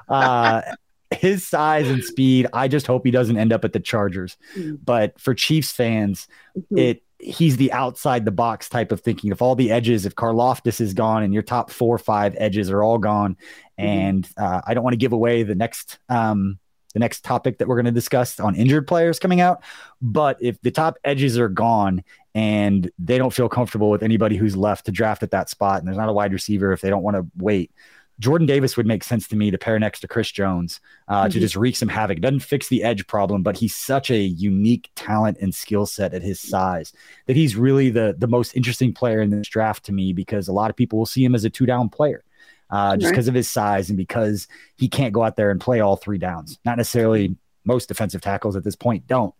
uh, 0.09 0.63
his 1.11 1.47
size 1.47 1.89
and 1.89 2.05
speed, 2.05 2.47
I 2.53 2.69
just 2.69 2.87
hope 2.87 3.05
he 3.05 3.11
doesn't 3.11 3.39
end 3.39 3.53
up 3.53 3.65
at 3.65 3.73
the 3.73 3.81
Chargers. 3.81 4.37
Mm. 4.57 4.79
But 4.85 5.19
for 5.21 5.35
Chiefs 5.35 5.73
fans, 5.73 6.29
mm-hmm. 6.57 6.79
it 6.79 7.03
he's 7.21 7.57
the 7.57 7.73
outside 7.73 8.25
the 8.25 8.31
box 8.31 8.69
type 8.69 8.93
of 8.93 9.01
thinking. 9.01 9.33
If 9.33 9.43
all 9.43 9.57
the 9.57 9.73
edges, 9.73 10.07
if 10.07 10.15
Karlaftis 10.15 10.81
is 10.81 10.95
gone 10.95 11.23
and 11.25 11.35
your 11.35 11.43
top 11.43 11.71
four 11.71 11.95
or 11.95 11.99
five 11.99 12.37
edges 12.39 12.71
are 12.71 12.83
all 12.83 12.99
gone, 12.99 13.35
mm-hmm. 13.79 13.85
and 13.85 14.29
uh, 14.37 14.61
I 14.67 14.75
don't 14.75 14.85
want 14.85 14.95
to 14.95 14.99
give 14.99 15.13
away 15.13 15.43
the 15.43 15.55
next 15.55 15.99
um, 16.09 16.59
the 16.95 17.01
next 17.01 17.25
topic 17.25 17.59
that 17.59 17.69
we're 17.69 17.77
going 17.77 17.87
to 17.87 17.91
discuss 17.93 18.41
on 18.41 18.55
injured 18.55 18.87
players 18.87 19.19
coming 19.19 19.41
out, 19.41 19.63
but 20.01 20.37
if 20.41 20.61
the 20.63 20.71
top 20.71 20.97
edges 21.05 21.39
are 21.39 21.49
gone 21.49 22.03
and 22.35 22.91
they 22.99 23.19
don't 23.19 23.33
feel 23.33 23.49
comfortable 23.49 23.91
with 23.91 24.03
anybody 24.03 24.37
who's 24.37 24.57
left 24.57 24.87
to 24.87 24.93
draft 24.93 25.23
at 25.23 25.31
that 25.33 25.51
spot, 25.51 25.79
and 25.79 25.87
there's 25.87 25.99
not 25.99 26.09
a 26.09 26.13
wide 26.13 26.33
receiver 26.33 26.73
if 26.73 26.81
they 26.81 26.89
don't 26.89 27.03
want 27.03 27.17
to 27.17 27.27
wait 27.37 27.71
Jordan 28.19 28.47
Davis 28.47 28.77
would 28.77 28.87
make 28.87 29.05
sense 29.05 29.29
to 29.29 29.37
me 29.37 29.51
to 29.51 29.59
pair 29.59 29.79
next 29.79 30.01
to 30.01 30.09
Chris 30.09 30.31
Jones 30.31 30.81
uh, 31.07 31.23
mm-hmm. 31.23 31.31
to 31.31 31.41
just 31.41 31.57
wreak 31.57 31.77
some 31.77 31.89
havoc. 31.89 32.21
Doesn't 32.21 32.41
fix 32.41 32.69
the 32.69 32.83
edge 32.83 33.07
problem, 33.07 33.43
but 33.43 33.57
he's 33.57 33.75
such 33.75 34.11
a 34.11 34.19
unique 34.19 34.91
talent 34.97 35.39
and 35.41 35.55
skill 35.55 35.87
set 35.87 36.15
at 36.15 36.23
his 36.23 36.41
size 36.41 36.93
that 37.27 37.37
he's 37.37 37.57
really 37.57 37.91
the 37.91 38.15
the 38.19 38.27
most 38.27 38.57
interesting 38.57 38.93
player 38.93 39.21
in 39.21 39.31
this 39.31 39.49
draft 39.49 39.85
to 39.85 39.93
me 39.93 40.13
because 40.13 40.49
a 40.49 40.53
lot 40.53 40.71
of 40.71 40.77
people 40.77 40.99
will 40.99 41.07
see 41.07 41.25
him 41.25 41.35
as 41.35 41.45
a 41.45 41.51
two 41.51 41.67
down 41.67 41.89
player. 41.89 42.25
Uh, 42.71 42.99
just 42.99 43.11
because 43.11 43.25
right. 43.25 43.31
of 43.31 43.35
his 43.35 43.49
size 43.49 43.89
and 43.89 43.97
because 43.97 44.47
he 44.77 44.89
can't 44.89 45.15
go 45.15 45.23
out 45.23 45.37
there 45.37 45.51
and 45.51 45.59
play 45.59 45.81
all 45.81 45.97
three 45.97 46.19
downs. 46.19 46.59
Not 46.67 46.77
necessarily 46.77 47.35
most 47.65 47.89
defensive 47.89 48.21
tackles 48.21 48.57
at 48.57 48.65
this 48.65 48.77
point 48.77 49.07
don't, 49.07 49.35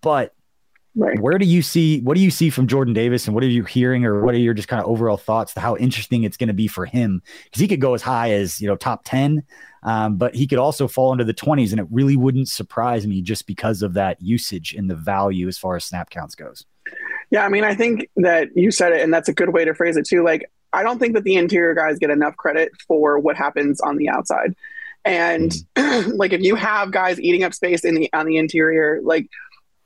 but 0.00 0.34
Right. 0.94 1.18
Where 1.18 1.38
do 1.38 1.46
you 1.46 1.62
see 1.62 2.00
what 2.00 2.16
do 2.16 2.22
you 2.22 2.30
see 2.30 2.50
from 2.50 2.66
Jordan 2.66 2.92
Davis 2.92 3.26
and 3.26 3.34
what 3.34 3.42
are 3.42 3.48
you 3.48 3.64
hearing 3.64 4.04
or 4.04 4.22
what 4.22 4.34
are 4.34 4.38
your 4.38 4.52
just 4.52 4.68
kind 4.68 4.82
of 4.82 4.88
overall 4.88 5.16
thoughts 5.16 5.54
to 5.54 5.60
how 5.60 5.74
interesting 5.76 6.24
it's 6.24 6.36
going 6.36 6.48
to 6.48 6.54
be 6.54 6.68
for 6.68 6.84
him? 6.84 7.22
Because 7.44 7.60
he 7.60 7.68
could 7.68 7.80
go 7.80 7.94
as 7.94 8.02
high 8.02 8.32
as 8.32 8.60
you 8.60 8.68
know 8.68 8.76
top 8.76 9.02
10, 9.04 9.42
um, 9.84 10.16
but 10.16 10.34
he 10.34 10.46
could 10.46 10.58
also 10.58 10.86
fall 10.86 11.12
into 11.12 11.24
the 11.24 11.32
20s, 11.32 11.70
and 11.70 11.80
it 11.80 11.86
really 11.90 12.16
wouldn't 12.16 12.48
surprise 12.48 13.06
me 13.06 13.22
just 13.22 13.46
because 13.46 13.80
of 13.80 13.94
that 13.94 14.20
usage 14.20 14.74
and 14.74 14.90
the 14.90 14.94
value 14.94 15.48
as 15.48 15.56
far 15.56 15.76
as 15.76 15.84
snap 15.84 16.10
counts 16.10 16.34
goes. 16.34 16.66
Yeah, 17.30 17.46
I 17.46 17.48
mean, 17.48 17.64
I 17.64 17.74
think 17.74 18.10
that 18.16 18.48
you 18.54 18.70
said 18.70 18.92
it, 18.92 19.00
and 19.00 19.14
that's 19.14 19.30
a 19.30 19.32
good 19.32 19.54
way 19.54 19.64
to 19.64 19.74
phrase 19.74 19.96
it 19.96 20.06
too. 20.06 20.22
Like, 20.22 20.50
I 20.74 20.82
don't 20.82 20.98
think 20.98 21.14
that 21.14 21.24
the 21.24 21.36
interior 21.36 21.74
guys 21.74 21.98
get 21.98 22.10
enough 22.10 22.36
credit 22.36 22.70
for 22.86 23.18
what 23.18 23.36
happens 23.36 23.80
on 23.80 23.96
the 23.96 24.10
outside. 24.10 24.54
And 25.06 25.52
mm-hmm. 25.74 26.10
like 26.16 26.32
if 26.32 26.42
you 26.42 26.54
have 26.54 26.90
guys 26.90 27.18
eating 27.20 27.42
up 27.44 27.54
space 27.54 27.84
in 27.84 27.94
the 27.94 28.12
on 28.12 28.26
the 28.26 28.36
interior, 28.36 29.00
like 29.02 29.28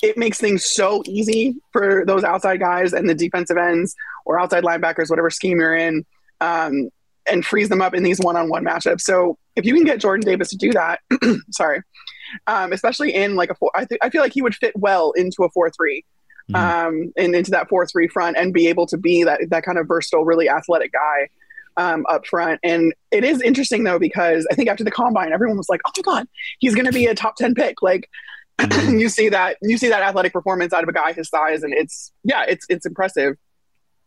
it 0.03 0.17
makes 0.17 0.39
things 0.39 0.65
so 0.65 1.03
easy 1.07 1.57
for 1.73 2.05
those 2.07 2.25
outside 2.25 2.61
guys 2.61 2.93
and 2.93 3.09
the 3.09 3.15
defensive 3.15 3.57
ends 3.57 3.95
or 4.25 4.39
outside 4.39 4.65
linebackers, 4.65 5.09
whatever 5.09 5.31
scheme 5.31 5.59
you're 5.59 5.75
in, 5.75 6.05
um, 6.41 6.91
and 7.29 7.45
frees 7.45 7.69
them 7.69 7.81
up 7.81 7.95
in 7.95 8.03
these 8.03 8.21
one-on-one 8.21 8.65
matchups. 8.65 9.01
So 9.01 9.39
if 9.55 9.65
you 9.65 9.75
can 9.75 9.85
get 9.85 10.01
Jordan 10.01 10.27
Davis 10.27 10.51
to 10.51 10.57
do 10.57 10.73
that, 10.73 11.01
sorry, 11.51 11.83
um, 12.47 12.73
especially 12.73 13.15
in 13.15 13.37
like 13.37 13.51
a 13.51 13.55
four, 13.55 13.71
I, 13.75 13.85
th- 13.85 14.01
I 14.03 14.11
feel 14.11 14.21
like 14.21 14.35
he 14.35 14.43
would 14.43 14.55
fit 14.55 14.77
well 14.77 15.13
into 15.13 15.45
a 15.45 15.51
four-three, 15.51 16.05
mm-hmm. 16.51 16.57
um, 16.57 17.13
and 17.17 17.35
into 17.35 17.51
that 17.53 17.69
four-three 17.69 18.09
front, 18.09 18.37
and 18.37 18.53
be 18.53 18.67
able 18.69 18.87
to 18.87 18.99
be 18.99 19.25
that 19.25 19.41
that 19.51 19.65
kind 19.65 19.79
of 19.79 19.89
versatile, 19.89 20.25
really 20.25 20.49
athletic 20.49 20.93
guy. 20.93 21.29
Um, 21.79 22.07
up 22.09 22.27
front. 22.27 22.59
And 22.63 22.95
it 23.11 23.23
is 23.23 23.43
interesting 23.43 23.85
though, 23.85 23.99
because 23.99 24.47
I 24.51 24.55
think 24.55 24.71
after 24.71 24.83
the 24.83 24.91
combine, 24.91 25.31
everyone 25.31 25.59
was 25.59 25.69
like, 25.69 25.83
oh 25.85 25.91
my 25.95 26.03
God, 26.03 26.29
he's 26.59 26.75
going 26.75 26.87
to 26.87 26.91
be 26.91 27.05
a 27.05 27.15
top 27.15 27.37
10 27.37 27.55
pick. 27.55 27.83
Like, 27.83 28.09
you 28.89 29.09
see 29.09 29.29
that 29.29 29.57
you 29.63 29.79
see 29.79 29.89
that 29.89 30.03
athletic 30.03 30.33
performance 30.33 30.73
out 30.73 30.83
of 30.83 30.89
a 30.89 30.93
guy 30.93 31.13
his 31.13 31.29
size, 31.29 31.63
and 31.63 31.73
it's 31.73 32.13
yeah, 32.25 32.45
it's 32.49 32.67
it's 32.69 32.87
impressive. 32.87 33.37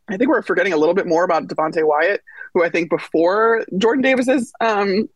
I 0.10 0.18
think 0.18 0.30
we're 0.30 0.42
forgetting 0.42 0.74
a 0.74 0.78
little 0.78 0.96
bit 0.96 1.06
more 1.06 1.24
about 1.24 1.48
Devonte 1.48 1.86
Wyatt, 1.86 2.22
who 2.54 2.64
I 2.64 2.70
think 2.70 2.90
before 2.90 3.64
Jordan 3.78 4.02
Davis's 4.02 4.52
um, 4.60 5.08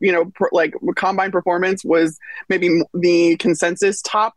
you 0.00 0.12
know, 0.12 0.30
like 0.52 0.74
combine 0.96 1.32
performance 1.32 1.84
was 1.84 2.18
maybe 2.48 2.82
the 2.94 3.36
consensus 3.36 4.00
top 4.02 4.34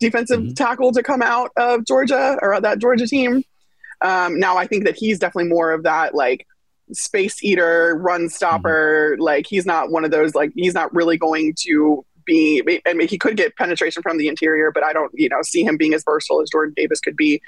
defensive 0.00 0.40
mm-hmm. 0.40 0.52
tackle 0.54 0.92
to 0.92 1.02
come 1.02 1.22
out 1.22 1.50
of 1.56 1.86
Georgia 1.86 2.38
or 2.42 2.60
that 2.60 2.78
Georgia 2.78 3.06
team. 3.06 3.42
Um, 4.00 4.38
now 4.38 4.56
I 4.56 4.66
think 4.66 4.84
that 4.84 4.96
he's 4.96 5.18
definitely 5.18 5.50
more 5.50 5.72
of 5.72 5.84
that 5.84 6.14
like 6.14 6.46
space 6.92 7.42
eater, 7.42 7.96
run 7.96 8.28
stopper. 8.28 9.12
Mm-hmm. 9.12 9.22
Like 9.22 9.46
he's 9.46 9.66
not 9.66 9.90
one 9.90 10.04
of 10.04 10.10
those 10.10 10.34
like 10.34 10.52
he's 10.54 10.74
not 10.74 10.94
really 10.94 11.16
going 11.16 11.54
to 11.60 12.04
be. 12.24 12.80
I 12.86 12.94
mean, 12.94 13.08
he 13.08 13.18
could 13.18 13.36
get 13.36 13.56
penetration 13.56 14.02
from 14.02 14.18
the 14.18 14.28
interior, 14.28 14.70
but 14.70 14.84
I 14.84 14.92
don't, 14.92 15.10
you 15.14 15.28
know, 15.28 15.42
see 15.42 15.64
him 15.64 15.76
being 15.76 15.94
as 15.94 16.04
versatile 16.04 16.40
as 16.40 16.50
Jordan 16.50 16.74
Davis 16.76 17.00
could 17.00 17.16
be 17.16 17.40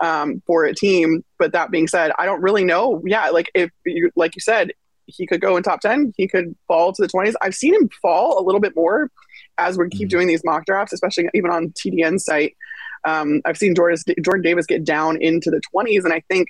um, 0.00 0.42
for 0.46 0.64
a 0.64 0.74
team. 0.74 1.24
But 1.38 1.52
that 1.52 1.70
being 1.70 1.88
said, 1.88 2.12
I 2.18 2.26
don't 2.26 2.42
really 2.42 2.64
know. 2.64 3.02
Yeah, 3.04 3.30
like 3.30 3.50
if 3.54 3.70
you, 3.84 4.10
like 4.16 4.34
you 4.34 4.40
said, 4.40 4.72
he 5.06 5.26
could 5.26 5.40
go 5.40 5.56
in 5.56 5.62
top 5.62 5.80
ten. 5.80 6.12
He 6.16 6.28
could 6.28 6.54
fall 6.68 6.92
to 6.92 7.02
the 7.02 7.08
twenties. 7.08 7.36
I've 7.40 7.54
seen 7.54 7.74
him 7.74 7.88
fall 8.00 8.38
a 8.38 8.44
little 8.44 8.60
bit 8.60 8.76
more 8.76 9.10
as 9.58 9.76
we 9.76 9.88
keep 9.88 10.02
mm-hmm. 10.02 10.08
doing 10.08 10.28
these 10.28 10.44
mock 10.44 10.66
drafts, 10.66 10.92
especially 10.92 11.28
even 11.34 11.50
on 11.50 11.70
TDN 11.70 12.20
site. 12.20 12.56
Um, 13.04 13.40
I've 13.44 13.56
seen 13.56 13.74
Jordan, 13.74 13.98
Jordan 14.22 14.42
Davis 14.42 14.66
get 14.66 14.84
down 14.84 15.20
into 15.20 15.50
the 15.50 15.60
20s, 15.74 16.04
and 16.04 16.12
I 16.12 16.20
think 16.28 16.48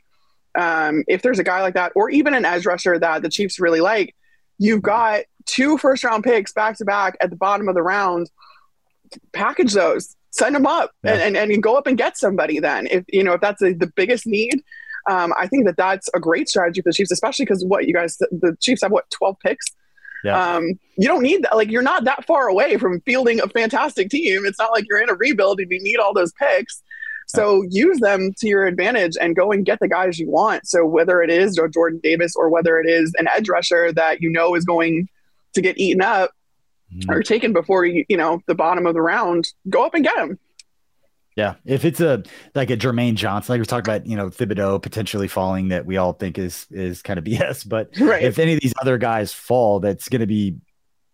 um, 0.59 1.05
if 1.07 1.23
there's 1.23 1.39
a 1.39 1.45
guy 1.45 1.63
like 1.63 1.75
that, 1.75 1.93
or 1.95 2.11
even 2.11 2.35
an 2.35 2.45
edge 2.45 2.67
rusher 2.67 2.99
that 2.99 3.23
the 3.23 3.29
Chiefs 3.29 3.61
really 3.61 3.81
like, 3.81 4.15
you've 4.59 4.83
got 4.83 5.23
two 5.47 5.79
first 5.79 6.05
round 6.05 6.25
picks 6.25 6.53
back 6.53 6.77
to 6.79 6.85
back 6.85 7.17
at 7.21 7.31
the 7.31 7.37
bottom 7.37 7.69
of 7.69 7.75
the 7.75 7.83
round. 7.83 8.31
Package 9.33 9.73
those, 9.73 10.17
send 10.31 10.55
them 10.55 10.67
up, 10.67 10.93
yeah. 11.03 11.15
and, 11.15 11.37
and, 11.37 11.51
and 11.51 11.63
go 11.63 11.77
up 11.77 11.87
and 11.87 11.99
get 11.99 12.17
somebody. 12.17 12.61
Then, 12.61 12.87
if 12.87 13.05
you 13.09 13.25
know 13.25 13.33
if 13.33 13.41
that's 13.41 13.61
a, 13.61 13.73
the 13.73 13.89
biggest 13.89 14.27
need, 14.27 14.63
um, 15.09 15.35
I 15.39 15.49
think 15.49 15.67
that 15.67 15.77
that's 15.77 16.09
a 16.15 16.21
great 16.21 16.49
strategy 16.49 16.81
for 16.81 16.91
the 16.91 16.95
Chiefs, 16.95 17.11
especially 17.11 17.45
because 17.45 17.65
what 17.65 17.87
you 17.87 17.95
guys, 17.95 18.17
the 18.19 18.57
Chiefs 18.61 18.83
have 18.83 18.93
what 18.93 19.11
twelve 19.11 19.37
picks. 19.45 19.67
Yeah. 20.23 20.39
Um, 20.39 20.79
you 20.97 21.09
don't 21.09 21.23
need 21.23 21.43
that. 21.45 21.57
Like 21.57 21.71
you're 21.71 21.83
not 21.83 22.05
that 22.05 22.27
far 22.27 22.49
away 22.49 22.77
from 22.77 23.01
fielding 23.01 23.41
a 23.41 23.49
fantastic 23.49 24.11
team. 24.11 24.45
It's 24.45 24.59
not 24.59 24.71
like 24.71 24.85
you're 24.89 25.03
in 25.03 25.09
a 25.09 25.15
rebuild 25.15 25.61
and 25.61 25.71
you 25.71 25.83
need 25.83 25.97
all 25.97 26.15
those 26.15 26.33
picks. 26.33 26.83
So 27.27 27.63
use 27.71 28.01
them 28.01 28.33
to 28.39 28.49
your 28.49 28.67
advantage 28.67 29.17
and 29.21 29.37
go 29.37 29.53
and 29.53 29.65
get 29.65 29.79
the 29.79 29.87
guys 29.87 30.19
you 30.19 30.29
want. 30.29 30.67
So 30.67 30.85
whether 30.85 31.23
it 31.23 31.31
is 31.31 31.59
Jordan 31.73 32.01
Davis 32.03 32.35
or 32.35 32.49
whether 32.49 32.81
it 32.81 32.89
is 32.89 33.15
an 33.19 33.29
edge 33.35 33.49
rusher 33.49 33.93
that 33.93 34.21
you 34.21 34.31
know 34.31 34.57
is 34.57 34.65
going 34.65 35.09
to 35.55 35.61
get 35.61 35.79
eaten 35.79 36.03
up 36.03 36.31
mm-hmm. 36.93 37.11
or 37.11 37.23
taken 37.23 37.53
before 37.53 37.85
you, 37.85 38.05
you 38.09 38.17
know, 38.17 38.43
the 38.47 38.55
bottom 38.55 38.87
of 38.87 38.95
the 38.95 39.03
round, 39.03 39.53
go 39.69 39.85
up 39.85 39.95
and 39.95 40.05
get 40.05 40.17
them. 40.17 40.39
Yeah, 41.37 41.55
if 41.65 41.85
it's 41.85 42.01
a 42.01 42.23
like 42.55 42.71
a 42.71 42.77
Jermaine 42.77 43.15
Johnson, 43.15 43.53
like 43.53 43.61
we 43.61 43.65
talked 43.65 43.87
about, 43.87 44.05
you 44.05 44.17
know, 44.17 44.29
Thibodeaux 44.29 44.83
potentially 44.83 45.29
falling, 45.29 45.69
that 45.69 45.87
we 45.87 45.97
all 45.97 46.13
think 46.13 46.39
is 46.39 46.67
is 46.71 47.03
kind 47.03 47.19
of 47.19 47.25
BS. 47.27 47.69
But 47.69 47.91
right. 47.99 48.23
if 48.23 48.39
any 48.39 48.55
of 48.55 48.61
these 48.61 48.75
other 48.81 48.99
guys 48.99 49.33
fall, 49.33 49.81
that's 49.81 50.09
going 50.09 50.21
to 50.21 50.27
be 50.27 50.57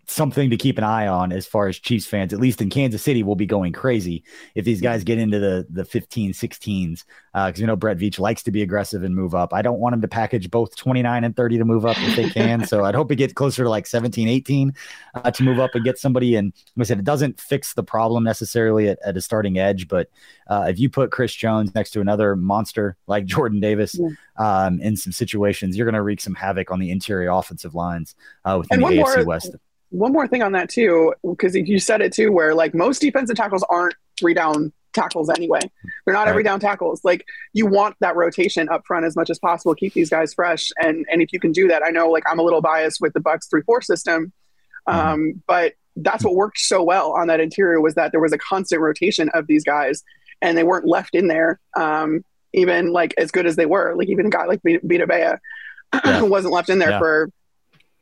something 0.06 0.50
to 0.50 0.56
keep 0.56 0.78
an 0.78 0.84
eye 0.84 1.06
on 1.06 1.32
as 1.32 1.46
far 1.46 1.68
as 1.68 1.78
Chiefs 1.78 2.06
fans, 2.06 2.32
at 2.32 2.40
least 2.40 2.62
in 2.62 2.70
Kansas 2.70 3.02
City, 3.02 3.22
will 3.22 3.34
be 3.34 3.46
going 3.46 3.72
crazy 3.72 4.22
if 4.54 4.64
these 4.64 4.80
guys 4.80 5.04
get 5.04 5.18
into 5.18 5.38
the 5.38 5.66
the 5.68 5.84
15, 5.84 6.32
16s. 6.32 7.04
Because 7.32 7.58
uh, 7.58 7.60
you 7.60 7.66
know 7.66 7.76
Brett 7.76 7.98
Veach 7.98 8.18
likes 8.18 8.42
to 8.44 8.50
be 8.50 8.62
aggressive 8.62 9.02
and 9.02 9.14
move 9.14 9.34
up. 9.34 9.52
I 9.52 9.62
don't 9.62 9.78
want 9.78 9.94
him 9.94 10.00
to 10.00 10.08
package 10.08 10.50
both 10.50 10.74
29 10.76 11.24
and 11.24 11.36
30 11.36 11.58
to 11.58 11.64
move 11.64 11.84
up 11.84 11.96
if 11.98 12.16
they 12.16 12.30
can. 12.30 12.66
so 12.66 12.84
I'd 12.84 12.94
hope 12.94 13.12
it 13.12 13.16
gets 13.16 13.32
closer 13.32 13.64
to 13.64 13.68
like 13.68 13.86
17, 13.86 14.28
18 14.28 14.72
uh, 15.14 15.30
to 15.30 15.42
move 15.42 15.58
up 15.58 15.74
and 15.74 15.84
get 15.84 15.98
somebody. 15.98 16.36
And 16.36 16.52
like 16.76 16.86
I 16.86 16.88
said, 16.88 16.98
it 16.98 17.04
doesn't 17.04 17.40
fix 17.40 17.74
the 17.74 17.82
problem 17.82 18.24
necessarily 18.24 18.88
at, 18.88 18.98
at 19.04 19.16
a 19.16 19.20
starting 19.20 19.58
edge, 19.58 19.88
but 19.88 20.08
uh, 20.48 20.66
if 20.68 20.78
you 20.78 20.88
put 20.88 21.10
Chris 21.10 21.34
Jones 21.34 21.74
next 21.74 21.90
to 21.90 22.00
another 22.00 22.36
monster 22.36 22.96
like 23.06 23.24
Jordan 23.26 23.60
Davis 23.60 23.98
yeah. 23.98 24.08
um, 24.38 24.80
in 24.80 24.96
some 24.96 25.12
situations, 25.12 25.76
you're 25.76 25.86
going 25.86 25.94
to 25.94 26.02
wreak 26.02 26.20
some 26.20 26.34
havoc 26.34 26.70
on 26.70 26.78
the 26.78 26.90
interior 26.90 27.30
offensive 27.30 27.74
lines 27.74 28.14
uh, 28.44 28.56
within 28.58 28.82
and 28.82 28.92
the 28.92 29.02
AFC 29.02 29.16
more, 29.16 29.24
West 29.24 29.56
one 29.96 30.12
more 30.12 30.28
thing 30.28 30.42
on 30.42 30.52
that 30.52 30.68
too, 30.68 31.14
because 31.22 31.54
you 31.54 31.78
said 31.78 32.02
it 32.02 32.12
too, 32.12 32.30
where 32.30 32.54
like 32.54 32.74
most 32.74 33.00
defensive 33.00 33.36
tackles 33.36 33.64
aren't 33.70 33.94
three 34.18 34.34
down 34.34 34.72
tackles 34.92 35.30
anyway. 35.30 35.60
They're 36.04 36.14
not 36.14 36.22
right. 36.24 36.28
every 36.28 36.42
down 36.42 36.60
tackles. 36.60 37.02
Like 37.02 37.24
you 37.54 37.66
want 37.66 37.96
that 38.00 38.14
rotation 38.14 38.68
up 38.68 38.84
front 38.86 39.06
as 39.06 39.16
much 39.16 39.30
as 39.30 39.38
possible, 39.38 39.74
keep 39.74 39.94
these 39.94 40.10
guys 40.10 40.34
fresh. 40.34 40.70
And 40.78 41.06
and 41.10 41.22
if 41.22 41.32
you 41.32 41.40
can 41.40 41.52
do 41.52 41.68
that, 41.68 41.82
I 41.82 41.90
know 41.90 42.10
like 42.10 42.24
I'm 42.30 42.38
a 42.38 42.42
little 42.42 42.60
biased 42.60 43.00
with 43.00 43.14
the 43.14 43.20
Bucs 43.20 43.48
three 43.48 43.62
four 43.62 43.80
system, 43.80 44.32
mm-hmm. 44.86 44.98
um, 44.98 45.42
but 45.46 45.74
that's 45.96 46.22
what 46.22 46.34
worked 46.34 46.58
so 46.58 46.82
well 46.82 47.12
on 47.12 47.28
that 47.28 47.40
interior 47.40 47.80
was 47.80 47.94
that 47.94 48.10
there 48.10 48.20
was 48.20 48.32
a 48.32 48.38
constant 48.38 48.82
rotation 48.82 49.30
of 49.30 49.46
these 49.46 49.64
guys, 49.64 50.02
and 50.42 50.58
they 50.58 50.64
weren't 50.64 50.86
left 50.86 51.14
in 51.14 51.28
there. 51.28 51.58
Um, 51.74 52.22
even 52.52 52.92
like 52.92 53.14
as 53.16 53.30
good 53.30 53.46
as 53.46 53.56
they 53.56 53.66
were, 53.66 53.94
like 53.96 54.08
even 54.08 54.26
a 54.26 54.30
guy 54.30 54.44
like 54.44 54.60
Vita 54.62 55.06
Vea 55.06 55.38
yeah. 56.04 56.22
wasn't 56.22 56.52
left 56.52 56.68
in 56.68 56.78
there 56.78 56.90
yeah. 56.90 56.98
for 56.98 57.30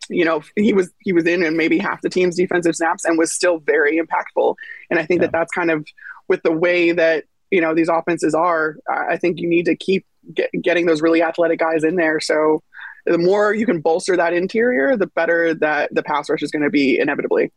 you 0.09 0.25
know 0.25 0.43
he 0.57 0.73
was 0.73 0.93
he 1.01 1.13
was 1.13 1.27
in 1.27 1.43
and 1.43 1.57
maybe 1.57 1.79
half 1.79 2.01
the 2.03 2.11
team's 2.11 2.37
defensive 2.37 2.75
snaps 2.75 3.05
and 3.05 3.19
was 3.19 3.33
still 3.33 3.59
very 3.59 4.01
impactful 4.01 4.55
and 4.91 4.99
i 4.99 5.05
think 5.05 5.21
yeah. 5.21 5.27
that 5.27 5.33
that's 5.33 5.53
kind 5.53 5.71
of 5.71 5.87
with 6.29 6.43
the 6.43 6.53
way 6.53 6.93
that 6.93 7.25
you 7.51 7.61
know 7.61 7.75
these 7.75 7.89
offenses 7.89 8.35
are 8.35 8.77
i 8.89 9.17
think 9.17 9.41
you 9.41 9.49
need 9.49 9.65
to 9.65 9.77
keep 9.77 10.05
get, 10.33 10.51
getting 10.63 10.87
those 10.87 11.03
really 11.03 11.23
athletic 11.23 11.59
guys 11.59 11.85
in 11.85 11.97
there 11.97 12.21
so 12.21 12.63
the 13.07 13.19
more 13.19 13.55
you 13.55 13.67
can 13.67 13.81
bolster 13.81 14.17
that 14.17 14.33
interior 14.33 14.97
the 14.97 15.07
better 15.09 15.55
that 15.55 15.95
the 15.95 16.03
pass 16.03 16.29
rush 16.29 16.43
is 16.43 16.51
going 16.51 16.63
to 16.63 16.71
be 16.71 16.99
inevitably 16.99 17.51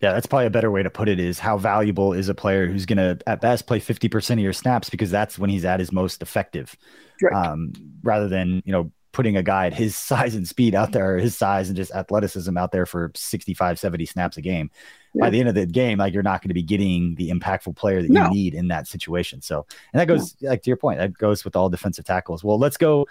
yeah, 0.00 0.12
that's 0.12 0.26
probably 0.26 0.46
a 0.46 0.50
better 0.50 0.70
way 0.70 0.82
to 0.82 0.90
put 0.90 1.08
it 1.08 1.18
is 1.18 1.38
how 1.38 1.56
valuable 1.56 2.12
is 2.12 2.28
a 2.28 2.34
player 2.34 2.66
who's 2.66 2.84
going 2.84 2.98
to 2.98 3.18
at 3.26 3.40
best 3.40 3.66
play 3.66 3.80
50% 3.80 4.32
of 4.32 4.38
your 4.40 4.52
snaps 4.52 4.90
because 4.90 5.10
that's 5.10 5.38
when 5.38 5.48
he's 5.48 5.64
at 5.64 5.80
his 5.80 5.90
most 5.90 6.20
effective. 6.20 6.76
Right. 7.22 7.32
Um, 7.32 7.72
rather 8.02 8.28
than, 8.28 8.62
you 8.66 8.72
know, 8.72 8.92
putting 9.16 9.38
a 9.38 9.42
guy 9.42 9.66
at 9.66 9.72
his 9.72 9.96
size 10.10 10.34
and 10.34 10.46
speed 10.46 10.74
out 10.74 10.92
there, 10.92 11.16
his 11.16 11.36
size 11.36 11.68
and 11.68 11.76
just 11.76 11.90
athleticism 11.92 12.56
out 12.56 12.70
there 12.70 12.84
for 12.84 13.10
65, 13.16 13.78
70 13.78 14.04
snaps 14.04 14.36
a 14.36 14.42
game. 14.42 14.70
Yeah. 15.14 15.22
By 15.22 15.30
the 15.30 15.40
end 15.40 15.48
of 15.48 15.54
the 15.54 15.64
game, 15.64 15.98
like 15.98 16.12
you're 16.12 16.22
not 16.22 16.42
going 16.42 16.50
to 16.50 16.54
be 16.54 16.62
getting 16.62 17.14
the 17.14 17.30
impactful 17.30 17.74
player 17.74 18.02
that 18.02 18.12
you 18.12 18.28
need 18.28 18.52
in 18.52 18.68
that 18.68 18.86
situation. 18.86 19.40
So, 19.40 19.64
and 19.94 20.00
that 20.00 20.06
goes 20.06 20.36
like 20.42 20.62
to 20.62 20.70
your 20.70 20.76
point, 20.76 20.98
that 20.98 21.16
goes 21.16 21.42
with 21.42 21.56
all 21.56 21.70
defensive 21.70 22.04
tackles. 22.04 22.44
Well, 22.44 22.58
let's 22.58 22.76
go 22.76 23.06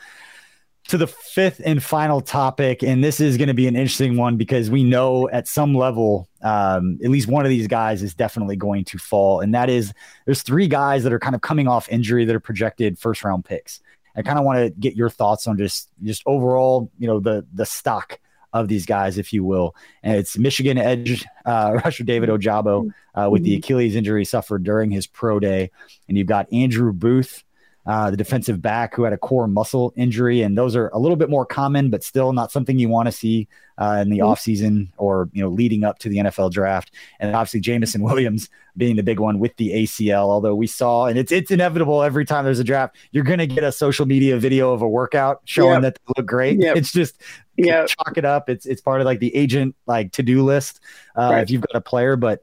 to 0.89 0.99
the 0.99 1.07
fifth 1.07 1.61
and 1.65 1.81
final 1.81 2.21
topic. 2.21 2.83
And 2.83 3.03
this 3.03 3.19
is 3.19 3.37
going 3.37 3.47
to 3.47 3.55
be 3.55 3.67
an 3.67 3.75
interesting 3.75 4.17
one 4.17 4.37
because 4.37 4.69
we 4.69 4.83
know 4.83 5.27
at 5.29 5.47
some 5.47 5.73
level, 5.73 6.29
um, 6.43 6.99
at 7.03 7.09
least 7.09 7.27
one 7.27 7.43
of 7.43 7.49
these 7.49 7.65
guys 7.65 8.03
is 8.03 8.13
definitely 8.13 8.55
going 8.55 8.85
to 8.85 8.99
fall. 8.99 9.39
And 9.39 9.55
that 9.55 9.67
is 9.67 9.91
there's 10.25 10.43
three 10.43 10.67
guys 10.67 11.03
that 11.03 11.11
are 11.11 11.17
kind 11.17 11.33
of 11.33 11.41
coming 11.41 11.67
off 11.67 11.89
injury 11.89 12.23
that 12.25 12.35
are 12.35 12.39
projected 12.39 12.99
first 12.99 13.23
round 13.23 13.45
picks. 13.45 13.81
I 14.15 14.21
kind 14.21 14.39
of 14.39 14.45
want 14.45 14.59
to 14.59 14.69
get 14.69 14.95
your 14.95 15.09
thoughts 15.09 15.47
on 15.47 15.57
just 15.57 15.89
just 16.03 16.23
overall, 16.25 16.91
you 16.97 17.07
know, 17.07 17.19
the 17.19 17.45
the 17.53 17.65
stock 17.65 18.19
of 18.53 18.69
these 18.69 18.85
guys, 18.85 19.17
if 19.17 19.33
you 19.33 19.43
will. 19.43 19.75
And 20.01 20.17
it's 20.17 20.37
Michigan 20.37 20.77
edge 20.77 21.25
uh, 21.45 21.79
rusher 21.83 22.03
David 22.03 22.29
Ojabo 22.29 22.89
uh, 23.13 23.29
with 23.29 23.43
the 23.43 23.51
mm-hmm. 23.51 23.59
Achilles 23.59 23.95
injury 23.95 24.23
suffered 24.25 24.63
during 24.63 24.91
his 24.91 25.07
pro 25.07 25.39
day, 25.39 25.71
and 26.07 26.17
you've 26.17 26.27
got 26.27 26.51
Andrew 26.53 26.93
Booth 26.93 27.43
uh, 27.85 28.09
the 28.09 28.17
defensive 28.17 28.61
back 28.61 28.95
who 28.95 29.03
had 29.03 29.13
a 29.13 29.17
core 29.17 29.47
muscle 29.47 29.93
injury. 29.95 30.41
And 30.41 30.57
those 30.57 30.75
are 30.75 30.89
a 30.89 30.97
little 30.97 31.15
bit 31.15 31.29
more 31.29 31.45
common, 31.45 31.89
but 31.89 32.03
still 32.03 32.33
not 32.33 32.51
something 32.51 32.79
you 32.79 32.89
want 32.89 33.07
to 33.07 33.11
see 33.11 33.47
uh, 33.77 33.99
in 34.01 34.09
the 34.09 34.19
mm-hmm. 34.19 34.27
offseason 34.27 34.87
or, 34.97 35.29
you 35.33 35.43
know, 35.43 35.49
leading 35.49 35.83
up 35.83 35.99
to 35.99 36.09
the 36.09 36.17
NFL 36.17 36.51
draft. 36.51 36.91
And 37.19 37.35
obviously 37.35 37.59
Jameson 37.59 38.01
Williams 38.03 38.49
being 38.75 38.95
the 38.95 39.03
big 39.03 39.19
one 39.19 39.39
with 39.39 39.55
the 39.57 39.71
ACL, 39.71 40.23
although 40.23 40.55
we 40.55 40.67
saw, 40.67 41.05
and 41.05 41.17
it's, 41.17 41.31
it's 41.31 41.51
inevitable 41.51 42.01
every 42.01 42.25
time 42.25 42.43
there's 42.43 42.59
a 42.59 42.63
draft, 42.63 42.95
you're 43.11 43.23
going 43.23 43.39
to 43.39 43.47
get 43.47 43.63
a 43.63 43.71
social 43.71 44.05
media 44.05 44.37
video 44.37 44.73
of 44.73 44.81
a 44.81 44.87
workout 44.87 45.41
showing 45.45 45.81
yep. 45.81 45.81
that 45.83 45.95
they 45.95 46.13
look 46.17 46.25
great. 46.25 46.59
Yep. 46.59 46.77
It's 46.77 46.91
just, 46.91 47.21
yeah, 47.55 47.85
chalk 47.85 48.17
it 48.17 48.25
up. 48.25 48.49
It's, 48.49 48.65
it's 48.65 48.81
part 48.81 48.99
of 48.99 49.05
like 49.05 49.19
the 49.19 49.33
agent, 49.35 49.75
like 49.85 50.11
to-do 50.11 50.43
list 50.43 50.79
uh, 51.15 51.29
right. 51.31 51.41
if 51.43 51.51
you've 51.51 51.61
got 51.61 51.75
a 51.75 51.81
player, 51.81 52.15
but 52.15 52.41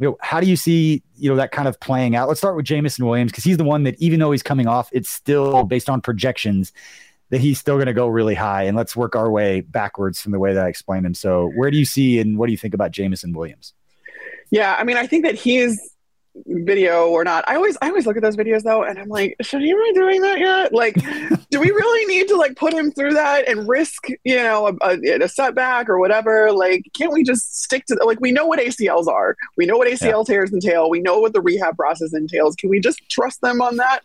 you 0.00 0.06
know, 0.08 0.16
how 0.22 0.40
do 0.40 0.46
you 0.46 0.56
see, 0.56 1.02
you 1.16 1.28
know, 1.28 1.36
that 1.36 1.52
kind 1.52 1.68
of 1.68 1.78
playing 1.78 2.16
out? 2.16 2.26
Let's 2.26 2.40
start 2.40 2.56
with 2.56 2.64
Jameson 2.64 3.04
Williams 3.04 3.32
because 3.32 3.44
he's 3.44 3.58
the 3.58 3.64
one 3.64 3.82
that, 3.82 4.00
even 4.00 4.18
though 4.18 4.32
he's 4.32 4.42
coming 4.42 4.66
off, 4.66 4.88
it's 4.92 5.10
still 5.10 5.64
based 5.64 5.90
on 5.90 6.00
projections 6.00 6.72
that 7.28 7.40
he's 7.40 7.58
still 7.58 7.76
going 7.76 7.86
to 7.86 7.92
go 7.92 8.08
really 8.08 8.34
high. 8.34 8.62
And 8.62 8.76
let's 8.76 8.96
work 8.96 9.14
our 9.14 9.30
way 9.30 9.60
backwards 9.60 10.18
from 10.18 10.32
the 10.32 10.38
way 10.38 10.54
that 10.54 10.64
I 10.64 10.68
explained 10.68 11.04
him. 11.04 11.12
So, 11.12 11.52
where 11.54 11.70
do 11.70 11.76
you 11.76 11.84
see 11.84 12.18
and 12.18 12.38
what 12.38 12.46
do 12.46 12.52
you 12.52 12.58
think 12.58 12.72
about 12.72 12.92
Jameson 12.92 13.34
Williams? 13.34 13.74
Yeah, 14.50 14.74
I 14.78 14.84
mean, 14.84 14.96
I 14.96 15.06
think 15.06 15.24
that 15.26 15.34
he's 15.34 15.78
video 16.46 17.08
or 17.08 17.24
not. 17.24 17.44
I 17.48 17.56
always 17.56 17.76
I 17.82 17.88
always 17.88 18.06
look 18.06 18.16
at 18.16 18.22
those 18.22 18.36
videos 18.36 18.62
though 18.62 18.82
and 18.82 18.98
I'm 18.98 19.08
like, 19.08 19.36
should 19.42 19.62
he 19.62 19.72
be 19.72 19.92
doing 19.94 20.20
that 20.22 20.38
yet? 20.38 20.72
Like, 20.72 20.94
do 21.50 21.60
we 21.60 21.70
really 21.70 22.06
need 22.06 22.28
to 22.28 22.36
like 22.36 22.56
put 22.56 22.72
him 22.72 22.90
through 22.92 23.14
that 23.14 23.48
and 23.48 23.68
risk, 23.68 24.08
you 24.24 24.36
know, 24.36 24.68
a, 24.68 24.96
a, 24.96 25.20
a, 25.20 25.28
setback 25.28 25.88
or 25.88 25.98
whatever? 25.98 26.52
Like, 26.52 26.84
can't 26.94 27.12
we 27.12 27.22
just 27.22 27.62
stick 27.62 27.86
to 27.86 27.94
like 28.04 28.20
we 28.20 28.32
know 28.32 28.46
what 28.46 28.58
ACLs 28.58 29.06
are. 29.06 29.36
We 29.56 29.66
know 29.66 29.76
what 29.76 29.88
ACL 29.88 30.26
yeah. 30.26 30.34
tears 30.34 30.52
entail. 30.52 30.90
We 30.90 31.00
know 31.00 31.18
what 31.20 31.32
the 31.32 31.40
rehab 31.40 31.76
process 31.76 32.12
entails. 32.12 32.56
Can 32.56 32.70
we 32.70 32.80
just 32.80 33.00
trust 33.10 33.40
them 33.40 33.60
on 33.60 33.76
that? 33.76 34.00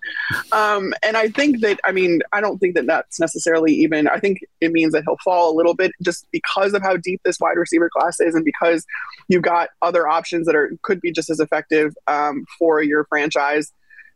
Um, 0.52 0.94
and 1.04 1.18
I 1.18 1.30
think 1.30 1.62
that 1.62 1.80
I 1.84 1.92
mean, 1.92 2.22
I 2.34 2.42
don't 2.42 2.60
think 2.60 2.76
that 2.76 2.88
that's 2.88 3.20
necessarily 3.20 3.74
even 3.74 4.08
I 4.08 4.20
think 4.20 4.40
it 4.62 4.72
means 4.72 4.94
that 4.94 5.04
he'll 5.06 5.18
fall 5.24 5.54
a 5.54 5.56
little 5.56 5.74
bit 5.74 5.92
just 6.04 6.28
because 6.32 6.74
of 6.74 6.82
how 6.82 6.98
deep 6.98 7.22
this 7.24 7.40
wide 7.40 7.58
receiver 7.58 7.90
class 7.90 8.20
is 8.20 8.36
and 8.36 8.46
because 8.46 8.86
you've 9.28 9.42
got 9.42 9.70
other 9.82 10.08
options 10.08 10.46
that 10.46 10.56
are 10.56 10.72
could 10.82 11.02
be 11.02 11.12
just 11.12 11.30
as 11.30 11.40
effective. 11.40 11.94
Um, 12.08 12.25
um, 12.30 12.46
for 12.58 12.82
your 12.82 13.06
franchise 13.06 13.72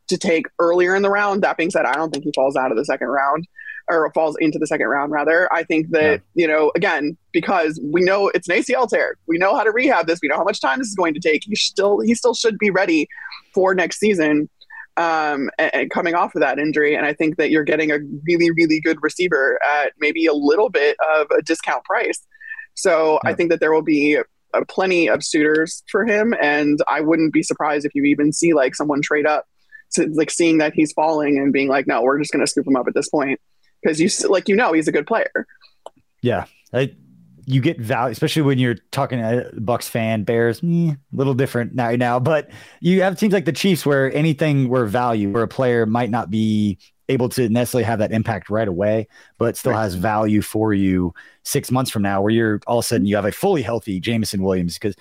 to 0.08 0.18
take 0.18 0.48
earlier 0.60 0.96
in 0.96 1.02
the 1.02 1.10
round. 1.10 1.44
That 1.44 1.58
being 1.58 1.70
said, 1.70 1.86
I 1.86 1.94
don't 1.94 2.12
think 2.12 2.24
he 2.24 2.32
falls 2.36 2.56
out 2.56 2.72
of 2.72 2.78
the 2.78 2.86
second 2.86 3.08
round 3.08 3.48
or 3.90 4.12
falls 4.14 4.38
into 4.40 4.60
the 4.60 4.68
second 4.68 4.88
round 4.88 5.12
rather. 5.12 5.52
I 5.54 5.64
think 5.64 5.90
that, 5.92 6.22
yeah. 6.36 6.42
you 6.42 6.48
know, 6.48 6.72
again, 6.76 7.18
because 7.32 7.80
we 7.84 8.02
know 8.02 8.30
it's 8.30 8.48
an 8.48 8.58
ACL 8.58 8.88
tear. 8.88 9.16
We 9.28 9.38
know 9.38 9.56
how 9.56 9.64
to 9.64 9.72
rehab 9.72 10.08
this. 10.08 10.20
We 10.22 10.28
know 10.28 10.38
how 10.38 10.44
much 10.44 10.62
time 10.62 10.80
this 10.80 10.88
is 10.88 10.96
going 10.96 11.14
to 11.16 11.20
take. 11.20 11.44
He 11.44 11.56
still 11.56 12.00
he 12.00 12.14
still 12.14 12.34
should 12.34 12.58
be 12.60 12.70
ready 12.70 13.08
for 13.54 13.74
next 13.74 14.00
season. 14.00 14.50
Um, 14.98 15.50
and, 15.58 15.74
and 15.74 15.90
coming 15.90 16.14
off 16.14 16.36
of 16.36 16.42
that 16.42 16.60
injury, 16.60 16.94
and 16.94 17.06
I 17.06 17.14
think 17.14 17.38
that 17.38 17.52
you're 17.52 17.64
getting 17.64 17.90
a 17.90 18.00
really, 18.28 18.52
really 18.52 18.82
good 18.82 18.98
receiver 19.02 19.58
at 19.82 19.94
maybe 19.98 20.26
a 20.26 20.34
little 20.34 20.70
bit 20.70 20.98
of 21.18 21.28
a 21.32 21.42
discount 21.42 21.86
price. 21.86 22.20
So 22.74 23.18
yeah. 23.24 23.30
I 23.30 23.34
think 23.34 23.50
that 23.50 23.62
there 23.62 23.72
will 23.72 23.82
be 23.82 24.20
uh, 24.54 24.62
plenty 24.68 25.10
of 25.10 25.24
suitors 25.24 25.84
for 25.92 26.06
him, 26.06 26.34
and 26.42 26.80
I 26.88 27.02
wouldn't 27.02 27.34
be 27.34 27.44
surprised 27.44 27.86
if 27.86 27.94
you 27.96 28.04
even 28.04 28.34
see 28.34 28.54
like 28.54 28.76
someone 28.76 29.02
trade 29.02 29.26
up 29.26 29.46
to 29.92 30.08
like 30.14 30.30
seeing 30.30 30.60
that 30.60 30.74
he's 30.74 30.92
falling 30.92 31.38
and 31.38 31.52
being 31.52 31.68
like, 31.68 31.88
no, 31.88 32.02
we're 32.02 32.20
just 32.20 32.32
going 32.32 32.46
to 32.46 32.48
scoop 32.48 32.68
him 32.68 32.76
up 32.76 32.88
at 32.88 32.94
this 32.94 33.10
point 33.10 33.40
because 33.82 34.00
you 34.00 34.10
like 34.30 34.48
you 34.48 34.56
know 34.56 34.74
he's 34.74 34.88
a 34.88 34.92
good 34.92 35.08
player. 35.08 35.48
Yeah, 36.22 36.46
I, 36.74 36.96
you 37.46 37.62
get 37.62 37.80
value, 37.80 38.12
especially 38.12 38.44
when 38.44 38.60
you're 38.60 38.76
talking 38.92 39.20
a 39.20 39.50
Bucs 39.56 39.90
fan, 39.90 40.24
Bears, 40.24 40.62
a 40.64 40.98
little 41.12 41.34
different 41.34 41.74
now. 41.74 41.92
Now, 41.92 42.20
but 42.20 42.50
you 42.82 43.02
have 43.02 43.18
teams 43.18 43.34
like 43.34 43.46
the 43.46 43.52
Chiefs 43.52 43.86
where 43.86 44.14
anything 44.14 44.70
where 44.70 44.86
value, 44.86 45.32
where 45.32 45.44
a 45.44 45.48
player 45.48 45.86
might 45.86 46.12
not 46.12 46.30
be 46.30 46.78
able 47.10 47.28
to 47.30 47.50
necessarily 47.50 47.84
have 47.84 48.00
that 48.00 48.12
impact 48.12 48.50
right 48.50 48.68
away, 48.68 49.08
but 49.38 49.58
still 49.58 49.74
right. 49.74 49.82
has 49.82 49.96
value 49.96 50.42
for 50.42 50.74
you 50.74 51.14
six 51.44 51.72
months 51.72 51.92
from 51.92 52.04
now, 52.04 52.22
where 52.22 52.32
you're 52.32 52.62
all 52.68 52.80
of 52.80 52.86
a 52.86 52.88
sudden 52.88 53.06
you 53.06 53.16
have 53.16 53.26
a 53.26 53.32
fully 53.32 53.62
healthy 53.62 54.00
Jameson 54.00 54.42
Williams. 54.42 54.76
Because 54.76 54.96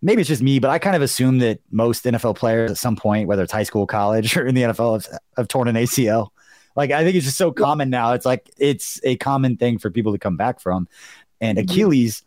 maybe 0.00 0.20
it's 0.20 0.28
just 0.28 0.42
me, 0.42 0.58
but 0.58 0.70
I 0.70 0.78
kind 0.78 0.96
of 0.96 1.02
assume 1.02 1.38
that 1.38 1.60
most 1.70 2.04
NFL 2.04 2.36
players 2.36 2.70
at 2.70 2.78
some 2.78 2.96
point, 2.96 3.28
whether 3.28 3.42
it's 3.42 3.52
high 3.52 3.64
school, 3.64 3.86
college, 3.86 4.36
or 4.38 4.46
in 4.46 4.54
the 4.54 4.62
NFL, 4.62 5.02
have, 5.02 5.18
have 5.36 5.48
torn 5.48 5.68
an 5.68 5.74
ACL. 5.74 6.28
Like 6.76 6.92
I 6.92 7.02
think 7.02 7.16
it's 7.16 7.26
just 7.26 7.38
so 7.38 7.50
common 7.50 7.90
now. 7.90 8.12
It's 8.12 8.24
like 8.24 8.48
it's 8.56 9.00
a 9.04 9.16
common 9.16 9.56
thing 9.56 9.78
for 9.78 9.90
people 9.90 10.12
to 10.12 10.18
come 10.18 10.36
back 10.36 10.60
from. 10.60 10.88
And 11.40 11.58
mm-hmm. 11.58 11.70
Achilles, 11.70 12.22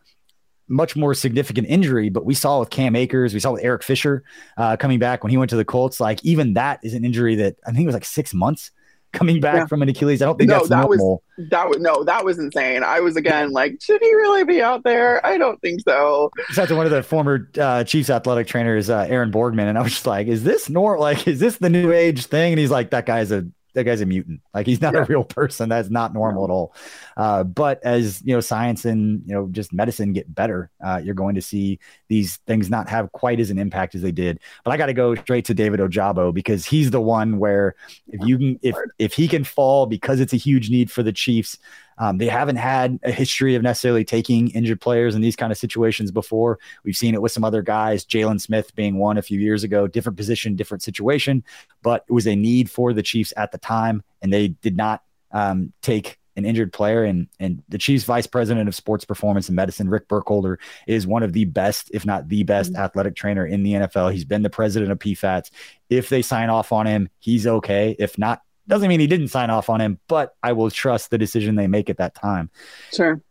much 0.68 0.96
more 0.96 1.14
significant 1.14 1.68
injury, 1.68 2.10
but 2.10 2.26
we 2.26 2.34
saw 2.34 2.60
with 2.60 2.70
Cam 2.70 2.96
Akers, 2.96 3.34
we 3.34 3.40
saw 3.40 3.52
with 3.52 3.64
Eric 3.64 3.84
Fisher 3.84 4.24
uh, 4.58 4.76
coming 4.78 5.00
back 5.00 5.24
when 5.24 5.32
he 5.32 5.38
went 5.38 5.50
to 5.50 5.56
the 5.56 5.66
Colts. 5.66 6.00
Like 6.00 6.24
even 6.26 6.54
that 6.54 6.80
is 6.84 6.94
an 6.94 7.06
injury 7.06 7.36
that 7.36 7.56
I 7.66 7.72
think 7.72 7.84
it 7.84 7.86
was 7.86 7.96
like 7.96 8.06
six 8.06 8.34
months 8.34 8.72
coming 9.12 9.40
back 9.40 9.56
yeah. 9.56 9.66
from 9.66 9.82
an 9.82 9.90
Achilles. 9.90 10.22
I 10.22 10.26
don't 10.26 10.38
think 10.38 10.50
no, 10.50 10.58
that's 10.58 10.70
that 10.70 10.88
normal. 10.88 11.24
Was, 11.38 11.50
that 11.50 11.70
was 11.70 11.78
no, 11.80 12.04
that 12.04 12.24
was 12.24 12.40
insane. 12.40 12.84
I 12.84 13.00
was 13.00 13.16
again 13.16 13.52
like, 13.52 13.82
should 13.82 14.02
he 14.02 14.14
really 14.14 14.44
be 14.44 14.62
out 14.62 14.84
there? 14.84 15.26
I 15.26 15.38
don't 15.38 15.60
think 15.62 15.82
so. 15.82 16.32
Shout 16.50 16.68
to 16.70 16.76
one 16.76 16.86
of 16.86 16.92
the 16.92 17.04
former 17.04 17.50
uh, 17.60 17.84
Chiefs 17.84 18.10
athletic 18.10 18.48
trainers, 18.48 18.90
uh, 18.90 19.06
Aaron 19.10 19.32
Borgman, 19.32 19.68
and 19.68 19.78
I 19.78 19.82
was 19.82 19.94
just 19.94 20.08
like, 20.08 20.28
is 20.28 20.44
this 20.44 20.70
normal? 20.70 21.02
Like, 21.02 21.28
is 21.28 21.40
this 21.40 21.58
the 21.58 21.70
new 21.70 21.92
age 21.92 22.26
thing? 22.28 22.54
And 22.54 22.60
he's 22.60 22.72
like, 22.72 22.92
that 22.92 23.06
guy's 23.06 23.32
a 23.32 23.46
that 23.74 23.84
guy's 23.84 24.02
a 24.02 24.06
mutant. 24.06 24.42
Like 24.54 24.68
he's 24.68 24.82
not 24.82 24.94
yeah. 24.94 25.02
a 25.02 25.06
real 25.06 25.24
person. 25.24 25.70
That's 25.70 25.90
not 25.90 26.14
normal 26.14 26.44
at 26.44 26.50
all. 26.50 26.76
Uh, 27.18 27.44
but 27.44 27.84
as 27.84 28.22
you 28.24 28.34
know, 28.34 28.40
science 28.40 28.86
and 28.86 29.24
you 29.26 29.34
know 29.34 29.48
just 29.52 29.74
medicine 29.74 30.14
get 30.14 30.34
better, 30.34 30.70
uh, 30.84 31.02
you're 31.04 31.16
going 31.16 31.36
to 31.36 31.42
see 31.42 31.80
these 32.08 32.38
things 32.48 32.70
not 32.70 32.90
have 32.90 33.12
quite 33.12 33.40
as 33.40 33.50
an 33.50 33.60
impact 33.60 33.96
as 33.96 34.02
they 34.02 34.12
did. 34.12 34.40
But 34.64 34.72
I 34.72 34.78
got 34.78 34.88
to 34.88 34.94
go 34.94 35.16
straight 35.16 35.46
to 35.46 35.54
David 35.54 35.80
Ojabo 35.80 36.34
because 36.34 36.66
he's 36.66 36.92
the 36.92 37.02
one 37.02 37.40
where 37.40 37.76
if 38.08 38.22
you 38.28 38.38
can, 38.38 38.60
if 38.62 38.76
if 39.00 39.14
he 39.14 39.28
can 39.28 39.44
fall 39.44 39.86
because 39.86 40.20
it's 40.20 40.34
a 40.34 40.38
huge 40.38 40.70
need 40.70 40.92
for 40.92 41.04
the 41.04 41.14
Chiefs, 41.14 41.58
um, 42.02 42.18
they 42.18 42.26
haven't 42.26 42.56
had 42.56 43.00
a 43.04 43.12
history 43.12 43.54
of 43.54 43.62
necessarily 43.62 44.04
taking 44.04 44.50
injured 44.50 44.82
players 44.82 45.14
in 45.14 45.22
these 45.22 45.36
kind 45.36 45.52
of 45.52 45.58
situations 45.60 46.10
before. 46.10 46.58
We've 46.84 46.98
seen 46.98 47.14
it 47.14 47.22
with 47.22 47.32
some 47.32 47.44
other 47.44 47.62
guys, 47.62 48.04
Jaylon 48.04 48.42
Smith 48.42 48.74
being 48.74 48.98
one 48.98 49.20
a 49.20 49.22
few 49.22 49.40
years 49.40 49.64
ago, 49.64 49.86
different 49.86 50.18
position, 50.18 50.56
different 50.56 50.82
situation, 50.82 51.44
but 51.84 52.04
it 52.10 52.12
was 52.12 52.26
a 52.26 52.36
need 52.36 52.72
for 52.72 52.92
the 52.92 53.04
Chiefs 53.04 53.34
at 53.38 53.52
the 53.52 53.60
time, 53.60 54.02
and 54.20 54.34
they 54.34 54.48
did 54.48 54.76
not 54.76 55.04
um, 55.32 55.74
take 55.84 56.18
an 56.36 56.44
injured 56.44 56.74
player. 56.74 57.04
And 57.04 57.28
and 57.40 57.62
the 57.70 57.78
Chiefs 57.78 58.04
vice 58.04 58.26
president 58.26 58.68
of 58.68 58.74
sports 58.74 59.06
performance 59.06 59.48
and 59.48 59.56
medicine, 59.56 59.88
Rick 59.88 60.08
Burkholder, 60.08 60.58
is 60.88 61.06
one 61.06 61.22
of 61.22 61.34
the 61.34 61.46
best, 61.46 61.92
if 61.94 62.04
not 62.04 62.30
the 62.30 62.42
best, 62.42 62.74
mm-hmm. 62.74 62.82
athletic 62.82 63.16
trainer 63.16 63.46
in 63.46 63.62
the 63.62 63.74
NFL. 63.74 64.12
He's 64.12 64.26
been 64.26 64.42
the 64.42 64.50
president 64.50 64.92
of 64.92 64.98
PFATS. 64.98 65.52
If 65.92 66.10
they 66.10 66.24
sign 66.24 66.50
off 66.50 66.72
on 66.72 66.88
him, 66.88 67.10
he's 67.20 67.46
okay. 67.46 67.96
If 68.00 68.18
not, 68.18 68.42
doesn't 68.68 68.88
mean 68.88 69.00
he 69.00 69.08
didn't 69.08 69.30
sign 69.30 69.50
off 69.50 69.70
on 69.70 69.82
him, 69.82 70.00
but 70.08 70.36
I 70.42 70.54
will 70.54 70.70
trust 70.70 71.10
the 71.10 71.18
decision 71.18 71.56
they 71.56 71.68
make 71.68 71.90
at 71.90 71.98
that 71.98 72.16
time. 72.16 72.50
Sure. 72.94 73.22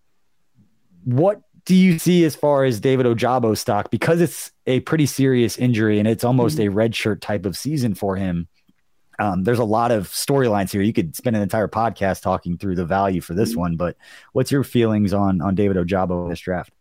What 1.04 1.42
do 1.64 1.74
you 1.74 1.98
see 1.98 2.24
as 2.24 2.34
far 2.34 2.64
as 2.64 2.80
David 2.80 3.06
Ojabo 3.06 3.56
stock? 3.56 3.90
Because 3.90 4.20
it's 4.20 4.52
a 4.66 4.80
pretty 4.80 5.06
serious 5.06 5.56
injury 5.58 5.98
and 5.98 6.08
it's 6.08 6.24
almost 6.24 6.58
mm-hmm. 6.58 6.68
a 6.68 6.74
red 6.74 6.94
shirt 6.94 7.20
type 7.20 7.46
of 7.46 7.56
season 7.56 7.94
for 7.94 8.16
him. 8.16 8.48
Um, 9.18 9.44
there's 9.44 9.58
a 9.58 9.64
lot 9.64 9.92
of 9.92 10.08
storylines 10.08 10.72
here. 10.72 10.80
You 10.80 10.94
could 10.94 11.14
spend 11.14 11.36
an 11.36 11.42
entire 11.42 11.68
podcast 11.68 12.22
talking 12.22 12.56
through 12.56 12.76
the 12.76 12.86
value 12.86 13.20
for 13.20 13.34
this 13.34 13.50
mm-hmm. 13.50 13.60
one, 13.60 13.76
but 13.76 13.96
what's 14.32 14.50
your 14.50 14.64
feelings 14.64 15.12
on 15.12 15.42
on 15.42 15.54
David 15.54 15.76
Ojabo 15.76 16.24
in 16.24 16.30
this 16.30 16.40
draft? 16.40 16.72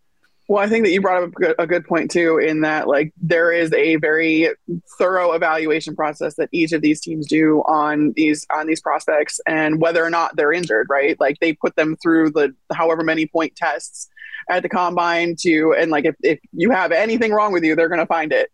Well, 0.50 0.64
I 0.64 0.68
think 0.68 0.84
that 0.84 0.92
you 0.92 1.00
brought 1.00 1.22
up 1.22 1.56
a 1.60 1.68
good, 1.68 1.86
point 1.86 2.10
too, 2.10 2.40
in 2.40 2.62
that 2.62 2.88
like 2.88 3.14
there 3.22 3.52
is 3.52 3.72
a 3.72 3.98
very 3.98 4.50
thorough 4.98 5.34
evaluation 5.34 5.96
process 5.96 6.34
that 6.38 6.50
each 6.52 6.72
of 6.72 6.82
these 6.82 7.00
teams 7.00 7.28
do 7.28 7.60
on 7.68 8.14
these 8.16 8.48
on 8.52 8.66
these 8.66 8.82
prospects 8.82 9.40
and 9.46 9.80
whether 9.80 10.04
or 10.04 10.10
not 10.10 10.36
they're 10.36 10.52
injured, 10.52 10.88
right? 10.90 11.16
Like 11.20 11.38
they 11.40 11.54
put 11.54 11.76
them 11.76 11.96
through 12.02 12.32
the 12.32 12.56
however 12.74 13.04
many 13.04 13.28
point 13.28 13.56
tests 13.56 14.10
at 14.50 14.64
the 14.64 14.70
combine 14.70 15.36
to 15.42 15.76
and 15.78 15.92
like 15.92 16.06
if, 16.06 16.16
if 16.22 16.40
you 16.52 16.72
have 16.72 16.92
anything 16.92 17.32
wrong 17.32 17.54
with 17.54 17.64
you, 17.64 17.76
they're 17.76 17.88
gonna 17.88 18.08
find 18.08 18.34
it. 18.34 18.50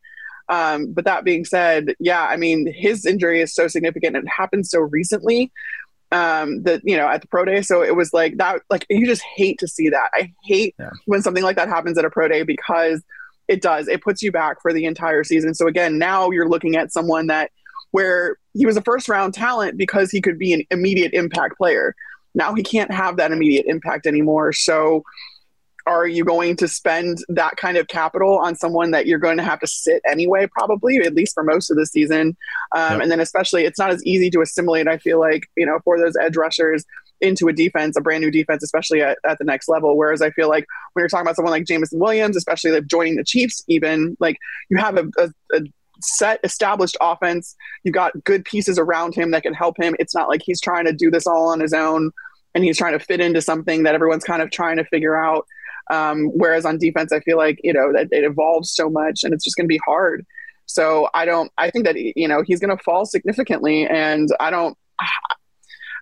Um, 0.49 0.91
but 0.91 1.05
that 1.05 1.23
being 1.23 1.45
said, 1.45 1.95
yeah, 2.01 2.25
I 2.25 2.35
mean 2.35 2.71
his 2.75 3.05
injury 3.05 3.39
is 3.39 3.55
so 3.55 3.69
significant 3.69 4.17
and 4.17 4.27
it 4.27 4.31
happened 4.37 4.67
so 4.67 4.79
recently 4.81 5.49
um 6.11 6.63
that 6.63 6.81
you 6.83 6.95
know 6.95 7.07
at 7.07 7.21
the 7.21 7.27
pro 7.27 7.45
day. 7.45 7.61
So 7.61 7.83
it 7.83 7.95
was 7.95 8.13
like 8.13 8.37
that 8.37 8.61
like 8.69 8.85
you 8.89 9.05
just 9.05 9.23
hate 9.35 9.59
to 9.59 9.67
see 9.67 9.89
that. 9.89 10.09
I 10.13 10.31
hate 10.43 10.75
yeah. 10.79 10.91
when 11.05 11.21
something 11.21 11.43
like 11.43 11.55
that 11.55 11.67
happens 11.67 11.97
at 11.97 12.05
a 12.05 12.09
pro 12.09 12.27
day 12.27 12.43
because 12.43 13.03
it 13.47 13.61
does. 13.61 13.87
It 13.87 14.01
puts 14.01 14.21
you 14.21 14.31
back 14.31 14.61
for 14.61 14.73
the 14.73 14.85
entire 14.85 15.23
season. 15.23 15.53
So 15.53 15.67
again 15.67 15.97
now 15.97 16.29
you're 16.31 16.49
looking 16.49 16.75
at 16.75 16.91
someone 16.91 17.27
that 17.27 17.51
where 17.91 18.37
he 18.53 18.65
was 18.65 18.77
a 18.77 18.81
first 18.81 19.07
round 19.07 19.33
talent 19.33 19.77
because 19.77 20.11
he 20.11 20.21
could 20.21 20.37
be 20.37 20.53
an 20.53 20.63
immediate 20.71 21.13
impact 21.13 21.57
player. 21.57 21.95
Now 22.33 22.53
he 22.53 22.63
can't 22.63 22.91
have 22.91 23.17
that 23.17 23.31
immediate 23.31 23.65
impact 23.67 24.05
anymore. 24.05 24.51
So 24.53 25.03
are 25.85 26.07
you 26.07 26.25
going 26.25 26.55
to 26.57 26.67
spend 26.67 27.19
that 27.29 27.57
kind 27.57 27.77
of 27.77 27.87
capital 27.87 28.39
on 28.39 28.55
someone 28.55 28.91
that 28.91 29.05
you're 29.05 29.19
going 29.19 29.37
to 29.37 29.43
have 29.43 29.59
to 29.59 29.67
sit 29.67 30.01
anyway, 30.09 30.47
probably, 30.47 30.97
at 30.97 31.13
least 31.13 31.33
for 31.33 31.43
most 31.43 31.69
of 31.69 31.77
the 31.77 31.85
season? 31.85 32.35
Um, 32.75 32.93
yep. 32.93 33.01
And 33.01 33.11
then, 33.11 33.19
especially, 33.19 33.65
it's 33.65 33.79
not 33.79 33.91
as 33.91 34.03
easy 34.03 34.29
to 34.31 34.41
assimilate, 34.41 34.87
I 34.87 34.97
feel 34.97 35.19
like, 35.19 35.43
you 35.55 35.65
know, 35.65 35.79
for 35.83 35.99
those 35.99 36.15
edge 36.15 36.35
rushers 36.35 36.85
into 37.21 37.47
a 37.47 37.53
defense, 37.53 37.95
a 37.95 38.01
brand 38.01 38.23
new 38.23 38.31
defense, 38.31 38.63
especially 38.63 39.01
at, 39.01 39.17
at 39.25 39.37
the 39.37 39.45
next 39.45 39.69
level. 39.69 39.95
Whereas 39.95 40.21
I 40.21 40.31
feel 40.31 40.49
like 40.49 40.65
when 40.93 41.01
you're 41.01 41.09
talking 41.09 41.25
about 41.25 41.35
someone 41.35 41.51
like 41.51 41.65
Jameson 41.65 41.99
Williams, 41.99 42.35
especially 42.35 42.71
like 42.71 42.87
joining 42.87 43.15
the 43.15 43.23
Chiefs, 43.23 43.63
even 43.67 44.17
like 44.19 44.37
you 44.69 44.77
have 44.77 44.97
a, 44.97 45.05
a, 45.17 45.29
a 45.53 45.61
set 46.01 46.39
established 46.43 46.97
offense. 47.01 47.55
You've 47.83 47.93
got 47.93 48.23
good 48.23 48.43
pieces 48.45 48.77
around 48.77 49.15
him 49.15 49.31
that 49.31 49.43
can 49.43 49.53
help 49.53 49.77
him. 49.79 49.95
It's 49.99 50.15
not 50.15 50.27
like 50.29 50.41
he's 50.43 50.61
trying 50.61 50.85
to 50.85 50.93
do 50.93 51.09
this 51.09 51.27
all 51.27 51.47
on 51.47 51.59
his 51.59 51.73
own 51.73 52.11
and 52.53 52.63
he's 52.63 52.77
trying 52.77 52.97
to 52.97 53.03
fit 53.03 53.19
into 53.19 53.41
something 53.41 53.83
that 53.83 53.95
everyone's 53.95 54.23
kind 54.23 54.41
of 54.41 54.49
trying 54.51 54.77
to 54.77 54.85
figure 54.85 55.15
out. 55.15 55.45
Um, 55.91 56.27
whereas 56.33 56.65
on 56.65 56.77
defense, 56.77 57.11
I 57.11 57.19
feel 57.21 57.37
like 57.37 57.59
you 57.63 57.73
know 57.73 57.93
that 57.93 58.07
it 58.11 58.23
evolves 58.23 58.71
so 58.71 58.89
much, 58.89 59.23
and 59.23 59.33
it's 59.33 59.43
just 59.43 59.55
going 59.55 59.65
to 59.65 59.69
be 59.69 59.81
hard. 59.85 60.25
So 60.65 61.09
I 61.13 61.25
don't. 61.25 61.51
I 61.57 61.69
think 61.69 61.85
that 61.85 61.95
you 61.97 62.27
know 62.27 62.43
he's 62.45 62.59
going 62.59 62.75
to 62.75 62.83
fall 62.83 63.05
significantly, 63.05 63.87
and 63.87 64.29
I 64.39 64.49
don't. 64.49 64.77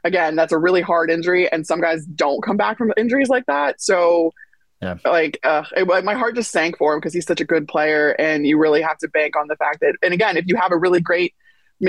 Again, 0.05 0.35
that's 0.35 0.51
a 0.51 0.57
really 0.57 0.81
hard 0.81 1.09
injury, 1.09 1.49
and 1.49 1.65
some 1.65 1.79
guys 1.79 2.05
don't 2.05 2.43
come 2.43 2.57
back 2.57 2.77
from 2.77 2.91
injuries 2.97 3.29
like 3.29 3.45
that. 3.45 3.81
So, 3.81 4.33
yeah. 4.81 4.97
like, 5.05 5.39
uh, 5.43 5.63
it, 5.77 5.87
my 6.03 6.13
heart 6.13 6.35
just 6.35 6.51
sank 6.51 6.77
for 6.77 6.93
him 6.93 6.99
because 6.99 7.13
he's 7.13 7.25
such 7.25 7.39
a 7.39 7.45
good 7.45 7.69
player, 7.69 8.09
and 8.19 8.45
you 8.45 8.57
really 8.57 8.81
have 8.81 8.97
to 8.97 9.07
bank 9.07 9.37
on 9.37 9.47
the 9.47 9.55
fact 9.55 9.79
that. 9.79 9.95
And 10.03 10.13
again, 10.13 10.35
if 10.35 10.43
you 10.47 10.57
have 10.57 10.73
a 10.73 10.77
really 10.77 10.99
great 10.99 11.33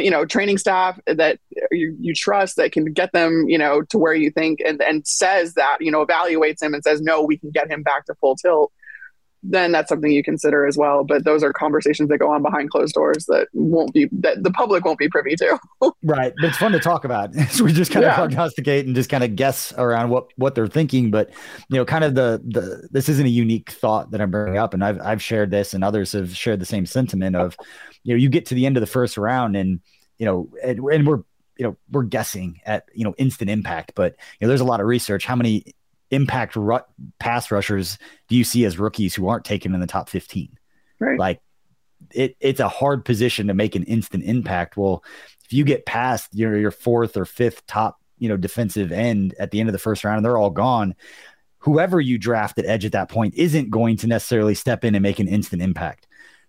you 0.03 0.11
know 0.11 0.24
training 0.24 0.59
staff 0.59 0.99
that 1.07 1.38
you, 1.70 1.97
you 2.01 2.14
trust 2.14 2.57
that 2.57 2.72
can 2.72 2.92
get 2.92 3.12
them 3.12 3.49
you 3.49 3.59
know 3.59 3.82
to 3.82 3.99
where 3.99 4.14
you 4.14 4.30
think 4.30 4.61
and 4.61 4.82
and 4.82 5.07
says 5.07 5.55
that 5.55 5.78
you 5.80 5.90
know 5.90 6.05
evaluates 6.05 6.62
him 6.62 6.74
and 6.74 6.82
says 6.82 7.01
no 7.01 7.22
we 7.22 7.38
can 7.38 7.51
get 7.51 7.70
him 7.70 7.82
back 7.82 8.05
to 8.07 8.14
full 8.16 8.36
tilt 8.36 8.72
then 9.45 9.72
that's 9.72 9.90
something 9.90 10.11
you 10.11 10.24
consider 10.24 10.66
as 10.66 10.78
well. 10.78 11.05
But 11.05 11.24
those 11.24 11.42
are 11.42 11.53
conversations 11.53 12.09
that 12.09 12.18
go 12.18 12.30
on 12.30 12.42
behind 12.42 12.70
closed 12.70 12.95
doors 12.95 13.26
that 13.26 13.49
won't 13.53 13.92
be 13.92 14.09
that 14.12 14.42
the 14.42 14.51
public 14.51 14.84
won't 14.84 14.99
be 14.99 15.09
privy 15.09 15.36
to. 15.36 15.59
Right. 16.03 16.32
But 16.40 16.49
it's 16.49 16.59
fun 16.59 16.72
to 16.72 16.80
talk 16.80 17.05
about. 17.05 17.34
So 17.51 17.64
we 17.64 17.72
just 17.72 17.92
kind 17.92 18.03
yeah. 18.03 18.12
of 18.12 18.16
prognosticate 18.16 18.86
and 18.86 18.95
just 18.95 19.11
kind 19.11 19.22
of 19.22 19.36
guess 19.36 19.72
around 19.76 20.09
what 20.09 20.28
what 20.36 20.55
they're 20.55 20.66
thinking. 20.66 21.11
But 21.11 21.30
you 21.68 21.76
know 21.76 21.84
kind 21.84 22.05
of 22.05 22.14
the 22.14 22.42
the 22.45 22.88
this 22.90 23.09
isn't 23.09 23.26
a 23.26 23.30
unique 23.30 23.70
thought 23.70 24.11
that 24.11 24.20
i'm 24.20 24.30
bringing 24.30 24.59
up 24.59 24.74
and 24.74 24.84
i've 24.84 25.01
i've 25.01 25.22
shared 25.22 25.51
this 25.51 25.74
and 25.74 25.84
others 25.84 26.12
have 26.12 26.34
shared 26.36 26.61
the 26.61 26.66
same 26.66 26.86
sentiment 26.86 27.36
of 27.36 27.57
you 28.05 28.15
know, 28.15 28.19
you 28.19 28.29
get 28.29 28.47
to 28.47 28.55
the 28.55 28.67
end 28.67 28.77
of 28.77 28.81
the 28.81 28.87
first 28.87 29.17
round 29.17 29.57
and, 29.57 29.81
you 30.19 30.27
know, 30.27 30.49
and, 30.63 30.79
and 30.79 31.07
we're, 31.07 31.23
you 31.57 31.65
know, 31.65 31.77
we're 31.91 32.03
guessing 32.03 32.61
at, 32.65 32.85
you 32.95 33.05
know, 33.05 33.15
instant 33.19 33.51
impact, 33.51 33.93
but, 33.95 34.15
you 34.39 34.47
know, 34.47 34.49
there's 34.49 34.61
a 34.61 34.65
lot 34.65 34.81
of 34.81 34.87
research. 34.87 35.25
How 35.25 35.37
many 35.37 35.75
impact 36.11 36.57
pass 37.19 37.51
rushers 37.51 37.99
do 38.29 38.37
you 38.37 38.45
see 38.45 38.65
as 38.65 38.79
rookies 38.79 39.15
who 39.15 39.29
aren't 39.29 39.45
taken 39.45 39.75
in 39.75 39.81
the 39.81 39.87
top 39.87 40.09
15? 40.09 40.57
Right. 41.01 41.19
Like 41.19 41.41
it, 42.13 42.37
it's 42.41 42.61
a 42.61 42.69
hard 42.69 43.05
position 43.05 43.49
to 43.49 43.55
make 43.55 43.75
an 43.75 43.85
instant 43.85 44.25
impact. 44.25 44.77
Well, 44.77 45.03
if 45.45 45.53
you 45.53 45.65
get 45.65 45.87
past 45.87 46.35
your, 46.35 46.57
your 46.59 46.71
fourth 46.71 47.17
or 47.17 47.25
fifth 47.25 47.67
top, 47.67 47.99
you 48.19 48.29
know, 48.29 48.37
defensive 48.37 48.93
end 48.93 49.35
at 49.39 49.51
the 49.51 49.61
end 49.61 49.69
of 49.69 49.73
the 49.73 49.79
first 49.79 50.05
round 50.05 50.19
and 50.19 50.25
they're 50.25 50.39
all 50.39 50.51
gone, 50.51 50.95
whoever 51.59 52.01
you 52.01 52.19
draft 52.19 52.59
at 52.59 52.67
edge 52.67 52.85
at 52.85 52.93
that 52.93 53.09
point 53.09 53.35
isn't 53.35 53.71
going 53.71 53.97
to 53.97 54.07
necessarily 54.07 54.55
step 54.55 54.85
in 54.85 54.95
and 54.95 55.03
make 55.03 55.19
an 55.19 55.29
instant 55.29 55.63
impact. 55.63 56.04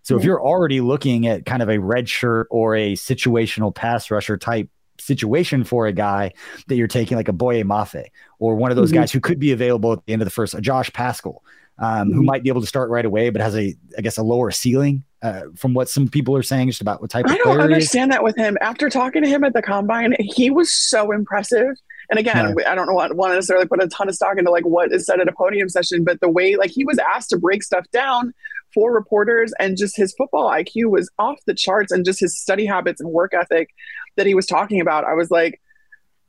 So 0.06 0.16
if 0.16 0.22
you're 0.22 0.40
already 0.40 0.80
looking 0.80 1.26
at 1.26 1.44
kind 1.44 1.62
of 1.62 1.68
a 1.68 1.80
red 1.80 2.08
shirt 2.08 2.46
or 2.48 2.76
a 2.76 2.92
situational 2.92 3.74
pass 3.74 4.08
rusher 4.08 4.36
type 4.36 4.70
situation 5.00 5.64
for 5.64 5.88
a 5.88 5.92
guy 5.92 6.32
that 6.68 6.76
you're 6.76 6.86
taking 6.86 7.16
like 7.16 7.26
a 7.26 7.32
Boye 7.32 7.64
Mafe 7.64 8.04
or 8.38 8.54
one 8.54 8.70
of 8.70 8.76
those 8.76 8.90
mm-hmm. 8.90 9.00
guys 9.00 9.10
who 9.10 9.18
could 9.18 9.40
be 9.40 9.50
available 9.50 9.92
at 9.92 10.06
the 10.06 10.12
end 10.12 10.22
of 10.22 10.26
the 10.26 10.30
first, 10.30 10.54
a 10.54 10.60
Josh 10.60 10.92
Paschal, 10.92 11.42
um, 11.80 11.88
mm-hmm. 11.88 12.14
who 12.14 12.22
might 12.22 12.44
be 12.44 12.50
able 12.50 12.60
to 12.60 12.68
start 12.68 12.88
right 12.88 13.04
away, 13.04 13.30
but 13.30 13.42
has 13.42 13.56
a, 13.56 13.74
I 13.98 14.00
guess, 14.00 14.16
a 14.16 14.22
lower 14.22 14.52
ceiling 14.52 15.02
uh, 15.22 15.42
from 15.56 15.74
what 15.74 15.88
some 15.88 16.06
people 16.06 16.36
are 16.36 16.42
saying 16.44 16.68
just 16.68 16.80
about 16.80 17.00
what 17.00 17.10
type 17.10 17.24
of 17.24 17.32
I 17.32 17.38
don't 17.38 17.60
understand 17.60 18.12
that 18.12 18.22
with 18.22 18.36
him. 18.36 18.56
After 18.60 18.88
talking 18.88 19.24
to 19.24 19.28
him 19.28 19.42
at 19.42 19.54
the 19.54 19.62
combine, 19.62 20.14
he 20.20 20.50
was 20.50 20.72
so 20.72 21.10
impressive. 21.10 21.74
And 22.10 22.20
again, 22.20 22.54
yeah. 22.56 22.70
I 22.70 22.76
don't 22.76 22.86
know 22.86 22.94
what 22.94 23.16
want 23.16 23.32
to 23.32 23.34
necessarily 23.34 23.66
put 23.66 23.82
a 23.82 23.88
ton 23.88 24.08
of 24.08 24.14
stock 24.14 24.38
into 24.38 24.52
like 24.52 24.64
what 24.64 24.92
is 24.92 25.04
said 25.04 25.18
at 25.18 25.26
a 25.26 25.32
podium 25.32 25.68
session, 25.68 26.04
but 26.04 26.20
the 26.20 26.30
way 26.30 26.54
like 26.54 26.70
he 26.70 26.84
was 26.84 27.00
asked 27.12 27.30
to 27.30 27.38
break 27.38 27.64
stuff 27.64 27.84
down 27.90 28.32
for 28.76 28.92
reporters 28.92 29.54
and 29.58 29.78
just 29.78 29.96
his 29.96 30.12
football 30.12 30.50
IQ 30.50 30.90
was 30.90 31.10
off 31.18 31.38
the 31.46 31.54
charts 31.54 31.90
and 31.90 32.04
just 32.04 32.20
his 32.20 32.38
study 32.38 32.66
habits 32.66 33.00
and 33.00 33.10
work 33.10 33.32
ethic 33.32 33.70
that 34.16 34.26
he 34.26 34.34
was 34.34 34.44
talking 34.44 34.82
about. 34.82 35.04
I 35.04 35.14
was 35.14 35.30
like, 35.30 35.62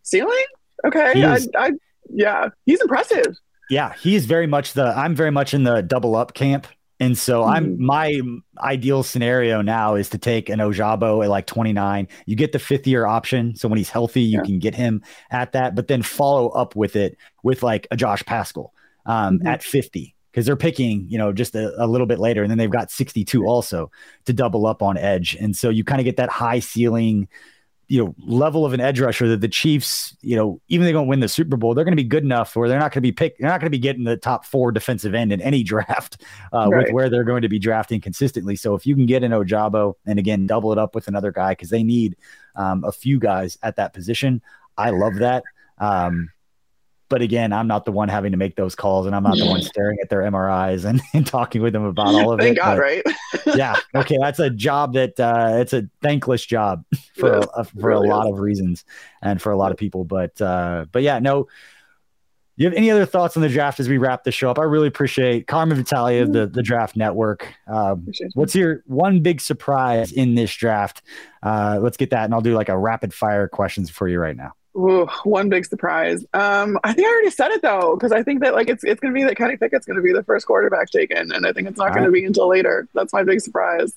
ceiling? 0.03 0.45
Okay. 0.85 1.25
I, 1.25 1.39
I, 1.57 1.71
yeah, 2.09 2.47
he's 2.65 2.81
impressive. 2.81 3.35
Yeah, 3.69 3.93
he's 4.01 4.25
very 4.25 4.47
much 4.47 4.73
the 4.73 4.85
I'm 4.85 5.13
very 5.13 5.29
much 5.29 5.53
in 5.53 5.63
the 5.63 5.81
double 5.81 6.15
up 6.15 6.33
camp. 6.33 6.67
And 7.01 7.17
so 7.17 7.41
mm-hmm. 7.41 7.49
I'm 7.49 7.85
my 7.85 8.21
ideal 8.59 9.03
scenario 9.03 9.61
now 9.61 9.95
is 9.95 10.07
to 10.11 10.17
take 10.17 10.47
an 10.47 10.59
Ojabo 10.59 11.21
at 11.25 11.29
like 11.29 11.47
29. 11.47 12.07
You 12.25 12.35
get 12.37 12.53
the 12.53 12.59
fifth 12.59 12.87
year 12.87 13.05
option. 13.05 13.57
So 13.57 13.67
when 13.67 13.77
he's 13.77 13.89
healthy, 13.89 14.21
you 14.21 14.37
yeah. 14.37 14.45
can 14.45 14.59
get 14.59 14.73
him 14.73 15.03
at 15.31 15.51
that, 15.51 15.75
but 15.75 15.89
then 15.89 16.01
follow 16.01 16.47
up 16.47 16.77
with 16.77 16.95
it 16.95 17.17
with 17.43 17.61
like 17.61 17.87
a 17.91 17.97
Josh 17.97 18.23
Paschal 18.23 18.73
um, 19.05 19.39
mm-hmm. 19.39 19.47
at 19.47 19.63
50 19.63 20.15
because 20.31 20.45
they're 20.45 20.55
picking, 20.55 21.05
you 21.09 21.17
know, 21.17 21.33
just 21.33 21.55
a, 21.55 21.73
a, 21.83 21.87
little 21.87 22.07
bit 22.07 22.19
later, 22.19 22.41
and 22.41 22.51
then 22.51 22.57
they've 22.57 22.69
got 22.69 22.91
62 22.91 23.45
also 23.45 23.91
to 24.25 24.33
double 24.33 24.65
up 24.65 24.81
on 24.81 24.97
edge, 24.97 25.35
and 25.35 25.55
so 25.55 25.69
you 25.69 25.83
kind 25.83 25.99
of 25.99 26.05
get 26.05 26.17
that 26.17 26.29
high 26.29 26.59
ceiling, 26.59 27.27
you 27.87 28.03
know, 28.03 28.13
level 28.19 28.65
of 28.65 28.73
an 28.73 28.81
edge 28.81 28.99
rusher 28.99 29.27
that 29.29 29.41
the 29.41 29.47
Chiefs, 29.47 30.15
you 30.21 30.35
know, 30.35 30.61
even 30.67 30.85
they 30.85 30.91
don't 30.91 31.07
win 31.07 31.21
the 31.21 31.29
Super 31.29 31.55
Bowl, 31.55 31.73
they're 31.73 31.85
going 31.85 31.95
to 31.95 32.03
be 32.03 32.07
good 32.07 32.23
enough 32.23 32.55
where 32.55 32.67
they're 32.67 32.79
not 32.79 32.91
going 32.91 33.01
to 33.01 33.01
be 33.01 33.11
picked, 33.11 33.39
they're 33.39 33.49
not 33.49 33.61
going 33.61 33.67
to 33.67 33.77
be 33.77 33.79
getting 33.79 34.03
the 34.03 34.17
top 34.17 34.45
four 34.45 34.71
defensive 34.71 35.15
end 35.15 35.31
in 35.31 35.41
any 35.41 35.63
draft 35.63 36.21
uh, 36.53 36.67
right. 36.69 36.85
with 36.85 36.93
where 36.93 37.09
they're 37.09 37.23
going 37.23 37.41
to 37.41 37.49
be 37.49 37.59
drafting 37.59 38.01
consistently. 38.01 38.55
So 38.55 38.75
if 38.75 38.85
you 38.85 38.95
can 38.95 39.05
get 39.05 39.23
an 39.23 39.31
Ojabo 39.31 39.93
and 40.05 40.19
again 40.19 40.47
double 40.47 40.71
it 40.71 40.77
up 40.77 40.95
with 40.95 41.07
another 41.07 41.31
guy 41.31 41.51
because 41.51 41.69
they 41.69 41.83
need 41.83 42.17
um, 42.55 42.83
a 42.83 42.91
few 42.91 43.19
guys 43.19 43.57
at 43.63 43.77
that 43.77 43.93
position, 43.93 44.41
I 44.77 44.89
love 44.91 45.15
that. 45.15 45.43
Um, 45.79 46.29
but 47.09 47.21
again, 47.21 47.53
I'm 47.53 47.67
not 47.67 47.85
the 47.85 47.91
one 47.91 48.09
having 48.09 48.31
to 48.31 48.37
make 48.37 48.55
those 48.55 48.75
calls, 48.75 49.05
and 49.05 49.15
I'm 49.15 49.23
not 49.23 49.37
the 49.37 49.45
one 49.45 49.61
staring 49.61 49.97
at 50.01 50.09
their 50.09 50.21
MRIs 50.21 50.85
and, 50.85 51.01
and 51.13 51.25
talking 51.25 51.61
with 51.61 51.73
them 51.73 51.85
about 51.85 52.07
all 52.07 52.33
of 52.33 52.39
Thank 52.39 52.57
it. 52.57 52.61
Thank 52.61 52.79
God, 52.79 53.03
but, 53.03 53.47
right? 53.47 53.55
yeah. 53.57 53.75
Okay, 53.95 54.17
that's 54.19 54.39
a 54.39 54.49
job 54.49 54.93
that 54.93 55.19
uh, 55.19 55.57
it's 55.59 55.73
a 55.73 55.89
thankless 56.01 56.45
job 56.45 56.83
for 57.15 57.41
a, 57.55 57.63
for 57.63 57.71
really 57.75 58.09
a 58.09 58.11
lot 58.11 58.27
is. 58.27 58.33
of 58.33 58.39
reasons 58.39 58.85
and 59.21 59.41
for 59.41 59.51
a 59.51 59.57
lot 59.57 59.71
of 59.71 59.77
people. 59.77 60.03
But 60.03 60.39
uh, 60.41 60.85
but 60.91 61.03
yeah, 61.03 61.19
no. 61.19 61.47
You 62.59 62.65
have 62.65 62.73
any 62.73 62.89
other 62.89 63.05
thoughts 63.05 63.37
on 63.37 63.43
the 63.43 63.49
draft 63.49 63.79
as 63.79 63.87
we 63.87 63.99
wrap 63.99 64.23
the 64.23 64.31
show 64.31 64.49
up? 64.49 64.57
I 64.57 64.63
really 64.63 64.87
appreciate 64.87 65.45
Carmen 65.45 65.77
Vitalia 65.77 66.23
of 66.23 66.33
the, 66.33 66.47
the 66.47 66.63
Draft 66.63 66.95
Network. 66.95 67.53
Um, 67.67 68.07
what's 68.33 68.55
your 68.55 68.81
one 68.87 69.21
big 69.21 69.41
surprise 69.41 70.11
in 70.11 70.33
this 70.33 70.51
draft? 70.55 71.03
Uh, 71.43 71.77
let's 71.79 71.97
get 71.97 72.09
that, 72.09 72.25
and 72.25 72.33
I'll 72.33 72.41
do 72.41 72.55
like 72.55 72.69
a 72.69 72.75
rapid 72.75 73.13
fire 73.13 73.47
questions 73.47 73.91
for 73.91 74.07
you 74.07 74.17
right 74.17 74.35
now. 74.35 74.53
Ooh, 74.77 75.07
one 75.23 75.49
big 75.49 75.65
surprise. 75.65 76.23
Um, 76.33 76.77
I 76.83 76.93
think 76.93 77.07
I 77.07 77.11
already 77.11 77.31
said 77.31 77.49
it 77.49 77.63
though, 77.63 77.95
because 77.95 78.11
I 78.11 78.21
think 78.21 78.41
that 78.41 78.53
like 78.53 78.69
it's 78.69 78.83
it's 78.83 78.99
gonna 78.99 79.13
be 79.13 79.23
that 79.23 79.35
Kenny 79.35 79.57
Pickett's 79.57 79.87
gonna 79.87 80.01
be 80.01 80.13
the 80.13 80.23
first 80.23 80.45
quarterback 80.45 80.91
taken, 80.91 81.31
and 81.31 81.47
I 81.47 81.53
think 81.53 81.67
it's 81.67 81.79
not 81.79 81.89
All 81.89 81.93
gonna 81.95 82.07
right. 82.07 82.13
be 82.13 82.25
until 82.25 82.47
later. 82.47 82.87
That's 82.93 83.11
my 83.11 83.23
big 83.23 83.41
surprise. 83.41 83.93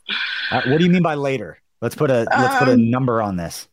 Uh, 0.51 0.63
what 0.69 0.79
do 0.79 0.85
you 0.85 0.91
mean 0.91 1.03
by 1.03 1.15
later? 1.15 1.59
Let's 1.83 1.95
put 1.95 2.11
a 2.11 2.27
let's 2.31 2.55
um, 2.55 2.59
put 2.59 2.69
a 2.69 2.73
um, 2.75 2.91
number 2.91 3.21
on 3.21 3.37
this. 3.37 3.69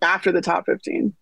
After 0.00 0.30
the 0.30 0.40
top 0.40 0.66
fifteen. 0.66 1.14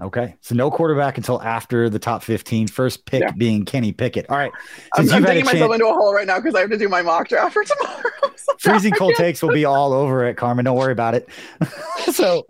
Okay. 0.00 0.34
So 0.40 0.56
no 0.56 0.72
quarterback 0.72 1.18
until 1.18 1.40
after 1.40 1.88
the 1.88 2.00
top 2.00 2.24
15. 2.24 2.66
First 2.66 3.06
pick 3.06 3.22
yeah. 3.22 3.30
being 3.30 3.64
Kenny 3.64 3.92
Pickett. 3.92 4.28
All 4.28 4.36
right. 4.36 4.50
Since 4.96 5.12
I'm, 5.12 5.18
I'm 5.18 5.30
digging 5.30 5.44
myself 5.44 5.72
into 5.72 5.86
a 5.86 5.92
hole 5.92 6.12
right 6.12 6.26
now 6.26 6.40
because 6.40 6.56
I 6.56 6.60
have 6.60 6.70
to 6.70 6.76
do 6.76 6.88
my 6.88 7.00
mock 7.00 7.28
draft 7.28 7.52
for 7.52 7.62
tomorrow. 7.62 8.02
Freezing 8.58 8.92
cold 8.94 9.14
takes 9.14 9.40
will 9.40 9.52
be 9.52 9.64
all 9.64 9.92
over 9.92 10.24
it, 10.26 10.36
Carmen. 10.36 10.64
Don't 10.64 10.76
worry 10.76 10.90
about 10.90 11.14
it. 11.14 11.28
so, 12.12 12.44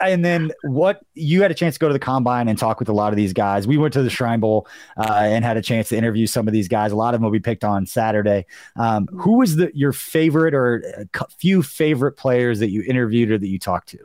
and 0.00 0.24
then 0.24 0.50
what 0.64 1.00
you 1.14 1.40
had 1.42 1.52
a 1.52 1.54
chance 1.54 1.74
to 1.74 1.78
go 1.78 1.86
to 1.86 1.92
the 1.92 2.00
combine 2.00 2.48
and 2.48 2.58
talk 2.58 2.80
with 2.80 2.88
a 2.88 2.92
lot 2.92 3.12
of 3.12 3.16
these 3.16 3.32
guys. 3.32 3.66
We 3.66 3.78
went 3.78 3.92
to 3.94 4.02
the 4.02 4.10
Shrine 4.10 4.40
Bowl 4.40 4.66
uh, 4.96 5.20
and 5.22 5.44
had 5.44 5.56
a 5.56 5.62
chance 5.62 5.90
to 5.90 5.96
interview 5.96 6.26
some 6.26 6.48
of 6.48 6.52
these 6.52 6.66
guys. 6.66 6.90
A 6.90 6.96
lot 6.96 7.14
of 7.14 7.20
them 7.20 7.24
will 7.24 7.30
be 7.30 7.40
picked 7.40 7.62
on 7.62 7.86
Saturday. 7.86 8.46
Um, 8.74 9.06
who 9.06 9.38
was 9.38 9.54
the 9.54 9.70
your 9.72 9.92
favorite 9.92 10.52
or 10.52 11.08
a 11.14 11.28
few 11.38 11.62
favorite 11.62 12.12
players 12.12 12.58
that 12.58 12.70
you 12.70 12.82
interviewed 12.82 13.30
or 13.30 13.38
that 13.38 13.48
you 13.48 13.60
talked 13.60 13.88
to? 13.90 13.98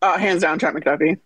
Uh, 0.00 0.16
hands 0.16 0.40
down, 0.40 0.58
Trent 0.58 0.74
McDuffie. 0.76 1.18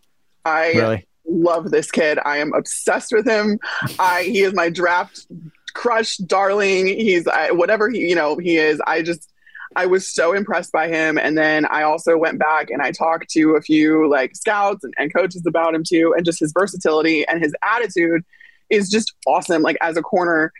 I 0.45 0.73
really? 0.73 1.07
love 1.27 1.71
this 1.71 1.91
kid. 1.91 2.19
I 2.25 2.39
am 2.39 2.53
obsessed 2.53 3.13
with 3.13 3.27
him. 3.27 3.59
I 3.99 4.25
he 4.25 4.41
is 4.41 4.55
my 4.55 4.71
draft 4.71 5.27
crush, 5.75 6.17
darling. 6.19 6.87
He's 6.87 7.27
I, 7.27 7.51
whatever 7.51 7.91
he 7.91 8.09
you 8.09 8.15
know 8.15 8.37
he 8.37 8.57
is. 8.57 8.81
I 8.87 9.03
just 9.03 9.31
I 9.77 9.87
was 9.87 10.07
so 10.07 10.33
impressed 10.33 10.73
by 10.73 10.89
him. 10.89 11.19
And 11.19 11.37
then 11.37 11.67
I 11.67 11.83
also 11.83 12.17
went 12.17 12.39
back 12.39 12.71
and 12.71 12.81
I 12.81 12.93
talked 12.93 13.29
to 13.31 13.57
a 13.57 13.61
few 13.61 14.09
like 14.09 14.37
scouts 14.37 14.85
and, 14.85 14.95
and 14.99 15.13
coaches 15.13 15.45
about 15.47 15.75
him 15.75 15.83
too, 15.85 16.15
and 16.17 16.25
just 16.25 16.41
his 16.41 16.53
versatility 16.53 17.27
and 17.27 17.43
his 17.43 17.55
attitude 17.63 18.23
is 18.71 18.89
just 18.89 19.13
awesome. 19.27 19.63
Like 19.63 19.77
as 19.81 19.97
a 19.97 20.03
corner, 20.03 20.53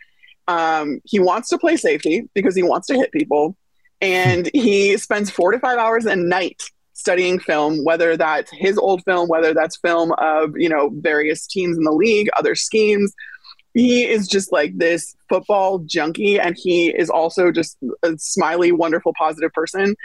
um, 0.47 1.01
he 1.05 1.19
wants 1.19 1.49
to 1.49 1.57
play 1.57 1.77
safety 1.77 2.29
because 2.33 2.55
he 2.55 2.63
wants 2.63 2.87
to 2.87 2.95
hit 2.95 3.11
people, 3.11 3.55
and 4.01 4.49
he 4.53 4.97
spends 4.97 5.29
four 5.29 5.51
to 5.51 5.59
five 5.59 5.77
hours 5.77 6.05
a 6.05 6.15
night 6.15 6.69
studying 7.05 7.37
film, 7.37 7.83
whether 7.83 8.17
that's 8.17 8.49
his 8.51 8.79
old 8.79 9.03
film, 9.03 9.29
whether 9.29 9.53
that's 9.53 9.77
film 9.77 10.11
of, 10.17 10.57
you 10.57 10.67
know, 10.67 10.89
various 11.01 11.45
teams 11.45 11.77
in 11.77 11.83
the 11.83 11.91
league, 11.91 12.27
other 12.35 12.55
schemes. 12.55 13.13
He 13.75 14.07
is 14.07 14.27
just 14.27 14.51
like 14.51 14.75
this 14.75 15.15
football 15.29 15.79
junkie, 15.85 16.39
and 16.39 16.57
he 16.57 16.87
is 16.87 17.11
also 17.11 17.51
just 17.51 17.77
a 18.01 18.17
smiley, 18.17 18.71
wonderful, 18.71 19.13
positive 19.15 19.53
person. 19.53 19.95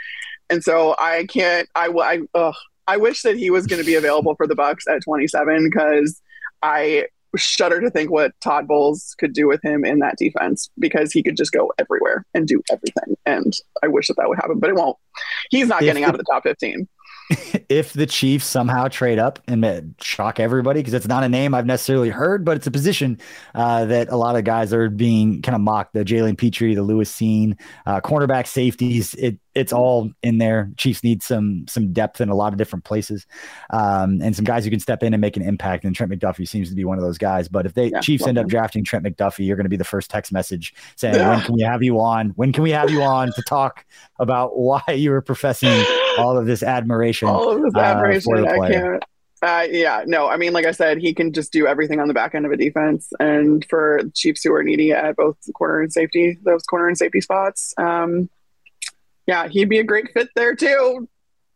And 0.51 0.63
so 0.63 0.95
I 0.99 1.25
can't, 1.25 1.67
I, 1.73 1.87
I, 1.87 2.19
ugh, 2.35 2.53
I 2.85 2.97
wish 2.97 3.23
that 3.23 3.35
he 3.35 3.49
was 3.49 3.65
going 3.65 3.81
to 3.81 3.85
be 3.85 3.95
available 3.95 4.35
for 4.35 4.45
the 4.45 4.55
Bucs 4.55 4.87
at 4.87 5.01
27 5.03 5.71
because 5.71 6.21
I 6.61 7.07
shudder 7.37 7.81
to 7.81 7.89
think 7.89 8.11
what 8.11 8.33
Todd 8.41 8.67
Bowles 8.67 9.15
could 9.17 9.33
do 9.33 9.47
with 9.47 9.63
him 9.63 9.85
in 9.85 9.99
that 9.99 10.17
defense 10.17 10.69
because 10.79 11.11
he 11.11 11.23
could 11.23 11.37
just 11.37 11.51
go 11.51 11.71
everywhere 11.79 12.25
and 12.33 12.47
do 12.47 12.61
everything. 12.71 13.15
And 13.25 13.53
I 13.83 13.87
wish 13.87 14.07
that 14.07 14.17
that 14.17 14.27
would 14.27 14.37
happen, 14.37 14.59
but 14.59 14.69
it 14.69 14.75
won't. 14.75 14.97
He's 15.49 15.67
not 15.67 15.81
if 15.81 15.87
getting 15.87 16.03
the, 16.03 16.09
out 16.09 16.15
of 16.15 16.19
the 16.19 16.25
top 16.31 16.43
15. 16.43 16.87
If 17.69 17.93
the 17.93 18.05
Chiefs 18.05 18.45
somehow 18.45 18.89
trade 18.89 19.17
up 19.17 19.39
and 19.47 19.95
shock 20.01 20.41
everybody, 20.41 20.81
because 20.81 20.93
it's 20.93 21.07
not 21.07 21.23
a 21.23 21.29
name 21.29 21.53
I've 21.53 21.65
necessarily 21.65 22.09
heard, 22.09 22.43
but 22.43 22.57
it's 22.57 22.67
a 22.67 22.71
position 22.71 23.19
uh, 23.55 23.85
that 23.85 24.09
a 24.09 24.17
lot 24.17 24.35
of 24.35 24.43
guys 24.43 24.73
are 24.73 24.89
being 24.89 25.41
kind 25.41 25.55
of 25.55 25.61
mocked. 25.61 25.93
The 25.93 26.03
Jalen 26.03 26.37
Pitre, 26.37 26.75
the 26.75 26.83
Lewis 26.83 27.09
Cine, 27.09 27.57
uh, 27.85 28.01
cornerback 28.01 28.47
safeties. 28.47 29.13
It 29.13 29.39
it's 29.53 29.73
all 29.73 30.11
in 30.23 30.37
there. 30.37 30.71
Chiefs 30.77 31.03
need 31.03 31.21
some 31.21 31.65
some 31.67 31.91
depth 31.93 32.21
in 32.21 32.29
a 32.29 32.35
lot 32.35 32.53
of 32.53 32.57
different 32.57 32.85
places, 32.85 33.25
um, 33.71 34.21
and 34.21 34.35
some 34.35 34.45
guys 34.45 34.63
who 34.63 34.71
can 34.71 34.79
step 34.79 35.03
in 35.03 35.13
and 35.13 35.21
make 35.21 35.35
an 35.35 35.43
impact. 35.43 35.83
And 35.83 35.95
Trent 35.95 36.11
McDuffie 36.11 36.47
seems 36.47 36.69
to 36.69 36.75
be 36.75 36.85
one 36.85 36.97
of 36.97 37.03
those 37.03 37.17
guys. 37.17 37.47
But 37.47 37.65
if 37.65 37.73
they 37.73 37.87
yeah, 37.87 37.99
Chiefs 37.99 38.27
end 38.27 38.37
up 38.37 38.47
drafting 38.47 38.83
Trent 38.83 39.05
McDuffie, 39.05 39.45
you're 39.45 39.57
going 39.57 39.65
to 39.65 39.69
be 39.69 39.77
the 39.77 39.83
first 39.83 40.09
text 40.09 40.31
message 40.31 40.73
saying, 40.95 41.15
yeah. 41.15 41.29
"When 41.29 41.41
can 41.41 41.55
we 41.55 41.61
have 41.61 41.83
you 41.83 41.99
on? 41.99 42.29
When 42.31 42.53
can 42.53 42.63
we 42.63 42.71
have 42.71 42.89
you 42.89 43.01
on 43.01 43.31
to 43.33 43.41
talk 43.43 43.85
about 44.19 44.57
why 44.57 44.81
you 44.89 45.11
were 45.11 45.21
professing 45.21 45.85
all 46.17 46.37
of 46.37 46.45
this 46.45 46.63
admiration? 46.63 47.27
All 47.27 47.49
of 47.49 47.61
this 47.61 47.75
admiration. 47.75 48.47
Uh, 48.47 48.51
I 48.51 48.71
can't. 48.71 49.03
Uh, 49.43 49.67
yeah, 49.71 50.03
no, 50.05 50.27
I 50.27 50.37
mean, 50.37 50.53
like 50.53 50.65
I 50.65 50.71
said, 50.71 50.99
he 50.99 51.15
can 51.15 51.33
just 51.33 51.51
do 51.51 51.65
everything 51.65 51.99
on 51.99 52.07
the 52.07 52.13
back 52.13 52.35
end 52.35 52.45
of 52.45 52.51
a 52.51 52.57
defense. 52.57 53.11
And 53.19 53.65
for 53.65 54.01
Chiefs 54.13 54.43
who 54.43 54.53
are 54.53 54.63
needy 54.63 54.91
at 54.91 55.15
both 55.15 55.35
corner 55.55 55.81
and 55.81 55.91
safety, 55.91 56.37
those 56.43 56.61
corner 56.63 56.87
and 56.87 56.97
safety 56.97 57.21
spots, 57.21 57.73
um, 57.77 58.29
yeah, 59.27 59.47
he'd 59.47 59.69
be 59.69 59.79
a 59.79 59.83
great 59.83 60.11
fit 60.13 60.29
there 60.35 60.55
too. 60.55 61.07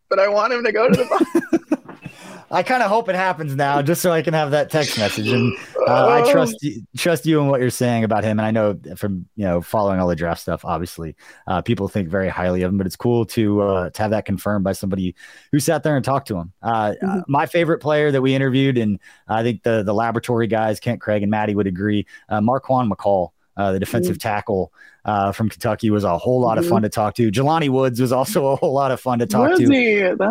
But 0.08 0.20
I 0.20 0.28
want 0.28 0.52
him 0.52 0.64
to 0.64 0.72
go 0.72 0.88
to 0.88 0.94
the. 0.94 1.66
I 2.50 2.62
kind 2.62 2.82
of 2.82 2.88
hope 2.88 3.08
it 3.08 3.16
happens 3.16 3.56
now, 3.56 3.82
just 3.82 4.00
so 4.00 4.12
I 4.12 4.22
can 4.22 4.32
have 4.32 4.52
that 4.52 4.70
text 4.70 4.96
message. 4.98 5.28
And 5.28 5.56
uh, 5.88 6.08
I 6.08 6.30
trust 6.30 6.56
you, 6.62 6.82
trust 6.96 7.26
you 7.26 7.40
and 7.40 7.50
what 7.50 7.60
you're 7.60 7.70
saying 7.70 8.04
about 8.04 8.22
him. 8.22 8.38
And 8.38 8.46
I 8.46 8.52
know 8.52 8.78
from 8.96 9.26
you 9.34 9.44
know 9.44 9.60
following 9.60 9.98
all 9.98 10.06
the 10.06 10.14
draft 10.14 10.40
stuff, 10.40 10.64
obviously, 10.64 11.16
uh, 11.48 11.62
people 11.62 11.88
think 11.88 12.08
very 12.08 12.28
highly 12.28 12.62
of 12.62 12.70
him. 12.70 12.78
But 12.78 12.86
it's 12.86 12.96
cool 12.96 13.26
to 13.26 13.62
uh, 13.62 13.90
to 13.90 14.02
have 14.02 14.12
that 14.12 14.26
confirmed 14.26 14.64
by 14.64 14.72
somebody 14.72 15.16
who 15.50 15.58
sat 15.58 15.82
there 15.82 15.96
and 15.96 16.04
talked 16.04 16.28
to 16.28 16.36
him. 16.36 16.52
Uh, 16.62 16.94
mm-hmm. 17.02 17.20
my 17.26 17.46
favorite 17.46 17.78
player 17.78 18.12
that 18.12 18.22
we 18.22 18.34
interviewed, 18.34 18.78
and 18.78 19.00
I 19.26 19.42
think 19.42 19.64
the 19.64 19.82
the 19.82 19.94
laboratory 19.94 20.46
guys, 20.46 20.78
Kent 20.78 21.00
Craig 21.00 21.22
and 21.22 21.30
Maddie 21.30 21.56
would 21.56 21.66
agree, 21.66 22.06
uh, 22.28 22.40
Marquan 22.40 22.88
McCall 22.88 23.30
uh, 23.56 23.72
the 23.72 23.80
defensive 23.80 24.18
mm-hmm. 24.18 24.28
tackle 24.28 24.72
uh, 25.04 25.32
from 25.32 25.48
Kentucky 25.48 25.90
was 25.90 26.04
a 26.04 26.18
whole 26.18 26.40
lot 26.40 26.58
mm-hmm. 26.58 26.64
of 26.64 26.70
fun 26.70 26.82
to 26.82 26.88
talk 26.88 27.14
to. 27.14 27.30
Jelani 27.30 27.68
Woods 27.68 28.00
was 28.00 28.12
also 28.12 28.48
a 28.48 28.56
whole 28.56 28.72
lot 28.72 28.90
of 28.90 29.00
fun 29.00 29.18
to 29.20 29.26
talk 29.26 29.50
was 29.50 29.60
to. 29.60 29.66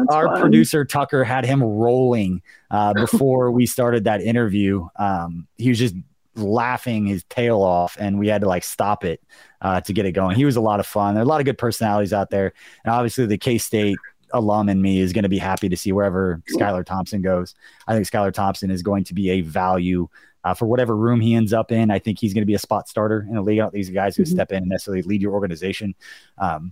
Our 0.09 0.28
fun. 0.28 0.41
producer 0.41 0.86
Tucker 0.86 1.23
had 1.23 1.45
him 1.45 1.63
rolling 1.63 2.41
uh, 2.71 2.93
before 2.95 3.51
we 3.51 3.65
started 3.65 4.03
that 4.03 4.21
interview. 4.21 4.88
Um, 4.97 5.47
he 5.57 5.69
was 5.69 5.80
just 5.80 5.95
laughing 6.36 7.05
his 7.05 7.23
tail 7.26 7.61
off, 7.61 7.97
and 7.99 8.19
we 8.19 8.28
had 8.28 8.41
to 8.41 8.47
like 8.47 8.63
stop 8.63 9.03
it 9.03 9.21
uh, 9.61 9.82
to 9.82 9.93
get 9.93 10.05
it 10.05 10.11
going. 10.11 10.36
He 10.36 10.45
was 10.45 10.57
a 10.57 10.61
lot 10.61 10.80
of 10.80 10.86
fun. 10.86 11.15
There 11.15 11.21
are 11.21 11.26
a 11.26 11.30
lot 11.30 11.39
of 11.39 11.45
good 11.45 11.57
personalities 11.57 12.13
out 12.13 12.30
there, 12.30 12.53
and 12.84 12.93
obviously 12.93 13.26
the 13.26 13.38
K 13.38 13.57
State 13.57 13.97
alum 14.34 14.69
in 14.69 14.82
me 14.82 14.99
is 14.99 15.13
going 15.13 15.23
to 15.23 15.30
be 15.30 15.38
happy 15.38 15.69
to 15.69 15.78
see 15.78 15.91
wherever 15.91 16.41
Skylar 16.53 16.86
Thompson 16.86 17.21
goes. 17.21 17.55
I 17.88 17.93
think 17.93 18.07
Skylar 18.07 18.34
Thompson 18.34 18.69
is 18.69 18.82
going 18.82 19.05
to 19.05 19.13
be 19.13 19.30
a 19.30 19.41
value 19.41 20.09
uh, 20.46 20.54
for 20.54 20.68
whatever 20.68 20.96
room 20.96 21.20
he 21.20 21.34
ends 21.34 21.52
up 21.52 21.72
in. 21.72 21.89
I 21.91 22.00
think 22.00 22.20
he's 22.20 22.34
going 22.34 22.43
to 22.43 22.48
be 22.48 22.54
a 22.54 22.60
spot 22.60 22.88
starter 22.88 23.26
in 23.28 23.36
the 23.36 23.41
league. 23.41 23.60
Out. 23.60 23.74
These 23.74 23.89
guys 23.89 24.16
who 24.16 24.24
mm-hmm. 24.24 24.34
step 24.34 24.52
in 24.52 24.60
and 24.60 24.68
necessarily 24.68 25.02
lead 25.02 25.22
your 25.22 25.34
organization. 25.34 25.96
Um, 26.38 26.72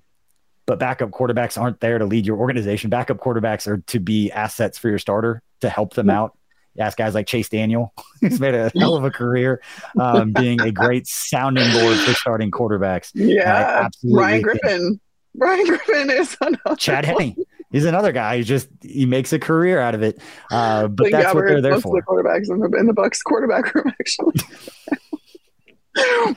but 0.65 0.79
backup 0.79 1.09
quarterbacks 1.09 1.59
aren't 1.59 1.79
there 1.79 1.97
to 1.97 2.05
lead 2.05 2.25
your 2.25 2.37
organization. 2.37 2.89
Backup 2.89 3.17
quarterbacks 3.17 3.67
are 3.67 3.79
to 3.79 3.99
be 3.99 4.31
assets 4.31 4.77
for 4.77 4.87
your 4.89 4.99
starter 4.99 5.41
to 5.61 5.69
help 5.69 5.95
them 5.95 6.07
mm-hmm. 6.07 6.17
out. 6.17 6.37
You 6.75 6.83
ask 6.83 6.97
guys 6.97 7.13
like 7.13 7.27
Chase 7.27 7.49
Daniel, 7.49 7.93
who's 8.21 8.39
made 8.39 8.53
a 8.53 8.71
hell 8.77 8.95
of 8.95 9.03
a 9.03 9.11
career 9.11 9.61
um, 9.99 10.31
being 10.31 10.61
a 10.61 10.71
great 10.71 11.07
sounding 11.07 11.69
board 11.73 11.97
for 11.97 12.13
starting 12.13 12.51
quarterbacks. 12.51 13.11
Yeah, 13.15 13.89
Ryan 14.03 14.41
Griffin. 14.41 14.99
Ryan 15.35 15.65
Griffin 15.65 16.09
is 16.11 16.37
another 16.41 16.75
Chad 16.77 17.05
Henne 17.05 17.35
he's 17.73 17.83
another 17.83 18.13
guy. 18.13 18.37
He 18.37 18.43
just 18.43 18.69
he 18.81 19.05
makes 19.05 19.33
a 19.33 19.39
career 19.39 19.81
out 19.81 19.95
of 19.95 20.01
it. 20.01 20.21
Uh, 20.49 20.87
but 20.87 21.11
that's 21.11 21.25
yeah, 21.25 21.33
what 21.33 21.45
they're 21.45 21.61
there 21.61 21.81
for. 21.81 21.99
The 21.99 22.03
quarterbacks 22.03 22.49
in 22.49 22.59
the, 22.59 22.77
in 22.79 22.87
the 22.87 22.93
Bucs 22.93 23.21
quarterback 23.21 23.75
room 23.75 23.93
actually. 23.99 24.35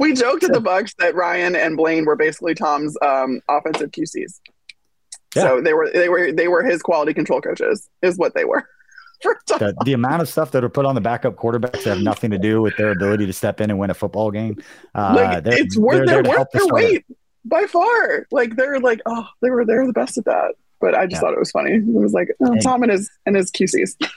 we 0.00 0.12
joked 0.14 0.42
at 0.42 0.52
the 0.52 0.60
Bucs 0.60 0.96
that 0.98 1.14
Ryan 1.14 1.54
and 1.54 1.76
Blaine 1.76 2.04
were 2.04 2.16
basically 2.16 2.54
Tom's 2.54 2.96
um, 3.02 3.40
offensive 3.48 3.92
QCs. 3.92 4.40
Yeah. 5.36 5.42
So 5.42 5.60
they 5.60 5.74
were 5.74 5.90
they 5.92 6.08
were 6.08 6.32
they 6.32 6.48
were 6.48 6.64
his 6.64 6.82
quality 6.82 7.14
control 7.14 7.40
coaches 7.40 7.88
is 8.02 8.18
what 8.18 8.34
they 8.34 8.44
were. 8.44 8.68
the, 9.46 9.74
the 9.84 9.94
amount 9.94 10.20
of 10.20 10.28
stuff 10.28 10.50
that 10.50 10.62
are 10.62 10.68
put 10.68 10.84
on 10.84 10.94
the 10.94 11.00
backup 11.00 11.36
quarterbacks 11.36 11.84
that 11.84 11.96
have 11.96 12.02
nothing 12.02 12.30
to 12.30 12.38
do 12.38 12.60
with 12.60 12.76
their 12.76 12.90
ability 12.90 13.24
to 13.24 13.32
step 13.32 13.62
in 13.62 13.70
and 13.70 13.78
win 13.78 13.88
a 13.88 13.94
football 13.94 14.30
game. 14.30 14.62
Uh, 14.94 15.14
like, 15.16 15.46
it's 15.46 15.76
worth 15.76 16.06
they're, 16.06 16.22
they're 16.22 16.38
worth 16.38 16.48
their 16.52 16.66
weight 16.66 17.06
by 17.46 17.64
far. 17.64 18.26
Like 18.30 18.56
they're 18.56 18.78
like, 18.80 19.00
oh, 19.06 19.26
they 19.40 19.50
were 19.50 19.64
they're 19.64 19.86
the 19.86 19.92
best 19.92 20.18
at 20.18 20.26
that. 20.26 20.54
But 20.80 20.94
I 20.94 21.06
just 21.06 21.14
yeah. 21.14 21.20
thought 21.20 21.32
it 21.32 21.38
was 21.38 21.50
funny. 21.50 21.72
It 21.72 21.84
was 21.86 22.12
like 22.12 22.28
oh, 22.40 22.52
and, 22.52 22.62
Tom 22.62 22.82
and 22.82 22.92
his 22.92 23.10
and 23.24 23.36
his 23.36 23.50
QCs. 23.50 23.96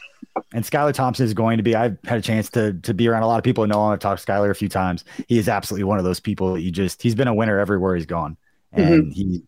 And 0.54 0.64
Skylar 0.64 0.94
Thompson 0.94 1.26
is 1.26 1.34
going 1.34 1.58
to 1.58 1.64
be. 1.64 1.76
I've 1.76 1.98
had 2.06 2.20
a 2.20 2.22
chance 2.22 2.50
to 2.52 2.74
to 2.74 2.94
be 2.94 3.08
around 3.08 3.24
a 3.24 3.28
lot 3.28 3.38
of 3.38 3.44
people. 3.44 3.64
I 3.64 3.68
know 3.68 3.82
I've 3.82 4.00
talked 4.00 4.24
to 4.24 4.32
Skylar 4.32 4.50
a 4.50 4.56
few 4.56 4.70
times. 4.70 5.04
He 5.28 5.38
is 5.38 5.50
absolutely 5.50 5.86
one 5.86 5.98
of 5.98 6.06
those 6.06 6.20
people 6.20 6.54
that 6.54 6.62
you 6.62 6.72
just. 6.72 7.02
He's 7.02 7.16
been 7.16 7.28
a 7.28 7.34
winner 7.34 7.60
everywhere 7.60 7.96
he's 7.96 8.06
gone, 8.06 8.38
and 8.72 9.06
mm-hmm. 9.06 9.12
he 9.12 9.44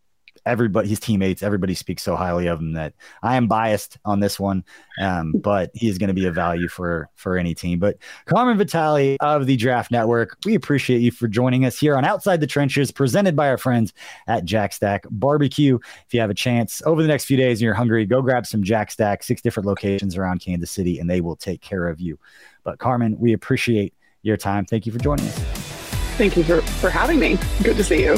everybody, 0.45 0.87
his 0.87 0.99
teammates, 0.99 1.43
everybody 1.43 1.73
speaks 1.73 2.03
so 2.03 2.15
highly 2.15 2.47
of 2.47 2.59
him 2.59 2.73
that 2.73 2.93
I 3.23 3.35
am 3.35 3.47
biased 3.47 3.97
on 4.05 4.19
this 4.19 4.39
one, 4.39 4.63
um, 4.99 5.33
but 5.41 5.71
he 5.73 5.87
is 5.87 5.97
going 5.97 6.09
to 6.09 6.13
be 6.13 6.25
a 6.25 6.31
value 6.31 6.67
for 6.67 7.09
for 7.15 7.37
any 7.37 7.53
team. 7.53 7.79
But 7.79 7.97
Carmen 8.25 8.57
Vitali 8.57 9.17
of 9.19 9.45
the 9.45 9.57
Draft 9.57 9.91
Network, 9.91 10.37
we 10.45 10.55
appreciate 10.55 10.99
you 10.99 11.11
for 11.11 11.27
joining 11.27 11.65
us 11.65 11.77
here 11.77 11.95
on 11.95 12.05
Outside 12.05 12.41
the 12.41 12.47
Trenches, 12.47 12.91
presented 12.91 13.35
by 13.35 13.49
our 13.49 13.57
friends 13.57 13.93
at 14.27 14.45
Jack 14.45 14.73
Stack 14.73 15.05
Barbecue. 15.09 15.77
If 16.07 16.13
you 16.13 16.19
have 16.19 16.29
a 16.29 16.35
chance 16.35 16.81
over 16.85 17.01
the 17.01 17.07
next 17.07 17.25
few 17.25 17.37
days 17.37 17.59
and 17.59 17.65
you're 17.65 17.73
hungry, 17.73 18.05
go 18.05 18.21
grab 18.21 18.45
some 18.45 18.63
Jack 18.63 18.91
Stack, 18.91 19.23
six 19.23 19.41
different 19.41 19.67
locations 19.67 20.17
around 20.17 20.39
Kansas 20.39 20.71
City, 20.71 20.99
and 20.99 21.09
they 21.09 21.21
will 21.21 21.35
take 21.35 21.61
care 21.61 21.87
of 21.87 21.99
you. 21.99 22.17
But 22.63 22.79
Carmen, 22.79 23.17
we 23.19 23.33
appreciate 23.33 23.93
your 24.21 24.37
time. 24.37 24.65
Thank 24.65 24.85
you 24.85 24.91
for 24.91 24.99
joining 24.99 25.25
us. 25.25 25.39
Thank 26.17 26.37
you 26.37 26.43
for, 26.43 26.61
for 26.61 26.89
having 26.89 27.19
me. 27.19 27.37
Good 27.63 27.77
to 27.77 27.83
see 27.83 28.03
you. 28.03 28.17